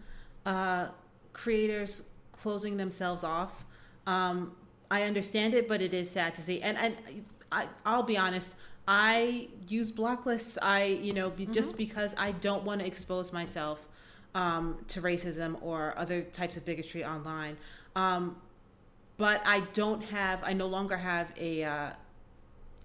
uh, 0.46 0.88
creators 1.34 2.04
closing 2.32 2.78
themselves 2.78 3.24
off. 3.24 3.66
Um, 4.08 4.56
I 4.90 5.04
understand 5.04 5.54
it, 5.54 5.68
but 5.68 5.82
it 5.82 5.94
is 5.94 6.10
sad 6.10 6.36
to 6.36 6.42
see. 6.42 6.62
And 6.62 6.78
and 6.78 6.96
I, 7.52 7.68
I'll 7.86 8.04
be 8.04 8.18
honest. 8.18 8.56
I 8.88 9.48
use 9.68 9.92
block 9.92 10.26
lists. 10.26 10.58
I 10.62 10.86
you 10.86 11.14
know 11.14 11.30
be, 11.30 11.44
mm-hmm. 11.44 11.54
just 11.54 11.78
because 11.78 12.16
I 12.18 12.32
don't 12.32 12.64
want 12.64 12.82
to 12.82 12.88
expose 12.88 13.34
myself 13.34 13.86
um, 14.36 14.78
to 14.90 15.02
racism 15.02 15.62
or 15.62 15.94
other 15.98 16.22
types 16.22 16.58
of 16.58 16.66
bigotry 16.66 17.04
online. 17.04 17.58
Um, 17.96 18.38
but 19.24 19.42
I 19.46 19.62
don't 19.62 20.04
have, 20.04 20.44
I 20.44 20.52
no 20.52 20.68
longer 20.68 20.98
have 20.98 21.32
a, 21.38 21.64
uh, 21.64 21.90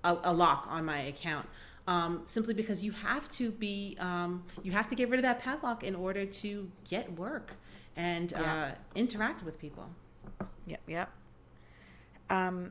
a, 0.05 0.18
a, 0.22 0.32
lock 0.32 0.68
on 0.70 0.84
my 0.84 1.01
account. 1.01 1.49
Um, 1.89 2.22
simply 2.26 2.55
because 2.55 2.80
you 2.80 2.93
have 2.93 3.28
to 3.30 3.51
be, 3.51 3.97
um, 3.99 4.45
you 4.62 4.70
have 4.70 4.89
to 4.91 4.95
get 4.95 5.11
rid 5.11 5.18
of 5.18 5.24
that 5.24 5.41
padlock 5.41 5.82
in 5.82 5.97
order 5.97 6.24
to 6.24 6.70
get 6.89 7.12
work 7.18 7.55
and 7.97 8.30
yeah. 8.30 8.66
uh, 8.66 8.70
interact 8.95 9.45
with 9.45 9.59
people. 9.59 9.91
Yep, 10.66 10.80
yep. 10.86 11.11
Um, 12.30 12.70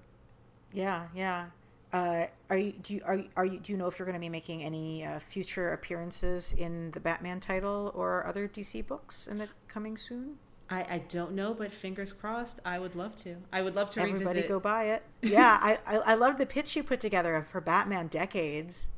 yeah, 0.71 1.07
yeah. 1.13 1.47
Uh, 1.91 2.27
are 2.49 2.57
you 2.57 2.71
do 2.71 2.93
you 2.93 3.01
are 3.05 3.21
are 3.35 3.45
you 3.45 3.59
do 3.59 3.73
you 3.73 3.77
know 3.77 3.87
if 3.87 3.99
you're 3.99 4.05
going 4.05 4.13
to 4.13 4.19
be 4.19 4.29
making 4.29 4.63
any 4.63 5.05
uh, 5.05 5.19
future 5.19 5.73
appearances 5.73 6.53
in 6.53 6.91
the 6.91 7.01
Batman 7.01 7.41
title 7.41 7.91
or 7.95 8.25
other 8.25 8.47
DC 8.47 8.87
books 8.87 9.27
in 9.27 9.37
the 9.37 9.49
coming 9.67 9.97
soon? 9.97 10.37
I, 10.69 10.85
I 10.89 10.97
don't 11.09 11.33
know, 11.33 11.53
but 11.53 11.71
fingers 11.71 12.11
crossed. 12.11 12.59
I 12.65 12.79
would 12.79 12.95
love 12.95 13.15
to. 13.17 13.37
I 13.53 13.61
would 13.61 13.75
love 13.75 13.89
to. 13.91 14.01
Everybody 14.01 14.25
revisit. 14.25 14.49
go 14.49 14.59
buy 14.59 14.85
it. 14.85 15.03
Yeah, 15.21 15.57
I, 15.61 15.77
I 15.85 15.97
I 15.97 16.13
love 16.15 16.37
the 16.37 16.45
pitch 16.45 16.75
you 16.75 16.83
put 16.83 16.99
together 16.99 17.35
of 17.35 17.51
her 17.51 17.61
Batman 17.61 18.07
Decades. 18.07 18.89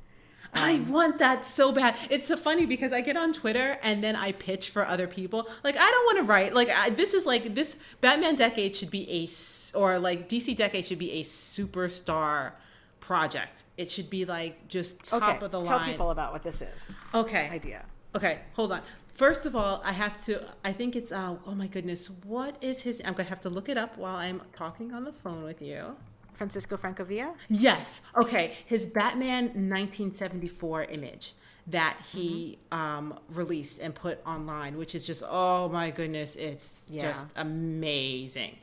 Um, 0.54 0.64
I 0.64 0.80
want 0.80 1.20
that 1.20 1.46
so 1.46 1.72
bad. 1.72 1.96
It's 2.10 2.28
so 2.28 2.36
funny 2.36 2.66
because 2.66 2.92
I 2.92 3.02
get 3.02 3.16
on 3.16 3.34
Twitter 3.34 3.78
and 3.84 4.04
then 4.04 4.16
I 4.16 4.32
pitch 4.32 4.72
for 4.72 4.84
other 4.84 5.06
people. 5.06 5.48
Like 5.64 5.76
I 5.78 5.92
don't 5.92 6.06
want 6.06 6.18
to 6.18 6.24
write. 6.24 6.56
Like 6.56 6.70
I, 6.70 6.90
this 6.90 7.14
is 7.14 7.28
like 7.28 7.54
this 7.54 7.78
Batman 8.02 8.36
Decade 8.36 8.76
should 8.76 8.90
be 8.90 9.08
a 9.12 9.78
or 9.78 10.00
like 10.00 10.28
DC 10.28 10.58
Decade 10.58 10.88
should 10.88 10.98
be 10.98 11.12
a 11.14 11.24
superstar 11.24 12.54
project. 13.00 13.64
It 13.78 13.92
should 13.92 14.10
be 14.10 14.26
like 14.26 14.68
just 14.68 15.04
top 15.04 15.22
okay, 15.22 15.46
of 15.46 15.52
the 15.52 15.60
line. 15.60 15.68
Tell 15.68 15.88
people 15.88 16.10
about 16.10 16.34
what 16.34 16.42
this 16.42 16.64
is. 16.64 16.90
Okay. 17.14 17.50
Idea. 17.50 17.86
Okay, 18.16 18.40
hold 18.54 18.72
on. 18.72 18.82
First 19.20 19.46
of 19.46 19.54
all, 19.54 19.82
I 19.84 19.92
have 19.92 20.18
to. 20.28 20.46
I 20.64 20.72
think 20.72 20.96
it's. 20.96 21.12
Uh, 21.12 21.36
oh 21.46 21.54
my 21.54 21.68
goodness, 21.68 22.10
what 22.24 22.56
is 22.62 22.84
his? 22.84 23.02
I'm 23.04 23.12
gonna 23.16 23.28
have 23.28 23.42
to 23.42 23.50
look 23.50 23.68
it 23.68 23.78
up 23.78 23.98
while 23.98 24.16
I'm 24.16 24.42
talking 24.54 24.94
on 24.94 25.04
the 25.04 25.12
phone 25.12 25.44
with 25.44 25.62
you. 25.62 25.98
Francisco 26.32 26.78
Francavilla. 26.78 27.34
Yes. 27.50 28.00
Okay. 28.16 28.56
His 28.66 28.88
Batman 28.88 29.48
1974 29.48 30.86
image 30.86 31.34
that 31.68 31.98
he 32.14 32.60
mm-hmm. 32.72 32.82
um, 32.82 33.20
released 33.28 33.82
and 33.82 33.94
put 33.94 34.26
online, 34.26 34.78
which 34.78 34.96
is 34.96 35.06
just 35.06 35.22
oh 35.28 35.68
my 35.68 35.92
goodness, 35.92 36.38
it's 36.38 36.86
yeah. 36.90 37.02
just 37.02 37.28
amazing. 37.36 38.56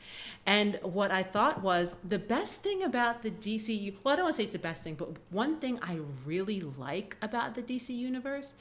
And 0.47 0.79
what 0.83 1.11
I 1.11 1.23
thought 1.23 1.61
was 1.61 1.97
the 2.03 2.19
best 2.19 2.63
thing 2.63 2.83
about 2.83 3.23
the 3.23 3.31
DC. 3.31 3.95
Well, 4.03 4.15
I 4.15 4.17
don't 4.17 4.25
want 4.25 4.37
to 4.37 4.39
say 4.39 4.45
it's 4.45 4.55
the 4.55 4.59
best 4.59 4.83
thing, 4.83 4.95
but 4.95 5.11
one 5.29 5.59
thing 5.59 5.79
I 5.83 5.99
really 6.25 6.63
like 6.63 7.19
about 7.21 7.57
the 7.57 7.63
DC 7.63 7.91
universe 7.91 8.55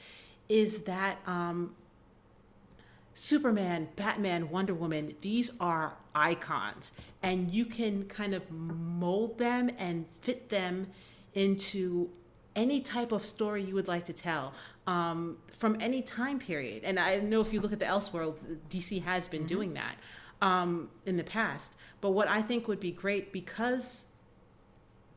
is 0.50 0.80
that 0.80 1.20
um, 1.26 1.74
Superman, 3.26 3.88
Batman, 3.96 4.50
Wonder 4.50 4.72
Woman, 4.72 5.12
these 5.20 5.50
are 5.58 5.96
icons. 6.14 6.92
And 7.24 7.50
you 7.50 7.64
can 7.64 8.04
kind 8.04 8.32
of 8.34 8.52
mold 8.52 9.38
them 9.38 9.68
and 9.78 10.06
fit 10.20 10.48
them 10.48 10.86
into 11.34 12.10
any 12.54 12.80
type 12.80 13.10
of 13.10 13.26
story 13.26 13.64
you 13.64 13.74
would 13.74 13.88
like 13.88 14.04
to 14.04 14.12
tell 14.12 14.54
um, 14.86 15.38
from 15.50 15.76
any 15.80 16.02
time 16.02 16.38
period. 16.38 16.84
And 16.84 17.00
I 17.00 17.16
know 17.16 17.40
if 17.40 17.52
you 17.52 17.60
look 17.60 17.72
at 17.72 17.80
the 17.80 17.84
Elseworlds, 17.84 18.58
DC 18.70 19.02
has 19.02 19.26
been 19.26 19.40
mm-hmm. 19.40 19.46
doing 19.48 19.74
that 19.74 19.96
um, 20.40 20.88
in 21.04 21.16
the 21.16 21.24
past. 21.24 21.74
But 22.00 22.10
what 22.10 22.28
I 22.28 22.42
think 22.42 22.68
would 22.68 22.78
be 22.78 22.92
great 22.92 23.32
because 23.32 24.04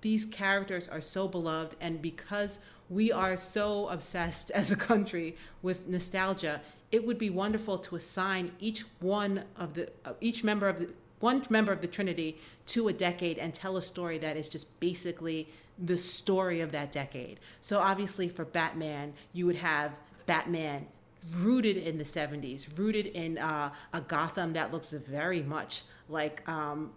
these 0.01 0.26
characters 0.26 0.88
are 0.88 1.01
so 1.01 1.28
beloved 1.28 1.76
and 1.80 2.01
because 2.01 2.57
we 2.89 3.12
are 3.12 3.38
so 3.38 3.88
obsessed 3.89 4.49
as 4.55 4.72
a 4.72 4.76
country 4.76 5.38
with 5.62 5.88
nostalgia 5.88 6.62
it 6.92 7.06
would 7.06 7.18
be 7.18 7.30
wonderful 7.30 7.78
to 7.78 7.96
assign 7.96 8.52
each 8.60 8.84
one 9.00 9.44
of 9.56 9.74
the 9.76 9.90
uh, 10.06 10.14
each 10.22 10.44
member 10.44 10.68
of 10.68 10.80
the 10.80 10.90
one 11.20 11.46
member 11.50 11.72
of 11.72 11.82
the 11.82 11.88
Trinity 11.88 12.38
to 12.68 12.88
a 12.88 12.94
decade 12.94 13.38
and 13.38 13.54
tell 13.54 13.78
a 13.78 13.82
story 13.82 14.18
that 14.18 14.38
is 14.38 14.48
just 14.48 14.80
basically 14.80 15.50
the 15.78 15.98
story 15.98 16.62
of 16.62 16.72
that 16.72 16.92
decade. 16.92 17.40
So 17.62 17.80
obviously 17.80 18.30
for 18.30 18.46
Batman, 18.46 19.14
you 19.34 19.46
would 19.46 19.58
have 19.58 19.92
Batman 20.26 20.88
rooted 21.34 21.78
in 21.78 21.98
the 21.98 22.04
70s, 22.04 22.78
rooted 22.78 23.08
in 23.08 23.38
uh, 23.38 23.72
a 23.94 24.02
Gotham 24.02 24.54
that 24.54 24.72
looks 24.72 24.92
very 24.92 25.42
much 25.42 25.84
like 26.08 26.48
um, 26.48 26.92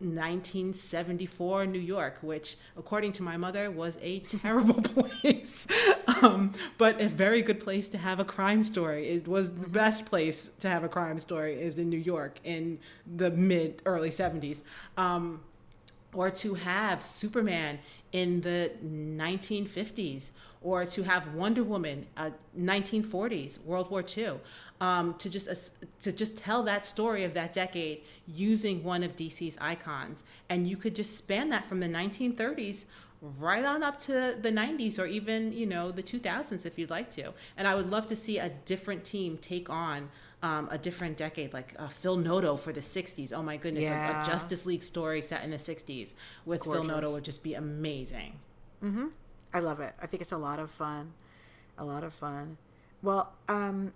1974 0.00 1.66
New 1.66 1.78
York, 1.78 2.18
which, 2.20 2.56
according 2.76 3.12
to 3.12 3.22
my 3.22 3.36
mother, 3.36 3.70
was 3.70 3.98
a 4.00 4.20
terrible 4.20 4.80
place, 4.80 5.66
um, 6.22 6.52
but 6.76 7.00
a 7.00 7.08
very 7.08 7.42
good 7.42 7.60
place 7.60 7.88
to 7.88 7.98
have 7.98 8.20
a 8.20 8.24
crime 8.24 8.62
story. 8.62 9.08
It 9.08 9.26
was 9.26 9.50
the 9.50 9.68
best 9.68 10.06
place 10.06 10.50
to 10.60 10.68
have 10.68 10.84
a 10.84 10.88
crime 10.88 11.18
story 11.18 11.60
is 11.60 11.78
in 11.78 11.88
New 11.88 11.98
York 11.98 12.38
in 12.44 12.78
the 13.06 13.30
mid 13.30 13.82
early 13.84 14.10
70s, 14.10 14.62
um, 14.96 15.40
or 16.14 16.30
to 16.30 16.54
have 16.54 17.04
Superman 17.04 17.80
in 18.12 18.40
the 18.42 18.70
1950s, 18.84 20.30
or 20.62 20.84
to 20.86 21.02
have 21.02 21.34
Wonder 21.34 21.62
Woman, 21.62 22.06
uh, 22.16 22.30
1940s, 22.58 23.62
World 23.64 23.90
War 23.90 24.04
II 24.16 24.34
um, 24.80 25.14
to 25.14 25.28
just 25.28 25.48
to 26.00 26.12
just 26.12 26.38
tell 26.38 26.62
that 26.62 26.84
story 26.86 27.24
of 27.24 27.34
that 27.34 27.52
decade 27.52 28.02
using 28.26 28.84
one 28.84 29.02
of 29.02 29.16
DC's 29.16 29.56
icons, 29.60 30.22
and 30.48 30.68
you 30.68 30.76
could 30.76 30.94
just 30.94 31.16
span 31.16 31.48
that 31.50 31.64
from 31.64 31.80
the 31.80 31.88
1930s 31.88 32.84
right 33.20 33.64
on 33.64 33.82
up 33.82 33.98
to 33.98 34.36
the 34.40 34.50
90s 34.50 34.96
or 34.96 35.06
even 35.06 35.52
you 35.52 35.66
know 35.66 35.90
the 35.90 36.02
2000s 36.02 36.64
if 36.64 36.78
you'd 36.78 36.90
like 36.90 37.10
to. 37.10 37.32
And 37.56 37.66
I 37.66 37.74
would 37.74 37.90
love 37.90 38.06
to 38.08 38.16
see 38.16 38.38
a 38.38 38.48
different 38.48 39.04
team 39.04 39.38
take 39.38 39.68
on. 39.68 40.10
Um, 40.40 40.68
a 40.70 40.78
different 40.78 41.16
decade, 41.16 41.52
like 41.52 41.74
uh, 41.80 41.88
Phil 41.88 42.16
Noto 42.16 42.56
for 42.56 42.72
the 42.72 42.78
60s. 42.78 43.32
Oh 43.32 43.42
my 43.42 43.56
goodness, 43.56 43.86
yeah. 43.86 44.20
a, 44.20 44.22
a, 44.22 44.24
Justice 44.24 44.66
League 44.66 44.84
story 44.84 45.20
set 45.20 45.42
in 45.42 45.50
the 45.50 45.56
60s 45.56 46.14
with 46.46 46.60
Gorgeous. 46.60 46.86
Phil 46.86 46.94
Noto 46.94 47.10
would 47.10 47.24
just 47.24 47.42
be 47.42 47.54
amazing. 47.54 48.38
Mm-hmm. 48.80 49.06
I 49.52 49.58
love 49.58 49.80
it. 49.80 49.94
I 50.00 50.06
think 50.06 50.22
it's 50.22 50.30
a 50.30 50.38
lot 50.38 50.60
of 50.60 50.70
fun. 50.70 51.12
A 51.76 51.84
lot 51.84 52.04
of 52.04 52.14
fun. 52.14 52.56
Well, 53.02 53.32
um, 53.48 53.92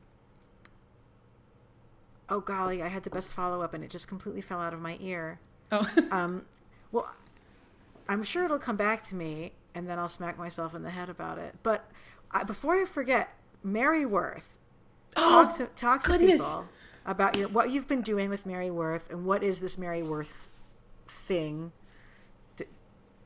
oh 2.32 2.40
golly, 2.40 2.82
I 2.82 2.88
had 2.88 3.02
the 3.02 3.10
best 3.10 3.34
follow 3.34 3.62
up 3.62 3.74
and 3.74 3.84
it 3.84 3.90
just 3.90 4.08
completely 4.08 4.40
fell 4.40 4.58
out 4.58 4.72
of 4.72 4.80
my 4.80 4.96
ear. 5.00 5.38
Oh. 5.70 5.86
um, 6.10 6.46
well, 6.90 7.08
I'm 8.08 8.22
sure 8.22 8.44
it'll 8.44 8.58
come 8.58 8.76
back 8.76 9.02
to 9.04 9.14
me 9.14 9.52
and 9.74 9.88
then 9.88 9.98
I'll 9.98 10.08
smack 10.08 10.38
myself 10.38 10.74
in 10.74 10.82
the 10.82 10.90
head 10.90 11.08
about 11.08 11.38
it. 11.38 11.56
But 11.62 11.90
I, 12.30 12.42
before 12.42 12.80
I 12.80 12.86
forget, 12.86 13.34
Mary 13.62 14.06
Worth, 14.06 14.56
oh, 15.16 15.44
talk 15.44 15.56
to, 15.56 15.66
talk 15.76 16.02
to 16.04 16.18
people 16.18 16.68
about 17.04 17.36
your 17.36 17.48
what 17.48 17.70
you've 17.70 17.88
been 17.88 18.02
doing 18.02 18.30
with 18.30 18.46
Mary 18.46 18.70
Worth 18.70 19.10
and 19.10 19.26
what 19.26 19.42
is 19.42 19.60
this 19.60 19.76
Mary 19.76 20.02
Worth 20.02 20.48
thing 21.06 21.72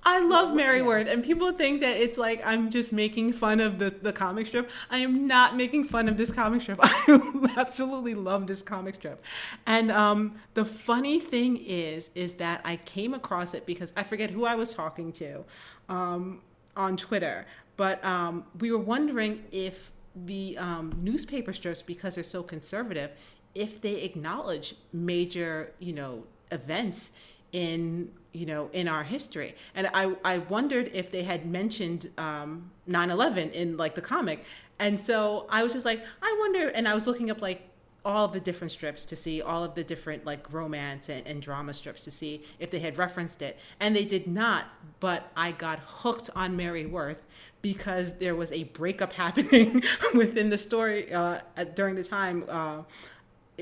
I 0.09 0.21
love 0.21 0.55
Mary. 0.55 0.83
Worth, 0.83 1.09
and 1.09 1.25
people 1.25 1.51
think 1.51 1.81
that 1.81 1.97
it's 1.97 2.17
like 2.17 2.41
I'm 2.47 2.71
just 2.71 2.93
making 2.93 3.33
fun 3.33 3.59
of 3.59 3.81
the, 3.81 3.91
the 3.91 4.13
comic 4.13 4.47
strip. 4.47 4.71
I 4.89 4.99
am 4.99 5.27
not 5.27 5.57
making 5.57 5.85
fun 5.85 6.09
of 6.09 6.17
this 6.17 6.31
comic 6.31 6.63
strip. 6.63 6.79
I 6.83 7.53
absolutely 7.57 8.15
love 8.15 8.47
this 8.47 8.63
comic 8.63 8.95
strip. 8.95 9.23
And 9.67 9.91
um, 9.91 10.37
the 10.55 10.65
funny 10.65 11.19
thing 11.19 11.57
is, 11.57 12.11
is 12.15 12.35
that 12.35 12.61
I 12.65 12.77
came 12.77 13.15
across 13.15 13.53
it 13.53 13.67
because 13.67 13.93
I 13.97 14.05
forget 14.05 14.31
who 14.31 14.45
I 14.45 14.55
was 14.55 14.73
talking 14.73 15.11
to 15.15 15.45
um, 15.89 16.41
on 16.77 16.97
Twitter, 16.97 17.45
but 17.77 18.03
um, 18.05 18.45
we 18.61 18.71
were 18.71 18.79
wondering 18.79 19.43
if 19.51 19.91
the 20.15 20.57
um, 20.57 20.95
newspaper 21.03 21.53
strips, 21.53 21.83
because 21.83 22.15
they're 22.15 22.25
so 22.25 22.45
conservative, 22.45 23.11
if 23.57 23.81
they 23.81 24.03
acknowledge 24.03 24.77
major, 24.93 25.73
you 25.81 25.93
know, 25.93 26.25
events 26.53 27.11
in 27.53 28.11
you 28.33 28.47
know 28.47 28.69
in 28.73 28.89
our 28.89 29.05
history. 29.05 29.55
And 29.75 29.89
i 29.95 30.15
i 30.25 30.39
wondered 30.39 30.91
if 30.93 31.11
they 31.11 31.23
had 31.23 31.47
mentioned 31.47 32.11
um 32.19 32.71
9-11 32.89 33.53
in 33.53 33.77
like 33.77 33.95
the 33.95 34.03
comic. 34.03 34.45
And 34.79 35.01
so 35.01 35.47
i 35.51 35.63
was 35.63 35.73
just 35.73 35.87
like 35.87 36.05
i 36.23 36.37
wonder 36.39 36.69
and 36.69 36.87
i 36.87 36.95
was 36.95 37.07
looking 37.07 37.31
up 37.31 37.41
like 37.41 37.69
all 38.05 38.25
of 38.25 38.33
the 38.33 38.39
different 38.39 38.71
strips 38.71 39.05
to 39.05 39.17
see 39.17 39.43
all 39.43 39.65
of 39.65 39.75
the 39.75 39.83
different 39.83 40.25
like 40.25 40.53
romance 40.53 41.09
and, 41.09 41.27
and 41.27 41.43
drama 41.43 41.75
strips 41.75 42.05
to 42.05 42.11
see 42.11 42.41
if 42.61 42.71
they 42.71 42.79
had 42.79 42.97
referenced 42.97 43.43
it. 43.43 43.59
And 43.81 43.97
they 43.97 44.05
did 44.05 44.27
not 44.27 44.67
but 45.01 45.31
i 45.37 45.51
got 45.53 45.79
hooked 45.81 46.31
on 46.37 46.57
mary 46.57 46.87
worth 46.87 47.27
because 47.63 48.19
there 48.19 48.37
was 48.37 48.53
a 48.53 48.65
breakup 48.65 49.13
happening 49.25 49.83
within 50.15 50.51
the 50.51 50.59
story 50.59 51.13
uh, 51.13 51.41
during 51.75 51.97
the 51.97 52.05
time 52.05 52.45
uh, 52.49 52.83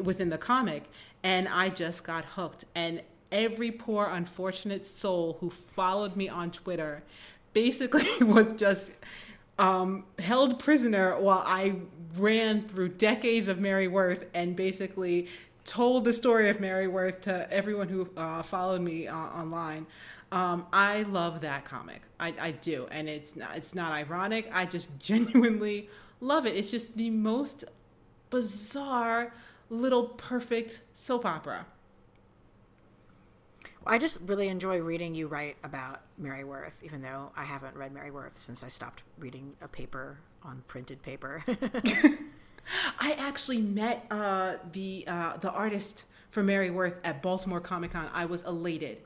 within 0.03 0.29
the 0.29 0.39
comic. 0.39 0.85
And 1.23 1.49
i 1.49 1.71
just 1.71 2.05
got 2.05 2.25
hooked. 2.25 2.65
And 2.75 3.01
every 3.35 3.73
poor 3.73 4.07
unfortunate 4.07 4.87
soul 4.87 5.37
who 5.41 5.51
followed 5.51 6.17
me 6.17 6.29
on 6.29 6.51
Twitter 6.53 7.03
basically 7.53 8.07
was 8.25 8.55
just 8.57 8.93
um, 9.59 10.05
held 10.19 10.59
prisoner 10.59 11.19
while 11.21 11.43
I 11.45 11.77
ran 12.17 12.63
through 12.63 12.91
decades 12.91 13.49
of 13.49 13.59
Mary 13.59 13.89
Worth 13.89 14.25
and 14.33 14.55
basically 14.57 15.29
told 15.65 16.05
the 16.05 16.13
story 16.13 16.49
of 16.49 16.61
Mary 16.61 16.87
Worth 16.87 17.23
to 17.23 17.53
everyone 17.53 17.89
who 17.89 18.09
uh, 18.17 18.43
followed 18.43 18.81
me 18.81 19.09
uh, 19.09 19.17
online. 19.17 19.87
Um, 20.31 20.67
I 20.73 21.03
love 21.03 21.41
that 21.43 21.65
comic. 21.65 22.03
I, 22.19 22.35
I 22.41 22.51
do, 22.53 22.87
and 22.91 23.09
it's 23.09 23.37
not, 23.37 23.57
it's 23.57 23.75
not 23.75 23.93
ironic. 23.93 24.49
I 24.53 24.65
just 24.65 24.89
genuinely 24.99 25.89
love 26.21 26.47
it. 26.47 26.57
It's 26.57 26.71
just 26.71 26.97
the 26.97 27.11
most 27.11 27.65
bizarre 28.31 29.33
little 29.71 30.05
perfect 30.05 30.83
soap 30.93 31.25
opera. 31.25 31.67
I 33.87 33.99
just 33.99 34.19
really 34.27 34.49
enjoy 34.49 34.81
reading 34.81 35.15
you 35.15 35.29
write 35.29 35.57
about 35.63 36.01
Mary 36.19 36.45
Worth, 36.45 36.79
even 36.83 37.03
though 37.03 37.31
I 37.37 37.45
haven't 37.45 37.77
read 37.77 37.93
Mary 37.93 38.11
Worth 38.11 38.37
since 38.39 38.63
I 38.63 38.69
stopped 38.69 39.03
reading 39.19 39.55
a 39.61 39.69
paper 39.69 40.19
on 40.43 40.63
printed 40.67 41.03
paper. 41.03 41.45
I 42.99 43.13
actually 43.13 43.61
met 43.61 44.07
uh, 44.11 44.57
the 44.73 45.05
uh, 45.07 45.37
the 45.37 45.51
artist 45.51 46.05
for 46.31 46.43
Mary 46.43 46.71
Worth 46.71 46.95
at 47.05 47.23
Baltimore 47.23 47.61
Comic 47.61 47.93
Con. 47.93 48.09
I 48.13 48.25
was 48.25 48.43
elated. 48.43 48.99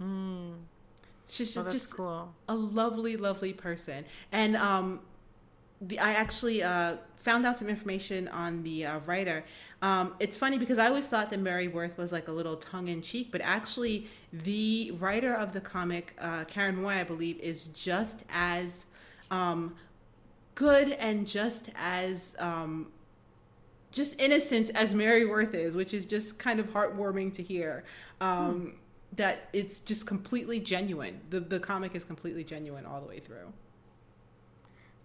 Mm. 0.00 0.54
She's 1.28 1.54
just, 1.54 1.70
just 1.70 1.96
cool. 1.96 2.34
a 2.48 2.54
lovely, 2.54 3.16
lovely 3.16 3.52
person, 3.52 4.04
and 4.32 4.56
um, 4.56 5.00
the, 5.80 5.98
I 5.98 6.12
actually 6.12 6.62
uh, 6.62 6.96
found 7.16 7.46
out 7.46 7.58
some 7.58 7.68
information 7.68 8.28
on 8.28 8.62
the 8.62 8.86
uh, 8.86 8.98
writer. 9.00 9.44
Um, 9.80 10.14
it's 10.18 10.36
funny 10.36 10.58
because 10.58 10.78
I 10.78 10.88
always 10.88 11.06
thought 11.06 11.30
that 11.30 11.40
Mary 11.40 11.68
Worth 11.68 11.96
was 11.96 12.10
like 12.10 12.28
a 12.28 12.32
little 12.32 12.56
tongue 12.56 12.88
in 12.88 13.02
cheek, 13.02 13.30
but 13.30 13.40
actually, 13.42 14.08
the 14.32 14.92
writer 14.98 15.34
of 15.34 15.52
the 15.52 15.60
comic, 15.60 16.14
uh, 16.18 16.44
Karen 16.44 16.80
Moy, 16.80 16.94
I 16.94 17.04
believe, 17.04 17.38
is 17.40 17.68
just 17.68 18.24
as 18.32 18.86
um, 19.30 19.76
good 20.54 20.90
and 20.90 21.26
just 21.26 21.70
as 21.76 22.34
um, 22.38 22.88
just 23.92 24.20
innocent 24.20 24.70
as 24.74 24.94
Mary 24.94 25.24
Worth 25.24 25.54
is, 25.54 25.76
which 25.76 25.94
is 25.94 26.06
just 26.06 26.38
kind 26.38 26.58
of 26.58 26.68
heartwarming 26.68 27.32
to 27.34 27.42
hear. 27.42 27.84
Um, 28.20 28.52
hmm. 28.52 28.68
That 29.10 29.48
it's 29.54 29.80
just 29.80 30.06
completely 30.06 30.60
genuine. 30.60 31.22
The 31.30 31.40
the 31.40 31.58
comic 31.58 31.94
is 31.94 32.04
completely 32.04 32.44
genuine 32.44 32.84
all 32.84 33.00
the 33.00 33.06
way 33.06 33.20
through. 33.20 33.54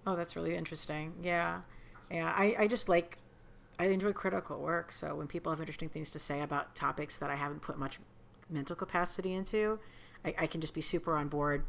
Oh, 0.05 0.15
that's 0.15 0.35
really 0.35 0.55
interesting. 0.55 1.13
Yeah, 1.21 1.61
yeah. 2.11 2.33
I 2.35 2.55
I 2.59 2.67
just 2.67 2.89
like 2.89 3.17
I 3.79 3.85
enjoy 3.85 4.13
critical 4.13 4.59
work. 4.59 4.91
So 4.91 5.15
when 5.15 5.27
people 5.27 5.51
have 5.51 5.59
interesting 5.59 5.89
things 5.89 6.11
to 6.11 6.19
say 6.19 6.41
about 6.41 6.75
topics 6.75 7.17
that 7.17 7.29
I 7.29 7.35
haven't 7.35 7.61
put 7.61 7.77
much 7.77 7.99
mental 8.49 8.75
capacity 8.75 9.33
into, 9.33 9.79
I, 10.23 10.35
I 10.39 10.47
can 10.47 10.61
just 10.61 10.73
be 10.73 10.81
super 10.81 11.17
on 11.17 11.27
board 11.27 11.65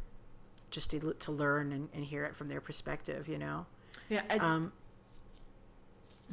just 0.69 0.91
to, 0.91 1.15
to 1.19 1.31
learn 1.31 1.71
and, 1.71 1.89
and, 1.93 2.03
hear 2.05 2.25
it 2.25 2.35
from 2.35 2.47
their 2.47 2.59
perspective, 2.59 3.27
you 3.27 3.37
know? 3.37 3.65
Yeah. 4.09 4.23
I, 4.29 4.37
um, 4.37 4.73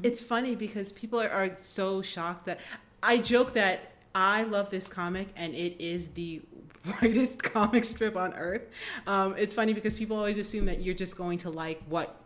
it's 0.03 0.23
funny 0.23 0.55
because 0.55 0.91
people 0.91 1.21
are, 1.21 1.29
are 1.29 1.57
so 1.59 2.03
shocked 2.03 2.47
that 2.47 2.61
I 3.03 3.19
joke 3.19 3.53
that 3.55 3.93
I 4.15 4.43
love 4.43 4.71
this 4.71 4.89
comic 4.89 5.29
and 5.37 5.55
it 5.55 5.81
is 5.81 6.09
the 6.09 6.43
whitest 7.01 7.43
comic 7.43 7.85
strip 7.85 8.17
on 8.17 8.35
earth. 8.35 8.63
Um, 9.07 9.35
it's 9.37 9.55
funny 9.55 9.73
because 9.73 9.95
people 9.95 10.17
always 10.17 10.39
assume 10.39 10.67
that 10.67 10.83
you're 10.83 10.95
just 10.95 11.17
going 11.17 11.39
to 11.39 11.51
like 11.51 11.83
what 11.89 12.21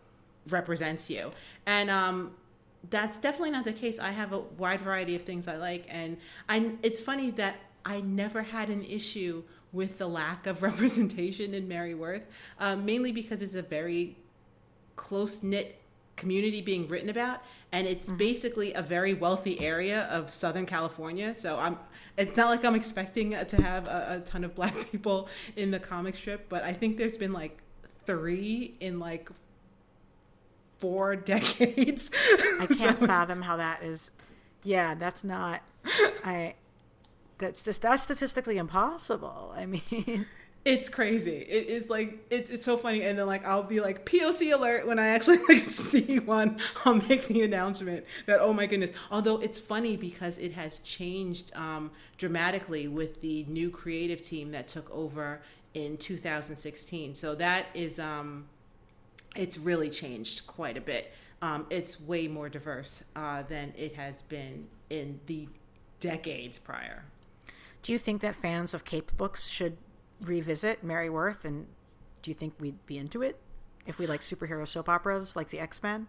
represents 0.48 1.10
you. 1.10 1.32
And 1.66 1.90
um, 1.90 2.32
that's 2.90 3.18
definitely 3.18 3.50
not 3.50 3.64
the 3.64 3.72
case. 3.72 3.98
I 3.98 4.10
have 4.10 4.32
a 4.32 4.38
wide 4.38 4.80
variety 4.80 5.14
of 5.14 5.22
things 5.22 5.48
I 5.48 5.56
like, 5.56 5.86
and 5.88 6.16
I. 6.48 6.72
It's 6.82 7.00
funny 7.00 7.30
that 7.32 7.56
I 7.84 8.00
never 8.00 8.42
had 8.42 8.68
an 8.68 8.84
issue 8.84 9.42
with 9.72 9.98
the 9.98 10.06
lack 10.06 10.46
of 10.46 10.62
representation 10.70 11.54
in 11.54 11.68
Mary 11.68 11.94
Worth, 11.94 12.22
uh, 12.58 12.76
mainly 12.76 13.12
because 13.12 13.42
it's 13.42 13.54
a 13.54 13.62
very 13.62 14.16
close 14.94 15.42
knit 15.42 15.80
community 16.16 16.62
being 16.62 16.88
written 16.88 17.10
about, 17.10 17.42
and 17.72 17.86
it's 17.86 18.06
mm-hmm. 18.06 18.16
basically 18.16 18.72
a 18.72 18.82
very 18.82 19.14
wealthy 19.14 19.60
area 19.60 20.04
of 20.04 20.32
Southern 20.32 20.66
California. 20.66 21.34
So 21.34 21.58
I'm. 21.58 21.78
It's 22.16 22.36
not 22.36 22.48
like 22.48 22.64
I'm 22.64 22.74
expecting 22.74 23.32
to 23.32 23.62
have 23.62 23.86
a, 23.86 24.22
a 24.24 24.28
ton 24.28 24.44
of 24.44 24.54
black 24.54 24.74
people 24.90 25.28
in 25.54 25.70
the 25.70 25.78
comic 25.78 26.16
strip, 26.16 26.48
but 26.48 26.62
I 26.62 26.72
think 26.72 26.96
there's 26.96 27.18
been 27.18 27.32
like 27.32 27.58
three 28.06 28.74
in 28.80 28.98
like 28.98 29.30
four 30.78 31.16
decades. 31.16 32.10
I 32.60 32.66
can't 32.76 32.98
so, 32.98 33.06
fathom 33.06 33.42
how 33.42 33.56
that 33.56 33.82
is. 33.82 34.10
Yeah, 34.62 34.94
that's 34.94 35.24
not. 35.24 35.62
I. 36.24 36.54
That's 37.38 37.62
just 37.62 37.82
that's 37.82 38.02
statistically 38.02 38.56
impossible. 38.56 39.52
I 39.54 39.66
mean. 39.66 40.26
It's 40.66 40.88
crazy. 40.88 41.36
It, 41.48 41.66
it's 41.68 41.88
like 41.88 42.26
it, 42.28 42.48
it's 42.50 42.64
so 42.64 42.76
funny, 42.76 43.02
and 43.02 43.16
then 43.16 43.26
like 43.26 43.46
I'll 43.46 43.62
be 43.62 43.80
like 43.80 44.04
POC 44.04 44.52
alert 44.52 44.84
when 44.84 44.98
I 44.98 45.06
actually 45.06 45.38
like 45.48 45.60
see 45.60 46.18
one. 46.18 46.58
I'll 46.84 46.94
make 46.94 47.28
the 47.28 47.42
announcement 47.42 48.04
that 48.26 48.40
oh 48.40 48.52
my 48.52 48.66
goodness. 48.66 48.90
Although 49.08 49.38
it's 49.38 49.60
funny 49.60 49.96
because 49.96 50.38
it 50.38 50.52
has 50.54 50.78
changed 50.80 51.54
um, 51.54 51.92
dramatically 52.18 52.88
with 52.88 53.20
the 53.20 53.44
new 53.44 53.70
creative 53.70 54.22
team 54.22 54.50
that 54.50 54.66
took 54.66 54.90
over 54.90 55.40
in 55.72 55.96
2016. 55.98 57.14
So 57.14 57.36
that 57.36 57.66
is 57.72 58.00
um, 58.00 58.46
it's 59.36 59.56
really 59.56 59.88
changed 59.88 60.48
quite 60.48 60.76
a 60.76 60.80
bit. 60.80 61.12
Um, 61.40 61.66
it's 61.70 62.00
way 62.00 62.26
more 62.26 62.48
diverse 62.48 63.04
uh, 63.14 63.44
than 63.44 63.72
it 63.76 63.94
has 63.94 64.22
been 64.22 64.66
in 64.90 65.20
the 65.26 65.48
decades 66.00 66.58
prior. 66.58 67.04
Do 67.82 67.92
you 67.92 67.98
think 67.98 68.20
that 68.22 68.34
fans 68.34 68.74
of 68.74 68.84
Cape 68.84 69.16
books 69.16 69.46
should 69.46 69.76
revisit 70.20 70.82
Mary 70.82 71.10
Worth? 71.10 71.44
And 71.44 71.66
do 72.22 72.30
you 72.30 72.34
think 72.34 72.54
we'd 72.58 72.84
be 72.86 72.98
into 72.98 73.22
it 73.22 73.38
if 73.86 73.98
we 73.98 74.06
like 74.06 74.20
superhero 74.20 74.66
soap 74.66 74.88
operas 74.88 75.36
like 75.36 75.50
the 75.50 75.60
X 75.60 75.82
Men? 75.82 76.08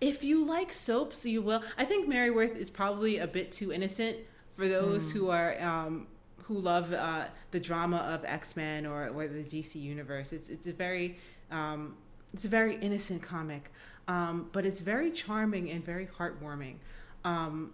If 0.00 0.24
you 0.24 0.44
like 0.44 0.72
soaps, 0.72 1.24
you 1.24 1.42
will. 1.42 1.62
I 1.78 1.84
think 1.84 2.08
Mary 2.08 2.30
Worth 2.30 2.56
is 2.56 2.70
probably 2.70 3.18
a 3.18 3.26
bit 3.26 3.52
too 3.52 3.72
innocent 3.72 4.16
for 4.52 4.66
those 4.68 5.10
mm. 5.10 5.12
who 5.12 5.30
are 5.30 5.60
um, 5.62 6.06
who 6.44 6.58
love 6.58 6.92
uh, 6.92 7.26
the 7.52 7.60
drama 7.60 7.98
of 7.98 8.24
X 8.24 8.56
Men 8.56 8.84
or, 8.86 9.08
or 9.08 9.28
the 9.28 9.44
DC 9.44 9.80
universe. 9.80 10.32
It's 10.32 10.48
it's 10.48 10.66
a 10.66 10.72
very 10.72 11.18
um, 11.50 11.96
it's 12.34 12.44
a 12.44 12.48
very 12.48 12.76
innocent 12.76 13.22
comic, 13.22 13.70
um, 14.08 14.48
but 14.52 14.66
it's 14.66 14.80
very 14.80 15.10
charming 15.10 15.70
and 15.70 15.84
very 15.84 16.06
heartwarming. 16.06 16.76
Um, 17.24 17.72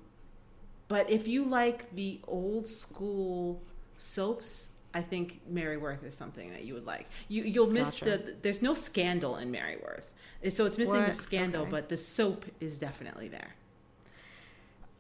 but 0.89 1.09
if 1.11 1.29
you 1.29 1.45
like 1.45 1.95
the 1.95 2.21
old 2.27 2.67
school 2.67 3.63
soaps, 3.99 4.71
I 4.95 5.03
think 5.03 5.41
Mary 5.49 5.77
Worth 5.77 6.03
is 6.05 6.17
something 6.17 6.51
that 6.53 6.65
you 6.65 6.75
would 6.75 6.87
like. 6.87 7.09
You 7.29 7.43
you'll 7.45 7.71
miss 7.71 7.91
gotcha. 7.91 8.05
the 8.05 8.37
there's 8.43 8.63
no 8.63 8.75
scandal 8.75 9.37
in 9.37 9.51
Mary 9.51 9.77
Worth, 9.77 10.11
so 10.53 10.67
it's 10.67 10.79
missing 10.79 10.97
what? 10.97 11.09
the 11.09 11.15
scandal, 11.15 11.63
okay. 11.63 11.71
but 11.71 11.89
the 11.89 11.99
soap 11.99 12.47
is 12.61 12.79
definitely 12.79 13.29
there. 13.29 13.55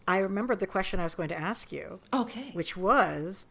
I 0.06 0.18
remembered 0.18 0.60
the 0.60 0.66
question 0.66 1.00
I 1.00 1.04
was 1.04 1.14
going 1.14 1.28
to 1.28 1.38
ask 1.38 1.72
you. 1.72 2.00
Okay, 2.12 2.50
which 2.52 2.76
was 2.76 3.46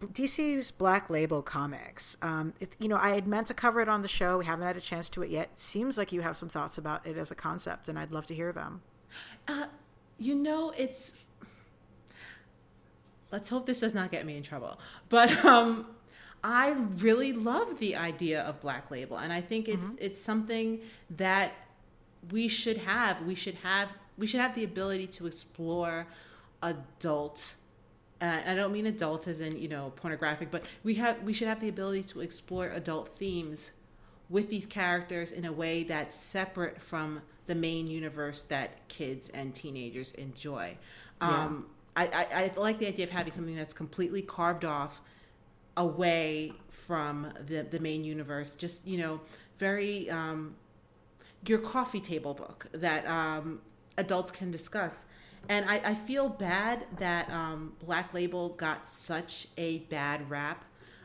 DC's 0.00 0.70
Black 0.70 1.08
Label 1.08 1.42
Comics. 1.42 2.16
Um, 2.22 2.54
it, 2.60 2.74
you 2.78 2.88
know, 2.88 2.96
I 2.96 3.14
had 3.14 3.26
meant 3.26 3.46
to 3.48 3.54
cover 3.54 3.80
it 3.80 3.88
on 3.88 4.02
the 4.02 4.08
show. 4.08 4.38
We 4.38 4.44
haven't 4.44 4.66
had 4.66 4.76
a 4.76 4.80
chance 4.80 5.08
to 5.10 5.22
it 5.22 5.30
yet. 5.30 5.50
It 5.54 5.60
seems 5.60 5.96
like 5.96 6.12
you 6.12 6.20
have 6.20 6.36
some 6.36 6.48
thoughts 6.48 6.78
about 6.78 7.06
it 7.06 7.16
as 7.16 7.30
a 7.30 7.34
concept, 7.34 7.88
and 7.88 7.98
I'd 7.98 8.12
love 8.12 8.26
to 8.26 8.34
hear 8.34 8.52
them. 8.52 8.82
Uh, 9.48 9.66
you 10.18 10.34
know, 10.34 10.72
it's 10.76 11.24
let's 13.30 13.48
hope 13.50 13.66
this 13.66 13.80
does 13.80 13.94
not 13.94 14.10
get 14.10 14.26
me 14.26 14.36
in 14.36 14.42
trouble. 14.42 14.78
But 15.14 15.44
um, 15.44 15.86
I 16.42 16.70
really 16.70 17.32
love 17.32 17.78
the 17.78 17.94
idea 17.94 18.42
of 18.42 18.60
Black 18.60 18.90
Label, 18.90 19.16
and 19.16 19.32
I 19.32 19.40
think 19.40 19.68
it's 19.68 19.86
mm-hmm. 19.86 19.94
it's 20.00 20.20
something 20.20 20.80
that 21.08 21.52
we 22.32 22.48
should 22.48 22.78
have. 22.78 23.22
We 23.22 23.36
should 23.36 23.54
have 23.62 23.90
we 24.18 24.26
should 24.26 24.40
have 24.40 24.56
the 24.56 24.64
ability 24.64 25.06
to 25.18 25.28
explore 25.28 26.08
adult. 26.64 27.54
Uh, 28.20 28.40
I 28.44 28.56
don't 28.56 28.72
mean 28.72 28.86
adult 28.86 29.28
as 29.28 29.38
in 29.38 29.56
you 29.56 29.68
know 29.68 29.92
pornographic, 29.94 30.50
but 30.50 30.64
we 30.82 30.96
have 30.96 31.22
we 31.22 31.32
should 31.32 31.46
have 31.46 31.60
the 31.60 31.68
ability 31.68 32.02
to 32.14 32.20
explore 32.20 32.66
adult 32.70 33.08
themes 33.08 33.70
with 34.28 34.50
these 34.50 34.66
characters 34.66 35.30
in 35.30 35.44
a 35.44 35.52
way 35.52 35.84
that's 35.84 36.18
separate 36.18 36.82
from 36.82 37.22
the 37.46 37.54
main 37.54 37.86
universe 37.86 38.42
that 38.42 38.88
kids 38.88 39.28
and 39.28 39.54
teenagers 39.54 40.10
enjoy. 40.14 40.76
Yeah. 41.22 41.44
Um, 41.44 41.66
I, 41.96 42.06
I, 42.06 42.52
I 42.56 42.60
like 42.60 42.78
the 42.78 42.88
idea 42.88 43.04
of 43.04 43.10
having 43.10 43.32
something 43.32 43.56
that's 43.56 43.74
completely 43.74 44.22
carved 44.22 44.64
off 44.64 45.00
away 45.76 46.52
from 46.70 47.32
the, 47.46 47.62
the 47.62 47.78
main 47.78 48.04
universe. 48.04 48.54
Just, 48.54 48.86
you 48.86 48.98
know, 48.98 49.20
very 49.58 50.10
um, 50.10 50.56
your 51.46 51.58
coffee 51.58 52.00
table 52.00 52.34
book 52.34 52.66
that 52.72 53.06
um, 53.06 53.60
adults 53.96 54.30
can 54.30 54.50
discuss. 54.50 55.04
And 55.48 55.68
I, 55.68 55.80
I 55.84 55.94
feel 55.94 56.28
bad 56.28 56.86
that 56.98 57.30
um, 57.30 57.74
Black 57.84 58.14
Label 58.14 58.50
got 58.50 58.88
such 58.88 59.48
a 59.58 59.78
bad 59.78 60.30
rap 60.30 60.64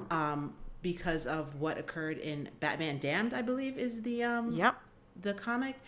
um, 0.10 0.54
because 0.82 1.26
of 1.26 1.60
what 1.60 1.78
occurred 1.78 2.18
in 2.20 2.50
Batman 2.60 3.00
Damned, 3.00 3.34
I 3.34 3.42
believe 3.42 3.78
is 3.78 4.04
the 4.04 4.24
um, 4.24 4.54
yep 4.54 4.82
the 5.22 5.34
comic, 5.34 5.80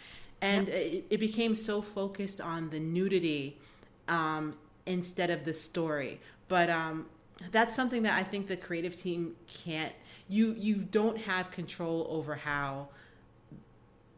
and 0.41 0.67
yep. 0.67 0.77
it, 0.77 1.05
it, 1.09 1.19
became 1.19 1.55
so 1.55 1.81
focused 1.81 2.41
on 2.41 2.69
the 2.69 2.79
nudity 2.79 3.57
um, 4.07 4.57
instead 4.85 5.29
of 5.29 5.45
the 5.45 5.53
story. 5.53 6.19
But 6.47 6.69
um, 6.69 7.07
that's 7.51 7.75
something 7.75 8.03
that 8.03 8.17
I 8.17 8.23
think 8.23 8.47
the 8.47 8.57
creative 8.57 8.99
team 8.99 9.35
can't. 9.47 9.93
You 10.27 10.53
you 10.57 10.75
don't 10.75 11.19
have 11.19 11.51
control 11.51 12.07
over 12.09 12.35
how 12.35 12.89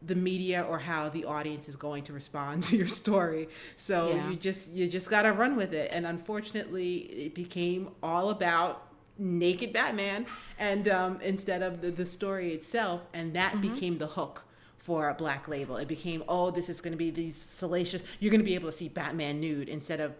the 0.06 0.14
media 0.14 0.62
or 0.62 0.80
how 0.80 1.08
the 1.08 1.24
audience 1.24 1.68
is 1.68 1.76
going 1.76 2.04
to 2.04 2.12
respond 2.12 2.62
to 2.64 2.76
your 2.76 2.86
story. 2.86 3.48
So 3.76 4.10
yeah. 4.10 4.30
you 4.30 4.36
just 4.36 4.70
you 4.70 4.88
just 4.88 5.10
got 5.10 5.22
to 5.22 5.32
run 5.32 5.56
with 5.56 5.72
it. 5.72 5.90
And 5.92 6.06
unfortunately, 6.06 6.96
it 6.96 7.34
became 7.34 7.88
all 8.02 8.30
about 8.30 8.88
naked 9.16 9.72
Batman 9.72 10.26
and 10.58 10.88
um, 10.88 11.20
instead 11.20 11.62
of 11.62 11.80
the, 11.80 11.90
the 11.90 12.06
story 12.06 12.52
itself, 12.52 13.02
and 13.12 13.32
that 13.34 13.52
mm-hmm. 13.52 13.72
became 13.72 13.98
the 13.98 14.08
hook 14.08 14.44
for 14.76 15.08
a 15.08 15.14
black 15.14 15.48
label. 15.48 15.76
It 15.76 15.88
became, 15.88 16.22
oh, 16.28 16.50
this 16.50 16.68
is 16.68 16.80
going 16.82 16.92
to 16.92 16.98
be 16.98 17.10
these 17.10 17.36
salacious. 17.36 18.02
You're 18.20 18.30
going 18.30 18.40
to 18.40 18.44
be 18.44 18.54
able 18.54 18.68
to 18.68 18.76
see 18.76 18.88
Batman 18.88 19.40
nude 19.40 19.68
instead 19.68 20.00
of 20.00 20.14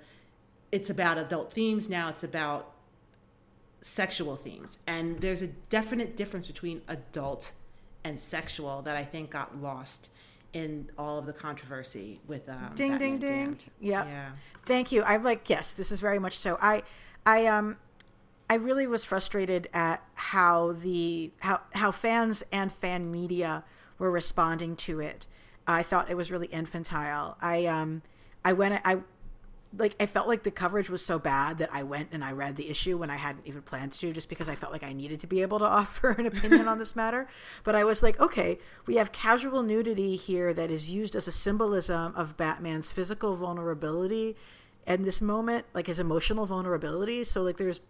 it's 0.75 0.91
about 0.91 1.18
adult 1.18 1.53
themes 1.53 1.89
now 1.89 2.09
it's 2.09 2.25
about 2.25 2.75
sexual 3.85 4.35
themes. 4.35 4.79
And 4.87 5.18
there's 5.18 5.43
a 5.43 5.47
definite 5.47 6.16
difference 6.16 6.47
between 6.47 6.81
adult 6.89 7.53
and 8.03 8.18
sexual 8.20 8.83
that 8.83 8.97
i 8.97 9.05
think 9.05 9.31
got 9.31 9.62
lost 9.62 10.11
in 10.53 10.91
all 10.99 11.18
of 11.18 11.27
the 11.27 11.33
controversy 11.33 12.20
with 12.27 12.49
um, 12.49 12.72
ding 12.75 12.93
Batman 12.93 13.18
ding 13.18 13.18
ding. 13.18 13.59
Yep. 13.81 14.07
yeah. 14.07 14.31
Thank 14.66 14.93
you. 14.93 15.03
I'm 15.05 15.22
like 15.22 15.49
yes 15.49 15.72
this 15.72 15.93
is 15.93 16.01
very 16.01 16.18
much 16.18 16.39
so. 16.39 16.59
I 16.61 16.83
i 17.25 17.47
um 17.47 17.77
i 18.51 18.55
really 18.55 18.87
was 18.87 19.05
frustrated 19.05 19.68
at 19.72 20.03
how 20.14 20.72
the 20.72 21.33
how 21.41 21.61
how 21.75 21.91
fans 21.91 22.43
and 22.53 22.70
fan 22.70 23.11
media 23.11 23.64
were 23.99 24.11
responding 24.11 24.77
to 24.77 25.01
it. 25.01 25.27
I 25.66 25.83
thought 25.83 26.11
it 26.11 26.16
was 26.16 26.31
really 26.31 26.49
infantile. 26.49 27.37
I 27.41 27.66
um 27.66 28.03
I 28.45 28.53
went 28.53 28.81
I 28.85 28.99
like 29.77 29.97
I 29.99 30.07
felt 30.07 30.29
like 30.29 30.43
the 30.43 30.51
coverage 30.51 30.91
was 30.91 31.05
so 31.05 31.18
bad 31.18 31.59
that 31.59 31.70
I 31.72 31.83
went 31.83 32.09
and 32.12 32.25
I 32.25 32.33
read 32.33 32.57
the 32.57 32.68
issue 32.68 32.97
when 32.97 33.11
I 33.11 33.16
hadn't 33.16 33.47
even 33.47 33.62
planned 33.62 33.93
to, 33.93 34.12
just 34.12 34.29
because 34.29 34.49
I 34.49 34.55
felt 34.55 34.72
like 34.72 34.83
I 34.83 34.93
needed 34.93 35.20
to 35.20 35.27
be 35.27 35.43
able 35.43 35.59
to 35.59 35.64
offer 35.81 36.11
an 36.11 36.27
opinion 36.27 36.68
on 36.68 36.79
this 36.79 36.95
matter. 36.95 37.29
But 37.62 37.75
I 37.75 37.85
was 37.85 38.03
like, 38.03 38.18
okay, 38.20 38.59
we 38.87 38.97
have 38.97 39.12
casual 39.12 39.62
nudity 39.62 40.16
here 40.16 40.55
that 40.55 40.70
is 40.70 40.91
used 40.91 41.16
as 41.16 41.29
a 41.29 41.33
symbolism 41.33 42.14
of 42.16 42.37
Batman's 42.37 42.91
physical 42.91 43.37
vulnerability 43.37 44.37
and 44.87 45.05
this 45.05 45.22
moment, 45.22 45.64
like 45.72 45.87
his 45.87 45.99
emotional 45.99 46.47
vulnerability. 46.47 47.25
So 47.25 47.43
like 47.43 47.57
there's 47.57 47.81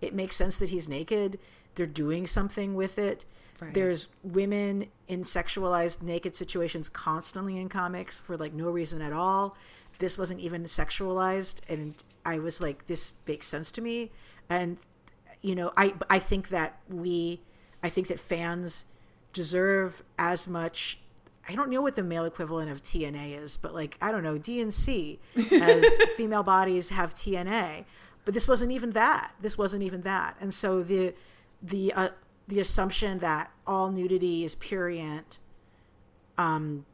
it 0.00 0.14
makes 0.14 0.36
sense 0.36 0.56
that 0.56 0.70
he's 0.70 0.88
naked. 0.88 1.38
They're 1.74 1.86
doing 1.86 2.26
something 2.26 2.74
with 2.74 2.98
it. 2.98 3.24
Right. 3.60 3.74
There's 3.74 4.08
women 4.22 4.86
in 5.06 5.24
sexualized 5.24 6.00
naked 6.00 6.34
situations 6.34 6.88
constantly 6.88 7.58
in 7.58 7.68
comics 7.68 8.18
for 8.18 8.36
like 8.36 8.54
no 8.54 8.70
reason 8.70 9.02
at 9.02 9.12
all 9.12 9.56
this 10.00 10.18
wasn't 10.18 10.40
even 10.40 10.64
sexualized 10.64 11.60
and 11.68 12.02
i 12.24 12.38
was 12.38 12.60
like 12.60 12.86
this 12.86 13.12
makes 13.26 13.46
sense 13.46 13.70
to 13.70 13.80
me. 13.80 14.10
And 14.48 14.78
you 15.42 15.54
know 15.54 15.72
i 15.76 15.94
i 16.10 16.18
think 16.18 16.48
that 16.48 16.80
we 16.88 17.40
i 17.82 17.88
think 17.88 18.08
that 18.08 18.20
fans 18.20 18.84
deserve 19.32 20.02
as 20.18 20.48
much 20.48 20.98
I 21.48 21.54
don't 21.54 21.70
know 21.70 21.80
what 21.80 21.96
the 21.96 22.04
male 22.04 22.26
equivalent 22.26 22.70
of 22.70 22.82
TNA 22.82 23.42
is, 23.42 23.56
but 23.56 23.74
like 23.74 23.96
I 24.00 24.12
don't 24.12 24.22
know 24.22 24.38
DNC 24.38 25.18
as 25.52 25.86
female 26.16 26.42
bodies 26.42 26.90
have 26.90 27.14
TNA, 27.14 27.86
but 28.24 28.34
this 28.34 28.46
wasn't 28.46 28.72
even 28.72 28.90
that. 28.90 29.34
This 29.40 29.56
wasn't 29.56 29.82
even 29.82 30.02
that, 30.02 30.36
and 30.40 30.52
so 30.52 30.82
the 30.82 31.14
the 31.62 31.92
uh, 31.94 32.08
the 32.46 32.60
assumption 32.60 33.18
that 33.20 33.50
all 33.66 33.90
nudity 33.90 34.44
is 34.44 34.54
purient 34.54 35.38
um, 36.36 36.84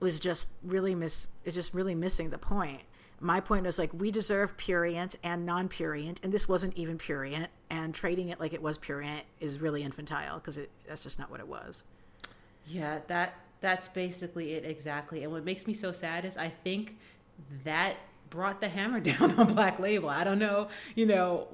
was 0.00 0.20
just 0.20 0.48
really 0.62 0.94
miss 0.94 1.28
is 1.44 1.54
just 1.54 1.74
really 1.74 1.94
missing 1.94 2.30
the 2.30 2.38
point. 2.38 2.82
My 3.20 3.40
point 3.40 3.66
was 3.66 3.78
like 3.78 3.90
we 3.92 4.10
deserve 4.10 4.56
purient 4.56 5.16
and 5.24 5.44
non-purient, 5.44 6.20
and 6.22 6.32
this 6.32 6.48
wasn't 6.48 6.76
even 6.76 6.98
purient. 6.98 7.48
And 7.70 7.94
trading 7.94 8.28
it 8.28 8.40
like 8.40 8.52
it 8.52 8.62
was 8.62 8.78
purient 8.78 9.24
is 9.40 9.60
really 9.60 9.82
infantile 9.82 10.36
because 10.38 10.58
that's 10.86 11.02
just 11.02 11.18
not 11.18 11.30
what 11.30 11.40
it 11.40 11.48
was. 11.48 11.82
Yeah, 12.66 13.00
that 13.08 13.34
that's 13.60 13.88
basically 13.88 14.52
it 14.52 14.64
exactly. 14.64 15.22
And 15.24 15.32
what 15.32 15.44
makes 15.44 15.66
me 15.66 15.74
so 15.74 15.92
sad 15.92 16.24
is 16.24 16.36
I 16.36 16.48
think 16.48 16.96
that 17.64 17.96
brought 18.30 18.60
the 18.60 18.68
hammer 18.68 19.00
down 19.00 19.32
on 19.38 19.54
Black 19.54 19.78
Label. 19.78 20.08
I 20.08 20.24
don't 20.24 20.38
know, 20.38 20.68
you 20.94 21.06
know, 21.06 21.48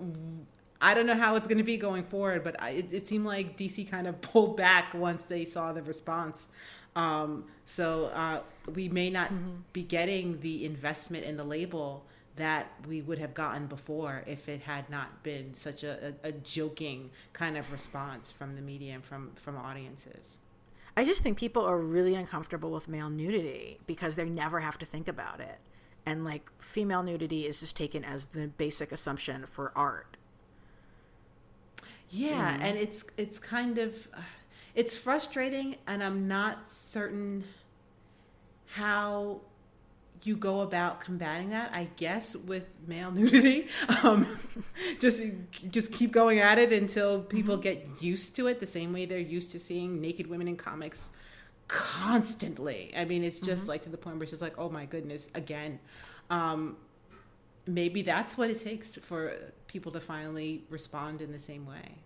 I 0.80 0.94
don't 0.94 1.06
know 1.06 1.16
how 1.16 1.36
it's 1.36 1.46
going 1.46 1.58
to 1.58 1.64
be 1.64 1.76
going 1.76 2.04
forward, 2.04 2.44
but 2.44 2.60
I, 2.60 2.70
it, 2.70 2.92
it, 2.92 3.06
seemed 3.06 3.24
like 3.24 3.56
DC 3.56 3.90
kind 3.90 4.06
of 4.06 4.20
pulled 4.20 4.56
back 4.56 4.92
once 4.92 5.24
they 5.24 5.44
saw 5.44 5.72
the 5.72 5.82
response 5.82 6.48
um, 6.96 7.44
so 7.64 8.06
uh, 8.06 8.40
we 8.72 8.88
may 8.88 9.10
not 9.10 9.28
mm-hmm. 9.28 9.56
be 9.72 9.82
getting 9.82 10.40
the 10.40 10.64
investment 10.64 11.24
in 11.24 11.36
the 11.36 11.44
label 11.44 12.04
that 12.36 12.72
we 12.88 13.00
would 13.00 13.18
have 13.18 13.32
gotten 13.34 13.66
before 13.66 14.24
if 14.26 14.48
it 14.48 14.62
had 14.62 14.90
not 14.90 15.22
been 15.22 15.54
such 15.54 15.84
a, 15.84 16.14
a, 16.24 16.28
a 16.28 16.32
joking 16.32 17.10
kind 17.32 17.56
of 17.56 17.70
response 17.70 18.32
from 18.32 18.56
the 18.56 18.62
media 18.62 18.94
and 18.94 19.04
from 19.04 19.30
from 19.36 19.56
audiences. 19.56 20.38
I 20.96 21.04
just 21.04 21.22
think 21.22 21.38
people 21.38 21.64
are 21.64 21.78
really 21.78 22.14
uncomfortable 22.14 22.70
with 22.70 22.88
male 22.88 23.10
nudity 23.10 23.78
because 23.86 24.14
they 24.14 24.24
never 24.24 24.60
have 24.60 24.78
to 24.78 24.86
think 24.86 25.08
about 25.08 25.40
it. 25.40 25.58
And 26.06 26.24
like 26.24 26.50
female 26.60 27.02
nudity 27.02 27.46
is 27.46 27.60
just 27.60 27.76
taken 27.76 28.04
as 28.04 28.26
the 28.26 28.48
basic 28.48 28.92
assumption 28.92 29.46
for 29.46 29.72
art. 29.74 30.16
Yeah, 32.10 32.56
mm. 32.56 32.62
and 32.62 32.78
it's 32.78 33.04
it's 33.16 33.38
kind 33.38 33.78
of 33.78 34.08
it's 34.74 34.96
frustrating 34.96 35.76
and 35.86 36.02
I'm 36.02 36.26
not 36.28 36.68
certain 36.68 37.44
how 38.74 39.40
you 40.26 40.36
go 40.36 40.60
about 40.60 41.00
combating 41.00 41.50
that 41.50 41.70
i 41.72 41.86
guess 41.96 42.34
with 42.34 42.64
male 42.86 43.10
nudity 43.12 43.68
um, 44.02 44.26
just 45.00 45.22
just 45.70 45.92
keep 45.92 46.10
going 46.12 46.38
at 46.38 46.58
it 46.58 46.72
until 46.72 47.20
people 47.20 47.54
mm-hmm. 47.54 47.62
get 47.62 48.02
used 48.02 48.34
to 48.36 48.46
it 48.46 48.60
the 48.60 48.66
same 48.66 48.92
way 48.92 49.04
they're 49.04 49.18
used 49.18 49.52
to 49.52 49.60
seeing 49.60 50.00
naked 50.00 50.26
women 50.26 50.48
in 50.48 50.56
comics 50.56 51.10
constantly 51.68 52.92
i 52.96 53.04
mean 53.04 53.22
it's 53.22 53.38
just 53.38 53.62
mm-hmm. 53.62 53.70
like 53.70 53.82
to 53.82 53.88
the 53.88 53.96
point 53.96 54.16
where 54.16 54.24
it's 54.24 54.30
just 54.30 54.42
like 54.42 54.58
oh 54.58 54.68
my 54.68 54.84
goodness 54.84 55.28
again 55.34 55.78
um, 56.30 56.78
maybe 57.66 58.00
that's 58.00 58.38
what 58.38 58.48
it 58.48 58.58
takes 58.58 58.96
for 58.96 59.34
people 59.66 59.92
to 59.92 60.00
finally 60.00 60.64
respond 60.70 61.20
in 61.20 61.32
the 61.32 61.38
same 61.38 61.66
way 61.66 61.96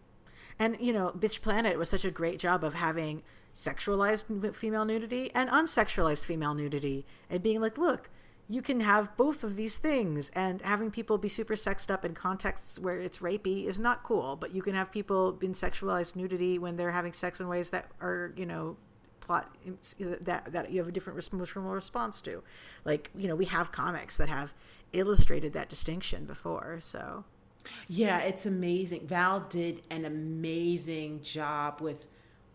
and 0.59 0.77
you 0.81 0.93
know 0.93 1.13
bitch 1.19 1.41
planet 1.41 1.79
was 1.79 1.89
such 1.89 2.05
a 2.05 2.11
great 2.11 2.39
job 2.39 2.65
of 2.65 2.75
having 2.75 3.23
sexualized 3.55 4.55
female 4.55 4.85
nudity 4.85 5.31
and 5.35 5.51
unsexualized 5.51 6.25
female 6.25 6.55
nudity 6.55 7.05
and 7.29 7.43
being 7.43 7.61
like, 7.61 7.77
look, 7.77 8.09
you 8.49 8.63
can 8.63 8.81
have 8.81 9.15
both 9.17 9.43
of 9.43 9.57
these 9.57 9.77
things 9.77 10.31
and 10.35 10.63
having 10.63 10.91
people 10.91 11.19
be 11.19 11.29
super 11.29 11.57
sexed 11.57 11.91
up 11.91 12.05
in 12.05 12.15
contexts 12.15 12.79
where 12.79 13.01
it's 13.01 13.19
rapey 13.19 13.65
is 13.67 13.79
not 13.79 14.03
cool 14.03 14.37
but 14.37 14.55
you 14.55 14.63
can 14.63 14.75
have 14.75 14.91
people 14.91 15.39
in 15.43 15.53
sexualized 15.53 16.17
nudity 16.17 16.59
when 16.59 16.77
they're 16.77 16.93
having 16.93 17.13
sex 17.13 17.41
in 17.41 17.49
ways 17.49 17.71
that 17.71 17.91
are 18.01 18.33
you 18.37 18.47
know 18.47 18.77
plot 19.21 19.55
that 20.01 20.53
that 20.53 20.71
you 20.71 20.79
have 20.79 20.89
a 20.89 20.93
different 20.93 21.33
emotional 21.33 21.75
response 21.75 22.23
to. 22.23 22.43
Like 22.85 23.11
you 23.17 23.29
know 23.29 23.37
we 23.37 23.47
have 23.47 23.73
comics 23.73 24.17
that 24.17 24.29
have 24.29 24.55
illustrated 24.93 25.53
that 25.53 25.69
distinction 25.69 26.25
before 26.25 26.79
so 26.81 27.25
yeah 27.89 28.21
it's 28.21 28.47
amazing 28.47 29.07
val 29.07 29.41
did 29.41 29.83
an 29.91 30.05
amazing 30.05 31.21
job 31.23 31.81
with 31.81 32.07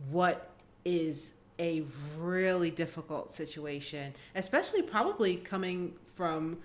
what 0.09 0.49
is 0.85 1.33
a 1.59 1.83
really 2.17 2.71
difficult 2.71 3.31
situation, 3.31 4.13
especially 4.35 4.81
probably 4.81 5.35
coming 5.35 5.93
from 6.15 6.57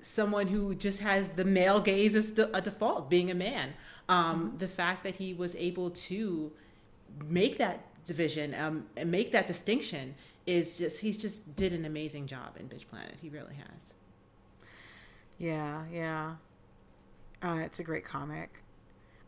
someone 0.00 0.48
who 0.48 0.74
just 0.74 1.00
has 1.00 1.28
the 1.28 1.44
male 1.44 1.80
gaze 1.80 2.14
as 2.14 2.38
a 2.38 2.60
default, 2.60 3.10
being 3.10 3.30
a 3.30 3.34
man. 3.34 3.74
Um, 4.08 4.48
mm-hmm. 4.48 4.58
The 4.58 4.68
fact 4.68 5.04
that 5.04 5.16
he 5.16 5.34
was 5.34 5.56
able 5.56 5.90
to 5.90 6.52
make 7.26 7.58
that 7.58 7.84
division 8.04 8.54
um, 8.54 8.86
and 8.96 9.10
make 9.10 9.32
that 9.32 9.46
distinction 9.46 10.14
is 10.46 10.78
just, 10.78 11.00
he's 11.00 11.16
just 11.16 11.56
did 11.56 11.72
an 11.72 11.84
amazing 11.84 12.26
job 12.26 12.56
in 12.58 12.68
Bitch 12.68 12.86
Planet. 12.88 13.16
He 13.20 13.28
really 13.28 13.54
has. 13.54 13.94
Yeah, 15.38 15.82
yeah. 15.92 16.34
Uh, 17.42 17.60
it's 17.64 17.78
a 17.78 17.84
great 17.84 18.04
comic. 18.04 18.62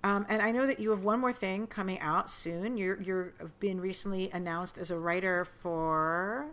Um, 0.02 0.24
and 0.28 0.40
I 0.40 0.50
know 0.50 0.66
that 0.66 0.80
you 0.80 0.90
have 0.90 1.04
one 1.04 1.20
more 1.20 1.32
thing 1.32 1.66
coming 1.66 2.00
out 2.00 2.30
soon. 2.30 2.78
You're 2.78 3.00
you're 3.02 3.34
been 3.60 3.80
recently 3.80 4.30
announced 4.32 4.78
as 4.78 4.90
a 4.90 4.98
writer 4.98 5.44
for 5.44 6.46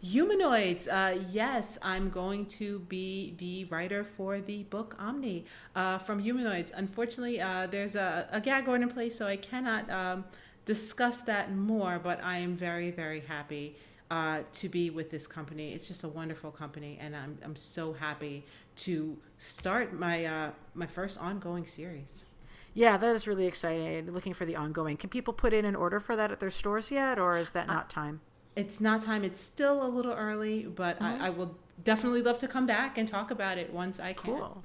Humanoids. 0.00 0.86
Uh, 0.86 1.18
yes, 1.30 1.76
I'm 1.82 2.10
going 2.10 2.46
to 2.46 2.78
be 2.80 3.34
the 3.38 3.64
writer 3.64 4.04
for 4.04 4.40
the 4.40 4.62
book 4.64 4.94
Omni 4.98 5.44
uh, 5.74 5.98
from 5.98 6.20
Humanoids. 6.20 6.70
Unfortunately, 6.74 7.40
uh, 7.40 7.66
there's 7.66 7.96
a, 7.96 8.28
a, 8.30 8.40
gag 8.40 8.68
order 8.68 8.84
in 8.84 8.90
place, 8.90 9.18
so 9.18 9.26
I 9.26 9.36
cannot 9.36 9.90
um, 9.90 10.24
discuss 10.64 11.20
that 11.22 11.52
more. 11.52 11.98
But 11.98 12.22
I 12.22 12.38
am 12.38 12.54
very 12.54 12.92
very 12.92 13.20
happy 13.20 13.74
uh, 14.08 14.42
to 14.52 14.68
be 14.68 14.90
with 14.90 15.10
this 15.10 15.26
company. 15.26 15.72
It's 15.72 15.88
just 15.88 16.04
a 16.04 16.08
wonderful 16.08 16.52
company, 16.52 16.96
and 17.00 17.16
I'm 17.16 17.38
I'm 17.44 17.56
so 17.56 17.94
happy 17.94 18.44
to 18.76 19.18
start 19.38 19.92
my 19.92 20.24
uh, 20.24 20.50
my 20.74 20.86
first 20.86 21.20
ongoing 21.20 21.66
series. 21.66 22.24
Yeah, 22.72 22.96
that 22.96 23.14
is 23.14 23.28
really 23.28 23.46
exciting. 23.46 24.12
Looking 24.12 24.34
for 24.34 24.44
the 24.44 24.56
ongoing. 24.56 24.96
Can 24.96 25.10
people 25.10 25.32
put 25.32 25.52
in 25.52 25.64
an 25.64 25.76
order 25.76 26.00
for 26.00 26.16
that 26.16 26.32
at 26.32 26.40
their 26.40 26.50
stores 26.50 26.90
yet, 26.90 27.18
or 27.18 27.36
is 27.36 27.50
that 27.50 27.68
uh, 27.68 27.74
not 27.74 27.90
time? 27.90 28.20
It's 28.56 28.80
not 28.80 29.02
time. 29.02 29.24
It's 29.24 29.40
still 29.40 29.86
a 29.86 29.88
little 29.88 30.12
early, 30.12 30.64
but 30.64 30.98
mm-hmm. 30.98 31.22
I, 31.22 31.26
I 31.26 31.30
will 31.30 31.56
definitely 31.82 32.22
love 32.22 32.38
to 32.40 32.48
come 32.48 32.66
back 32.66 32.98
and 32.98 33.08
talk 33.08 33.30
about 33.30 33.58
it 33.58 33.72
once 33.72 34.00
I 34.00 34.12
can. 34.12 34.38
Cool. 34.38 34.64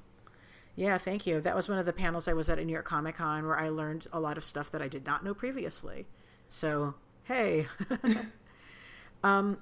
Yeah, 0.76 0.98
thank 0.98 1.26
you. 1.26 1.40
That 1.40 1.54
was 1.54 1.68
one 1.68 1.78
of 1.78 1.86
the 1.86 1.92
panels 1.92 2.26
I 2.26 2.32
was 2.32 2.48
at 2.48 2.58
in 2.58 2.66
New 2.66 2.72
York 2.72 2.84
Comic 2.84 3.16
Con 3.16 3.46
where 3.46 3.58
I 3.58 3.68
learned 3.68 4.06
a 4.12 4.20
lot 4.20 4.36
of 4.36 4.44
stuff 4.44 4.70
that 4.72 4.80
I 4.80 4.88
did 4.88 5.04
not 5.04 5.24
know 5.24 5.34
previously. 5.34 6.06
So, 6.48 6.94
hey. 7.24 7.66
um, 9.24 9.58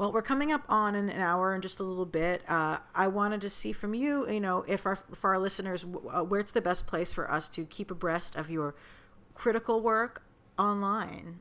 well, 0.00 0.10
we're 0.12 0.22
coming 0.22 0.50
up 0.50 0.64
on 0.66 0.94
an 0.94 1.10
hour 1.10 1.52
and 1.52 1.62
just 1.62 1.78
a 1.78 1.82
little 1.82 2.06
bit. 2.06 2.40
Uh, 2.48 2.78
I 2.94 3.06
wanted 3.08 3.42
to 3.42 3.50
see 3.50 3.72
from 3.72 3.92
you, 3.92 4.26
you 4.30 4.40
know, 4.40 4.64
if 4.66 4.86
our 4.86 4.96
for 4.96 5.34
our 5.34 5.38
listeners, 5.38 5.84
uh, 5.84 6.22
where's 6.22 6.52
the 6.52 6.62
best 6.62 6.86
place 6.86 7.12
for 7.12 7.30
us 7.30 7.50
to 7.50 7.66
keep 7.66 7.90
abreast 7.90 8.34
of 8.34 8.48
your 8.48 8.74
critical 9.34 9.82
work 9.82 10.22
online? 10.58 11.40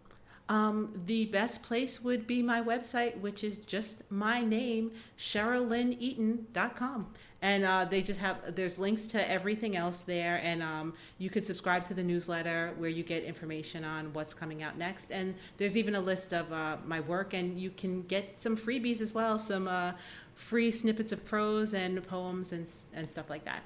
Um, 0.50 1.04
the 1.06 1.24
best 1.28 1.64
place 1.64 2.02
would 2.02 2.28
be 2.28 2.42
my 2.42 2.62
website, 2.62 3.22
which 3.22 3.46
is 3.46 3.66
just 3.66 4.02
my 4.12 4.42
name, 4.42 4.92
CherylLynnEaton.com 5.18 7.14
and 7.42 7.64
uh, 7.64 7.86
they 7.86 8.02
just 8.02 8.20
have 8.20 8.56
there's 8.56 8.78
links 8.78 9.08
to 9.08 9.32
everything 9.32 9.76
else 9.76 10.02
there. 10.02 10.42
And 10.44 10.62
um, 10.62 10.94
you 11.18 11.30
can 11.30 11.44
subscribe 11.44 11.86
to 11.86 11.94
the 11.94 12.04
newsletter 12.04 12.74
where 12.78 12.90
you 12.90 13.04
get 13.04 13.24
information 13.24 13.84
on 13.84 14.12
what's 14.14 14.34
coming 14.34 14.62
out 14.62 14.78
next. 14.78 15.12
And 15.12 15.36
there's 15.58 15.78
even 15.78 15.96
a 15.96 16.02
list 16.02 16.34
of 16.34 16.52
uh, 16.52 16.78
my 16.86 17.00
work. 17.00 17.34
And 17.34 17.60
you 17.60 17.70
can 17.72 18.02
get 18.04 18.42
some 18.42 18.58
freebies 18.58 19.00
as 19.02 19.14
well 19.14 19.40
some 19.40 19.68
uh, 19.68 19.94
free 20.36 20.72
snippets 20.72 21.12
of 21.12 21.26
prose 21.26 21.74
and 21.74 22.06
poems 22.06 22.52
and, 22.52 22.70
and 22.94 23.10
stuff 23.10 23.30
like 23.30 23.46
that. 23.46 23.66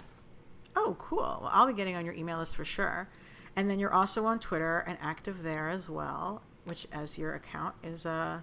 Oh 0.76 0.96
cool. 1.00 1.40
Well, 1.42 1.50
i'll 1.52 1.68
be 1.68 1.74
getting 1.74 1.96
on 1.96 2.06
your 2.06 2.16
email 2.16 2.40
list 2.40 2.56
for 2.56 2.66
sure. 2.66 3.08
And 3.56 3.70
then 3.70 3.80
you're 3.80 3.94
also 3.94 4.26
on 4.26 4.40
twitter 4.40 4.80
and 4.88 4.98
active 5.02 5.44
there 5.44 5.70
as 5.70 5.90
well 5.90 6.42
which 6.66 6.88
as 6.92 7.18
your 7.18 7.36
account 7.36 7.76
is 7.84 8.06
uh 8.06 8.40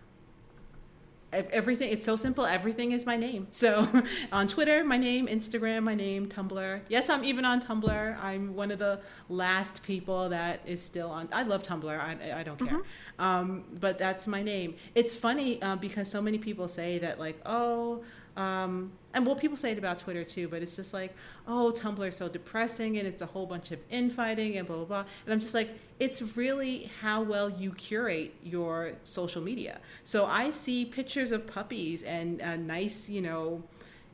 everything 1.32 1.90
it's 1.90 2.04
so 2.04 2.16
simple 2.16 2.44
everything 2.44 2.92
is 2.92 3.06
my 3.06 3.16
name. 3.16 3.46
So 3.50 3.86
on 4.32 4.48
twitter 4.48 4.84
my 4.84 4.96
name 4.96 5.26
instagram 5.26 5.82
my 5.82 5.94
name 5.94 6.28
tumblr. 6.28 6.80
Yes 6.88 7.08
i'm 7.08 7.24
even 7.24 7.44
on 7.44 7.60
tumblr. 7.60 8.22
I'm 8.22 8.54
one 8.54 8.70
of 8.70 8.78
the 8.78 9.00
last 9.28 9.82
people 9.82 10.28
that 10.30 10.60
is 10.66 10.82
still 10.82 11.10
on 11.10 11.28
i 11.32 11.42
love 11.42 11.62
tumblr 11.62 11.98
i, 11.98 12.40
I 12.40 12.42
don't 12.42 12.58
care. 12.58 12.78
Mm-hmm. 12.78 13.22
um, 13.22 13.64
but 13.78 13.98
that's 13.98 14.26
my 14.26 14.42
name. 14.42 14.74
It's 14.94 15.16
funny 15.16 15.60
uh, 15.62 15.76
because 15.76 16.10
so 16.10 16.20
many 16.20 16.38
people 16.38 16.68
say 16.68 16.98
that 16.98 17.18
like 17.18 17.40
oh 17.46 18.02
um, 18.36 18.92
and 19.12 19.26
well, 19.26 19.34
people 19.34 19.56
say 19.56 19.72
it 19.72 19.78
about 19.78 19.98
Twitter 19.98 20.22
too, 20.22 20.48
but 20.48 20.62
it's 20.62 20.76
just 20.76 20.94
like, 20.94 21.14
oh, 21.48 21.72
Tumblr 21.74 22.06
is 22.06 22.16
so 22.16 22.28
depressing 22.28 22.96
and 22.96 23.08
it's 23.08 23.20
a 23.20 23.26
whole 23.26 23.46
bunch 23.46 23.72
of 23.72 23.80
infighting 23.90 24.56
and 24.56 24.66
blah, 24.66 24.76
blah, 24.76 24.84
blah. 24.84 25.04
And 25.24 25.32
I'm 25.32 25.40
just 25.40 25.54
like, 25.54 25.70
it's 25.98 26.36
really 26.36 26.90
how 27.00 27.22
well 27.22 27.50
you 27.50 27.72
curate 27.72 28.34
your 28.42 28.92
social 29.02 29.42
media. 29.42 29.80
So 30.04 30.26
I 30.26 30.52
see 30.52 30.84
pictures 30.84 31.32
of 31.32 31.46
puppies 31.46 32.02
and 32.04 32.40
uh, 32.40 32.56
nice, 32.56 33.08
you 33.08 33.20
know, 33.20 33.64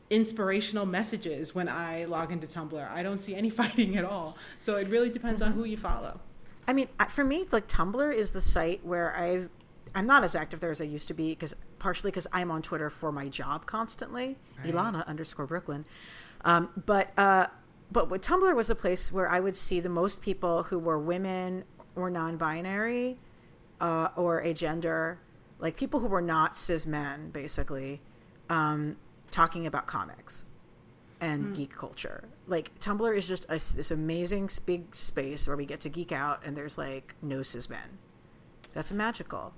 inspirational 0.08 0.86
messages 0.86 1.54
when 1.54 1.68
I 1.68 2.04
log 2.04 2.32
into 2.32 2.46
Tumblr. 2.46 2.90
I 2.90 3.02
don't 3.02 3.18
see 3.18 3.34
any 3.34 3.50
fighting 3.60 3.96
at 3.96 4.04
all. 4.04 4.38
So 4.60 4.76
it 4.76 4.88
really 4.88 5.10
depends 5.10 5.42
on 5.42 5.52
who 5.52 5.64
you 5.64 5.76
follow. 5.76 6.20
I 6.68 6.72
mean, 6.72 6.88
for 7.10 7.22
me, 7.22 7.46
like 7.52 7.68
Tumblr 7.68 8.14
is 8.14 8.30
the 8.30 8.40
site 8.40 8.84
where 8.84 9.14
I've 9.14 9.50
I'm 9.96 10.06
not 10.06 10.22
as 10.24 10.34
active 10.34 10.60
there 10.60 10.70
as 10.70 10.80
I 10.82 10.84
used 10.84 11.08
to 11.08 11.14
be 11.14 11.30
because 11.30 11.56
partially 11.78 12.10
because 12.10 12.26
I'm 12.30 12.50
on 12.50 12.60
Twitter 12.60 12.90
for 12.90 13.10
my 13.10 13.28
job 13.28 13.64
constantly, 13.64 14.36
right. 14.58 14.72
Elana 14.72 15.06
underscore 15.06 15.46
Brooklyn. 15.46 15.86
Um, 16.44 16.68
but 16.84 17.18
uh, 17.18 17.46
but 17.90 18.10
Tumblr 18.10 18.54
was 18.54 18.66
the 18.66 18.74
place 18.74 19.10
where 19.10 19.28
I 19.28 19.40
would 19.40 19.56
see 19.56 19.80
the 19.80 19.88
most 19.88 20.20
people 20.20 20.64
who 20.64 20.78
were 20.78 20.98
women 20.98 21.64
or 21.94 22.10
non-binary 22.10 23.16
uh, 23.80 24.08
or 24.16 24.40
a 24.40 24.52
gender, 24.52 25.18
like 25.58 25.76
people 25.76 26.00
who 26.00 26.08
were 26.08 26.20
not 26.20 26.58
cis 26.58 26.84
men, 26.84 27.30
basically, 27.30 28.02
um, 28.50 28.96
talking 29.30 29.66
about 29.66 29.86
comics 29.86 30.44
and 31.22 31.46
mm. 31.46 31.56
geek 31.56 31.74
culture. 31.74 32.24
Like 32.46 32.78
Tumblr 32.80 33.16
is 33.16 33.26
just 33.26 33.46
a, 33.46 33.58
this 33.74 33.90
amazing 33.90 34.50
big 34.66 34.94
space 34.94 35.48
where 35.48 35.56
we 35.56 35.64
get 35.64 35.80
to 35.80 35.88
geek 35.88 36.12
out, 36.12 36.44
and 36.44 36.54
there's 36.54 36.76
like 36.76 37.14
no 37.22 37.42
cis 37.42 37.70
men. 37.70 37.98
That's 38.74 38.92
magical. 38.92 39.54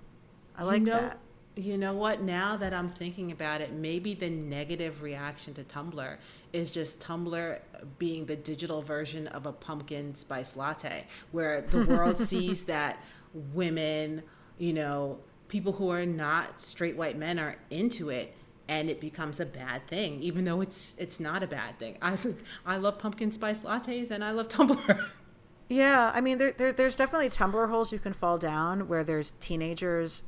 I 0.58 0.64
like 0.64 0.80
you 0.80 0.86
know, 0.86 1.00
that. 1.00 1.18
You 1.56 1.78
know 1.78 1.94
what? 1.94 2.20
Now 2.20 2.56
that 2.56 2.74
I'm 2.74 2.90
thinking 2.90 3.32
about 3.32 3.60
it, 3.60 3.72
maybe 3.72 4.14
the 4.14 4.30
negative 4.30 5.02
reaction 5.02 5.54
to 5.54 5.64
Tumblr 5.64 6.16
is 6.52 6.70
just 6.70 7.00
Tumblr 7.00 7.60
being 7.98 8.26
the 8.26 8.36
digital 8.36 8.82
version 8.82 9.26
of 9.28 9.46
a 9.46 9.52
pumpkin 9.52 10.14
spice 10.14 10.56
latte, 10.56 11.06
where 11.32 11.62
the 11.62 11.84
world 11.88 12.18
sees 12.18 12.64
that 12.64 13.02
women, 13.32 14.22
you 14.58 14.72
know, 14.72 15.18
people 15.48 15.72
who 15.72 15.90
are 15.90 16.06
not 16.06 16.60
straight 16.60 16.96
white 16.96 17.16
men 17.16 17.38
are 17.38 17.56
into 17.70 18.10
it 18.10 18.34
and 18.68 18.90
it 18.90 19.00
becomes 19.00 19.40
a 19.40 19.46
bad 19.46 19.86
thing, 19.86 20.20
even 20.20 20.44
though 20.44 20.60
it's 20.60 20.94
it's 20.98 21.18
not 21.18 21.42
a 21.42 21.46
bad 21.46 21.78
thing. 21.78 21.96
I 22.02 22.18
I 22.66 22.76
love 22.76 22.98
pumpkin 22.98 23.32
spice 23.32 23.60
lattes 23.60 24.10
and 24.10 24.22
I 24.24 24.32
love 24.32 24.48
Tumblr. 24.48 25.10
Yeah, 25.70 26.10
I 26.14 26.22
mean, 26.22 26.38
there, 26.38 26.52
there, 26.52 26.72
there's 26.72 26.96
definitely 26.96 27.28
Tumblr 27.28 27.68
holes 27.68 27.92
you 27.92 27.98
can 27.98 28.14
fall 28.14 28.38
down 28.38 28.88
where 28.88 29.04
there's 29.04 29.32
teenagers 29.32 30.22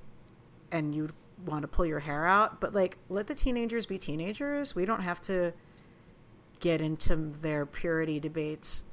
and 0.72 0.94
you 0.94 1.10
want 1.46 1.62
to 1.62 1.68
pull 1.68 1.86
your 1.86 2.00
hair 2.00 2.26
out, 2.26 2.60
but 2.60 2.74
like, 2.74 2.98
let 3.08 3.26
the 3.26 3.34
teenagers 3.34 3.86
be 3.86 3.98
teenagers. 3.98 4.74
We 4.74 4.84
don't 4.84 5.02
have 5.02 5.20
to 5.22 5.52
get 6.60 6.80
into 6.80 7.16
their 7.16 7.64
purity 7.66 8.20
debates. 8.20 8.84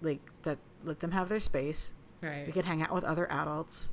Like, 0.00 0.20
that, 0.42 0.58
let 0.84 1.00
them 1.00 1.10
have 1.12 1.28
their 1.28 1.40
space. 1.40 1.92
Right. 2.22 2.46
We 2.46 2.52
can 2.52 2.64
hang 2.64 2.82
out 2.82 2.94
with 2.94 3.04
other 3.04 3.30
adults 3.30 3.90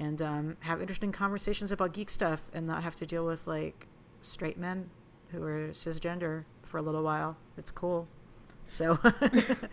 and 0.00 0.20
um, 0.20 0.56
have 0.60 0.80
interesting 0.80 1.12
conversations 1.12 1.70
about 1.70 1.92
geek 1.92 2.10
stuff 2.10 2.50
and 2.52 2.66
not 2.66 2.82
have 2.82 2.96
to 2.96 3.06
deal 3.06 3.24
with 3.24 3.46
like 3.46 3.86
straight 4.20 4.58
men 4.58 4.90
who 5.30 5.42
are 5.42 5.68
cisgender 5.68 6.44
for 6.62 6.78
a 6.78 6.82
little 6.82 7.02
while. 7.02 7.36
It's 7.56 7.70
cool. 7.70 8.08
So 8.68 8.98
that's 9.02 9.64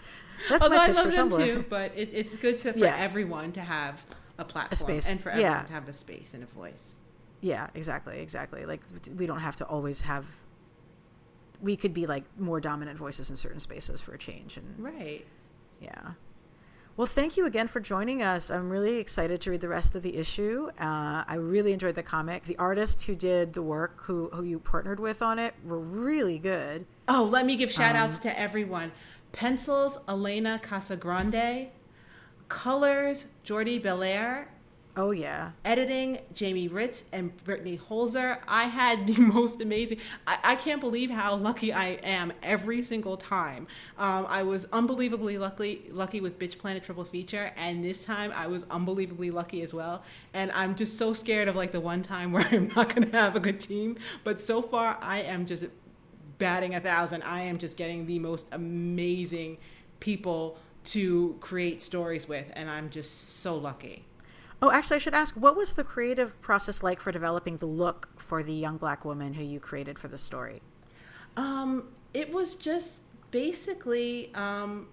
Although 0.51 0.69
my 0.69 0.87
pitch 0.87 0.97
I 0.97 1.01
love 1.01 1.05
for 1.05 1.11
them 1.11 1.29
Tumblr. 1.29 1.45
too, 1.45 1.65
but 1.69 1.91
it, 1.95 2.09
it's 2.11 2.35
good 2.35 2.57
to, 2.59 2.73
for 2.73 2.79
yeah. 2.79 2.95
everyone 2.97 3.51
to 3.53 3.61
have 3.61 4.05
a 4.41 4.45
platform 4.45 4.71
a 4.71 4.75
space. 4.75 5.09
and 5.09 5.21
for 5.21 5.29
everyone 5.29 5.51
yeah. 5.51 5.63
to 5.63 5.73
have 5.73 5.87
a 5.87 5.93
space 5.93 6.33
and 6.33 6.43
a 6.43 6.47
voice. 6.47 6.97
Yeah, 7.41 7.67
exactly, 7.73 8.19
exactly. 8.19 8.65
Like 8.65 8.81
we 9.17 9.25
don't 9.25 9.39
have 9.39 9.55
to 9.57 9.65
always 9.65 10.01
have. 10.01 10.25
We 11.61 11.75
could 11.75 11.93
be 11.93 12.07
like 12.07 12.23
more 12.37 12.59
dominant 12.59 12.97
voices 12.97 13.29
in 13.29 13.35
certain 13.35 13.59
spaces 13.59 14.01
for 14.01 14.13
a 14.13 14.17
change, 14.17 14.57
and 14.57 14.75
right. 14.77 15.25
Yeah. 15.79 16.11
Well, 16.97 17.07
thank 17.07 17.37
you 17.37 17.45
again 17.45 17.67
for 17.67 17.79
joining 17.79 18.21
us. 18.21 18.51
I'm 18.51 18.69
really 18.69 18.97
excited 18.97 19.41
to 19.41 19.51
read 19.51 19.61
the 19.61 19.69
rest 19.69 19.95
of 19.95 20.03
the 20.03 20.17
issue. 20.17 20.69
Uh, 20.79 21.23
I 21.25 21.35
really 21.35 21.71
enjoyed 21.71 21.95
the 21.95 22.03
comic. 22.03 22.43
The 22.43 22.57
artist 22.57 23.03
who 23.03 23.15
did 23.15 23.53
the 23.53 23.61
work, 23.61 24.03
who 24.03 24.29
who 24.33 24.43
you 24.43 24.59
partnered 24.59 24.99
with 24.99 25.21
on 25.21 25.39
it, 25.39 25.55
were 25.63 25.79
really 25.79 26.37
good. 26.37 26.85
Oh, 27.07 27.23
let 27.23 27.45
me 27.45 27.55
give 27.55 27.71
shout 27.71 27.95
outs 27.95 28.17
um, 28.17 28.23
to 28.23 28.39
everyone. 28.39 28.91
Pencils, 29.31 29.97
Elena 30.07 30.59
Casagrande. 30.61 31.69
Colors, 32.51 33.27
Jordie 33.45 33.79
Bellaire. 33.79 34.47
Oh 34.97 35.11
yeah. 35.11 35.51
Editing, 35.63 36.19
Jamie 36.33 36.67
Rich 36.67 37.03
and 37.13 37.35
Brittany 37.45 37.79
Holzherr. 37.79 38.39
I 38.45 38.65
had 38.65 39.07
the 39.07 39.13
most 39.21 39.61
amazing. 39.61 39.99
I, 40.27 40.37
I 40.43 40.55
can't 40.55 40.81
believe 40.81 41.09
how 41.09 41.33
lucky 41.37 41.71
I 41.71 41.91
am 42.03 42.33
every 42.43 42.83
single 42.83 43.15
time. 43.15 43.67
Um, 43.97 44.25
I 44.27 44.43
was 44.43 44.67
unbelievably 44.73 45.37
lucky 45.37 45.83
lucky 45.91 46.19
with 46.19 46.37
Bitch 46.37 46.59
Planet 46.59 46.83
Triple 46.83 47.05
Feature, 47.05 47.53
and 47.55 47.85
this 47.85 48.03
time 48.03 48.33
I 48.35 48.47
was 48.47 48.65
unbelievably 48.69 49.31
lucky 49.31 49.61
as 49.61 49.73
well. 49.73 50.03
And 50.33 50.51
I'm 50.51 50.75
just 50.75 50.97
so 50.97 51.13
scared 51.13 51.47
of 51.47 51.55
like 51.55 51.71
the 51.71 51.79
one 51.79 52.01
time 52.01 52.33
where 52.33 52.45
I'm 52.51 52.67
not 52.75 52.93
gonna 52.93 53.11
have 53.11 53.37
a 53.37 53.39
good 53.39 53.61
team. 53.61 53.97
But 54.25 54.41
so 54.41 54.61
far, 54.61 54.97
I 55.01 55.21
am 55.21 55.45
just 55.45 55.63
batting 56.37 56.75
a 56.75 56.81
thousand. 56.81 57.23
I 57.23 57.43
am 57.43 57.57
just 57.57 57.77
getting 57.77 58.07
the 58.07 58.19
most 58.19 58.45
amazing 58.51 59.57
people 60.01 60.57
to 60.83 61.37
create 61.39 61.81
stories 61.81 62.27
with, 62.27 62.51
and 62.53 62.69
I'm 62.69 62.89
just 62.89 63.39
so 63.39 63.55
lucky. 63.55 64.05
Oh, 64.61 64.71
actually, 64.71 64.97
I 64.97 64.99
should 64.99 65.15
ask, 65.15 65.35
what 65.35 65.55
was 65.55 65.73
the 65.73 65.83
creative 65.83 66.39
process 66.41 66.83
like 66.83 66.99
for 66.99 67.11
developing 67.11 67.57
the 67.57 67.65
look 67.65 68.09
for 68.17 68.43
the 68.43 68.53
young 68.53 68.77
black 68.77 69.03
woman 69.03 69.33
who 69.33 69.43
you 69.43 69.59
created 69.59 69.97
for 69.97 70.07
the 70.07 70.19
story? 70.19 70.61
Um, 71.35 71.89
it 72.13 72.31
was 72.31 72.53
just 72.55 72.99
basically 73.31 74.31
um, 74.35 74.87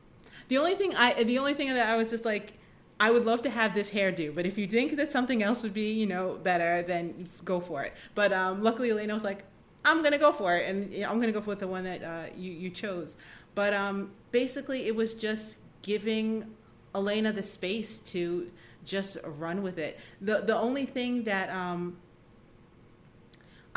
the 0.49 0.57
only 0.57 0.75
thing 0.75 0.95
I 0.95 1.23
the 1.23 1.39
only 1.39 1.55
thing 1.55 1.69
that 1.75 1.89
I 1.89 1.97
was 1.97 2.11
just 2.11 2.25
like 2.25 2.55
I 3.01 3.11
would 3.11 3.25
love 3.25 3.43
to 3.43 3.51
have 3.51 3.75
this 3.75 3.91
hairdo, 3.91 4.35
but 4.35 4.47
if 4.47 4.59
you 4.59 4.67
think 4.67 4.97
that 4.97 5.13
something 5.13 5.43
else 5.43 5.63
would 5.63 5.75
be, 5.75 5.93
you 5.93 6.07
know, 6.07 6.39
better, 6.43 6.83
then 6.83 7.29
go 7.45 7.61
for 7.61 7.83
it. 7.85 7.93
But 8.15 8.33
um, 8.33 8.63
luckily, 8.63 8.91
Elena 8.91 9.15
was 9.15 9.23
like, 9.25 9.45
"I'm 9.85 10.03
gonna 10.03 10.19
go 10.19 10.33
for 10.33 10.57
it," 10.57 10.69
and 10.69 11.05
I'm 11.05 11.21
gonna 11.21 11.33
go 11.33 11.41
for 11.41 11.55
the 11.55 11.69
one 11.69 11.85
that 11.85 12.03
uh, 12.03 12.27
you 12.37 12.51
you 12.53 12.71
chose. 12.71 13.17
But 13.55 13.73
um, 13.73 14.13
basically, 14.33 14.87
it 14.87 14.97
was 14.97 15.15
just 15.15 15.57
giving 15.83 16.55
Elena 16.95 17.33
the 17.33 17.43
space 17.43 17.99
to 18.01 18.51
just 18.85 19.17
run 19.25 19.63
with 19.63 19.79
it. 19.79 19.99
The 20.21 20.41
the 20.41 20.57
only 20.57 20.87
thing 20.87 21.25
that 21.25 21.51
um, 21.51 21.99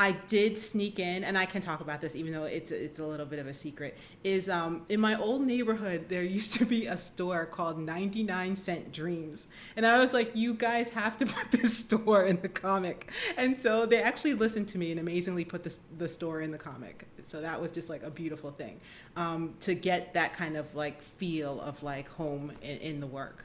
I 0.02 0.10
did 0.26 0.58
sneak 0.58 0.98
in, 0.98 1.22
and 1.22 1.38
I 1.38 1.46
can 1.46 1.62
talk 1.62 1.80
about 1.80 2.00
this 2.00 2.16
even 2.16 2.32
though 2.32 2.42
it's 2.42 2.72
it's 2.72 2.98
a 2.98 3.06
little 3.06 3.24
bit 3.24 3.38
of 3.38 3.46
a 3.46 3.54
secret. 3.54 3.96
Is 4.24 4.48
um, 4.48 4.82
in 4.88 4.98
my 4.98 5.14
old 5.14 5.42
neighborhood 5.42 6.08
there 6.08 6.24
used 6.40 6.54
to 6.54 6.66
be 6.66 6.86
a 6.86 6.96
store 6.96 7.46
called 7.46 7.78
99 7.78 8.56
Cent 8.56 8.90
Dreams, 8.92 9.46
and 9.76 9.86
I 9.86 10.00
was 10.00 10.12
like, 10.12 10.32
you 10.34 10.54
guys 10.54 10.88
have 10.88 11.16
to 11.18 11.26
put 11.26 11.52
this 11.52 11.78
store 11.84 12.24
in 12.24 12.42
the 12.42 12.48
comic, 12.48 13.12
and 13.36 13.56
so 13.56 13.86
they 13.86 14.02
actually 14.02 14.34
listened 14.34 14.66
to 14.68 14.78
me 14.78 14.90
and 14.90 14.98
amazingly 14.98 15.44
put 15.44 15.62
this 15.62 15.78
the 15.96 16.08
store 16.08 16.40
in 16.40 16.50
the 16.50 16.58
comic. 16.58 17.06
So 17.22 17.40
that 17.40 17.62
was 17.62 17.70
just 17.70 17.88
like 17.88 18.02
a 18.02 18.10
beautiful 18.10 18.50
thing 18.50 18.80
um, 19.14 19.54
to 19.60 19.72
get 19.76 20.14
that 20.14 20.34
kind 20.34 20.56
of 20.56 20.74
like 20.74 21.00
feel 21.00 21.60
of 21.60 21.84
like 21.84 22.08
home 22.08 22.50
in, 22.60 22.78
in 22.78 23.00
the 23.00 23.06
work. 23.06 23.44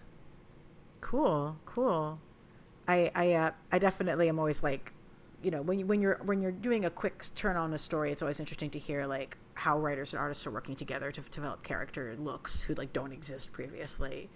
Cool, 1.01 1.58
cool. 1.66 2.18
I 2.88 3.12
I 3.14 3.34
uh, 3.34 3.51
I 3.72 3.78
definitely 3.78 4.28
am 4.28 4.39
always 4.39 4.64
like, 4.64 4.91
you 5.43 5.51
know, 5.51 5.61
when 5.61 5.79
you 5.79 5.85
when 5.85 6.01
you're 6.01 6.19
when 6.23 6.41
you're 6.41 6.51
doing 6.51 6.85
a 6.85 6.89
quick 6.89 7.23
turn 7.35 7.57
on 7.57 7.73
a 7.73 7.77
story, 7.77 8.11
it's 8.11 8.21
always 8.21 8.39
interesting 8.39 8.69
to 8.71 8.79
hear 8.79 9.05
like 9.05 9.38
how 9.53 9.77
writers 9.77 10.13
and 10.13 10.19
artists 10.19 10.47
are 10.47 10.51
working 10.51 10.75
together 10.75 11.11
to, 11.11 11.21
to 11.21 11.29
develop 11.29 11.63
character 11.63 12.15
looks 12.17 12.61
who 12.61 12.73
like 12.73 12.93
don't 12.93 13.11
exist 13.11 13.51
previously, 13.51 14.29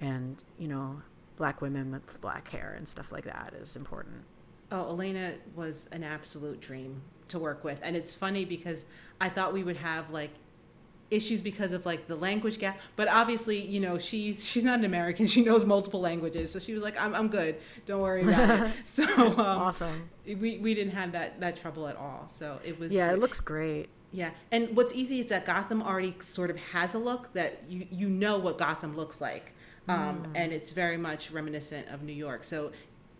and 0.00 0.42
you 0.58 0.68
know, 0.68 1.02
black 1.36 1.60
women 1.60 1.90
with 1.90 2.20
black 2.20 2.48
hair 2.48 2.74
and 2.76 2.86
stuff 2.86 3.10
like 3.10 3.24
that 3.24 3.54
is 3.60 3.74
important. 3.74 4.22
Oh, 4.70 4.90
Elena 4.90 5.34
was 5.56 5.86
an 5.92 6.04
absolute 6.04 6.60
dream 6.60 7.02
to 7.28 7.38
work 7.38 7.64
with, 7.64 7.80
and 7.82 7.96
it's 7.96 8.14
funny 8.14 8.44
because 8.44 8.84
I 9.20 9.28
thought 9.28 9.52
we 9.52 9.64
would 9.64 9.78
have 9.78 10.10
like 10.10 10.30
issues 11.10 11.40
because 11.40 11.72
of 11.72 11.86
like 11.86 12.06
the 12.06 12.16
language 12.16 12.58
gap. 12.58 12.78
But 12.96 13.08
obviously 13.08 13.58
you 13.58 13.80
know 13.80 13.98
she's 13.98 14.44
she's 14.44 14.64
not 14.64 14.78
an 14.78 14.84
american. 14.84 15.26
She 15.38 15.42
knows 15.42 15.64
multiple 15.64 16.00
languages. 16.00 16.50
So 16.52 16.58
she 16.58 16.72
was 16.72 16.82
like 16.82 17.00
i'm, 17.00 17.14
I'm 17.14 17.28
good. 17.28 17.56
Don't 17.86 18.00
worry 18.00 18.22
about 18.22 18.68
it. 18.68 18.72
So 18.86 19.04
um, 19.04 19.40
awesome. 19.40 20.08
we, 20.26 20.58
we 20.58 20.74
didn't 20.74 20.94
have 20.94 21.12
that 21.12 21.40
that 21.40 21.56
trouble 21.56 21.88
at 21.88 21.96
all. 21.96 22.28
So 22.28 22.60
it 22.64 22.78
was 22.78 22.92
yeah 22.92 23.12
it 23.12 23.18
looks 23.18 23.40
great. 23.40 23.88
Yeah. 24.10 24.30
And 24.50 24.74
what's 24.74 24.94
easy 24.94 25.20
is 25.20 25.26
that 25.26 25.44
gotham 25.44 25.82
already 25.82 26.14
sort 26.20 26.50
of 26.50 26.56
has 26.72 26.94
a 26.94 26.98
look 26.98 27.32
that 27.34 27.62
you 27.68 27.86
you 27.90 28.08
know 28.08 28.38
what 28.38 28.58
gotham 28.58 28.96
looks 28.96 29.20
like 29.20 29.54
um, 29.88 30.22
mm. 30.22 30.32
and 30.34 30.52
it's 30.52 30.70
very 30.70 30.96
much 30.98 31.30
reminiscent 31.30 31.88
of 31.88 32.02
new 32.02 32.12
york. 32.12 32.44
So 32.44 32.72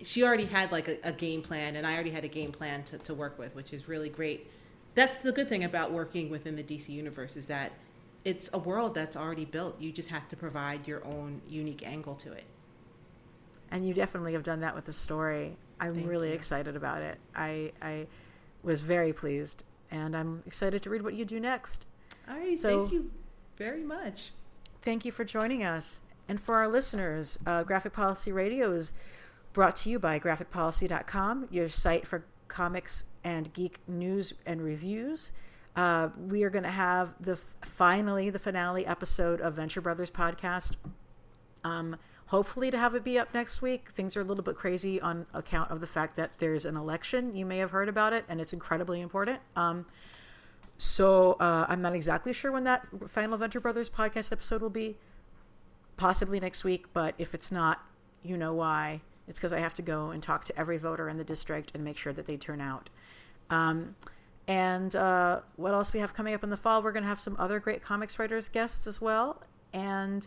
she 0.03 0.23
already 0.23 0.45
had 0.45 0.73
like 0.73 0.89
a, 0.89 0.97
a 1.05 1.13
game 1.13 1.43
plan 1.43 1.77
and 1.77 1.87
i 1.87 1.95
already 1.95 2.11
had 2.11 2.25
a 2.25 2.29
game 2.29 2.53
plan 2.53 2.83
to, 2.85 2.99
to 2.99 3.15
work 3.15 3.39
with 3.39 3.55
which 3.55 3.73
is 3.73 3.89
really 3.89 4.09
great 4.09 4.51
that's 4.95 5.19
the 5.19 5.33
good 5.33 5.49
thing 5.49 5.65
about 5.65 5.93
working 5.93 6.31
within 6.31 6.57
the 6.57 6.63
DC 6.63 6.89
universe 6.89 7.37
is 7.37 7.47
that 7.47 7.73
it's 8.25 8.51
a 8.53 8.59
world 8.59 8.95
that's 8.95 9.17
already 9.17 9.45
built. 9.45 9.81
You 9.81 9.93
just 9.93 10.09
have 10.09 10.29
to 10.29 10.37
provide 10.37 10.87
your 10.87 11.05
own 11.05 11.41
unique 11.49 11.87
angle 11.87 12.15
to 12.17 12.33
it. 12.33 12.45
And 13.71 13.87
you 13.87 13.95
definitely 13.95 14.33
have 14.33 14.43
done 14.43 14.61
that 14.61 14.75
with 14.75 14.87
the 14.87 14.93
story. 14.93 15.57
I'm 15.81 15.95
Thank 15.95 16.09
really 16.09 16.29
you. 16.31 16.35
excited 16.35 16.75
about 16.75 17.03
it. 17.03 17.19
I 17.35 17.73
I 17.81 18.07
was 18.63 18.81
very 18.81 19.13
pleased, 19.13 19.63
and 19.91 20.17
I'm 20.17 20.43
excited 20.47 20.83
to 20.83 20.91
read 20.91 21.03
what 21.03 21.15
you 21.15 21.25
do 21.25 21.39
next. 21.39 21.87
All 22.29 22.37
right, 22.37 22.59
so, 22.59 22.81
thank 22.81 22.93
you 22.93 23.11
very 23.57 23.85
much. 23.85 24.33
Thank 24.83 25.05
you 25.05 25.13
for 25.13 25.25
joining 25.25 25.65
us. 25.65 26.01
And 26.29 26.41
for 26.41 26.57
our 26.57 26.69
listeners, 26.69 27.39
uh, 27.47 27.63
Graphic 27.63 27.93
Policy 27.93 28.33
Radio 28.33 28.73
is 28.73 28.93
brought 29.53 29.77
to 29.77 29.91
you 29.91 29.99
by 29.99 30.19
graphicpolicy.com, 30.19 31.49
your 31.51 31.69
site 31.69 32.07
for 32.07 32.25
comics 32.49 33.05
and 33.25 33.53
geek 33.53 33.81
news 33.87 34.35
and 34.47 34.63
reviews. 34.63 35.33
Uh, 35.77 36.09
we 36.19 36.43
are 36.43 36.51
going 36.51 36.65
to 36.65 36.71
have 36.71 37.15
the 37.21 37.37
finally 37.37 38.31
the 38.31 38.39
finale 38.39 38.85
episode 38.85 39.41
of 39.41 39.55
Venture 39.55 39.81
Brothers 39.81 40.11
podcast. 40.11 40.75
Um, 41.63 41.97
hopefully, 42.27 42.71
to 42.71 42.79
have 42.79 42.95
it 42.95 43.05
be 43.05 43.19
up 43.19 43.33
next 43.33 43.63
week. 43.63 43.91
Things 43.91 44.17
are 44.17 44.23
a 44.23 44.25
little 44.25 44.43
bit 44.43 44.57
crazy 44.57 45.01
on 45.01 45.27
account 45.35 45.71
of 45.71 45.81
the 45.81 45.87
fact 45.87 46.17
that 46.17 46.39
there's 46.39 46.65
an 46.65 46.77
election. 46.77 47.37
You 47.37 47.47
may 47.47 47.59
have 47.59 47.71
heard 47.71 47.89
about 47.89 48.13
it, 48.13 48.25
and 48.29 48.41
it's 48.41 48.53
incredibly 48.53 49.01
important. 49.01 49.41
Um, 49.55 49.87
so 50.79 51.33
uh, 51.35 51.67
I'm 51.69 51.83
not 51.83 51.95
exactly 51.95 52.33
sure 52.33 52.51
when 52.51 52.65
that 52.65 52.87
final 53.09 53.37
Venture 53.39 53.61
Brothers 53.61 53.91
podcast 53.91 54.33
episode 54.33 54.63
will 54.63 54.71
be. 54.71 54.97
Possibly 55.97 56.39
next 56.39 56.63
week, 56.63 56.87
but 56.93 57.15
if 57.19 57.35
it's 57.35 57.51
not, 57.51 57.85
you 58.23 58.37
know 58.37 58.55
why. 58.55 59.01
It's 59.29 59.39
because 59.39 59.53
I 59.53 59.61
have 59.61 59.75
to 59.75 59.83
go 59.83 60.11
and 60.11 60.23
talk 60.23 60.45
to 60.47 60.59
every 60.59 60.79
voter 60.79 61.09
in 61.09 61.19
the 61.19 61.25
district 61.25 61.73
and 61.75 61.85
make 61.85 61.97
sure 61.97 62.13
that 62.13 62.27
they 62.27 62.37
turn 62.37 62.61
out. 62.61 62.91
Um, 63.51 63.95
and 64.47 64.97
uh, 64.97 65.41
what 65.57 65.75
else 65.75 65.93
we 65.93 66.01
have 66.01 66.15
coming 66.15 66.35
up 66.35 66.43
in 66.43 66.51
the 66.51 66.57
fall? 66.57 66.83
We're 66.83 66.93
going 66.93 67.03
to 67.03 67.09
have 67.09 67.21
some 67.21 67.37
other 67.39 67.61
great 67.61 67.83
comics 67.83 68.19
writers 68.19 68.49
guests 68.49 68.87
as 68.87 69.01
well. 69.01 69.43
And 69.75 70.27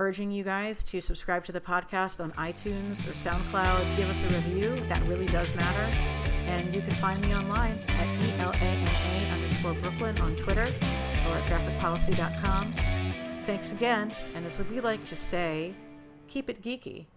urging 0.00 0.30
you 0.30 0.44
guys 0.44 0.84
to 0.84 1.00
subscribe 1.00 1.44
to 1.44 1.52
the 1.52 1.60
podcast 1.60 2.22
on 2.22 2.30
iTunes 2.32 3.06
or 3.06 3.12
SoundCloud. 3.12 3.96
Give 3.96 4.08
us 4.08 4.22
a 4.22 4.26
review. 4.26 4.80
That 4.88 5.02
really 5.06 5.26
does 5.26 5.54
matter. 5.54 5.98
And 6.46 6.72
you 6.72 6.80
can 6.80 6.92
find 6.92 7.20
me 7.26 7.34
online 7.34 7.78
at 7.88 8.06
ELANA 8.38 9.32
underscore 9.34 9.74
Brooklyn 9.74 10.18
on 10.20 10.36
Twitter 10.36 10.62
or 10.62 11.36
at 11.36 11.48
graphicpolicy.com. 11.48 12.74
Thanks 13.44 13.72
again. 13.72 14.14
And 14.34 14.46
as 14.46 14.58
we 14.70 14.80
like 14.80 15.04
to 15.06 15.16
say, 15.16 15.74
keep 16.28 16.48
it 16.48 16.62
geeky. 16.62 17.08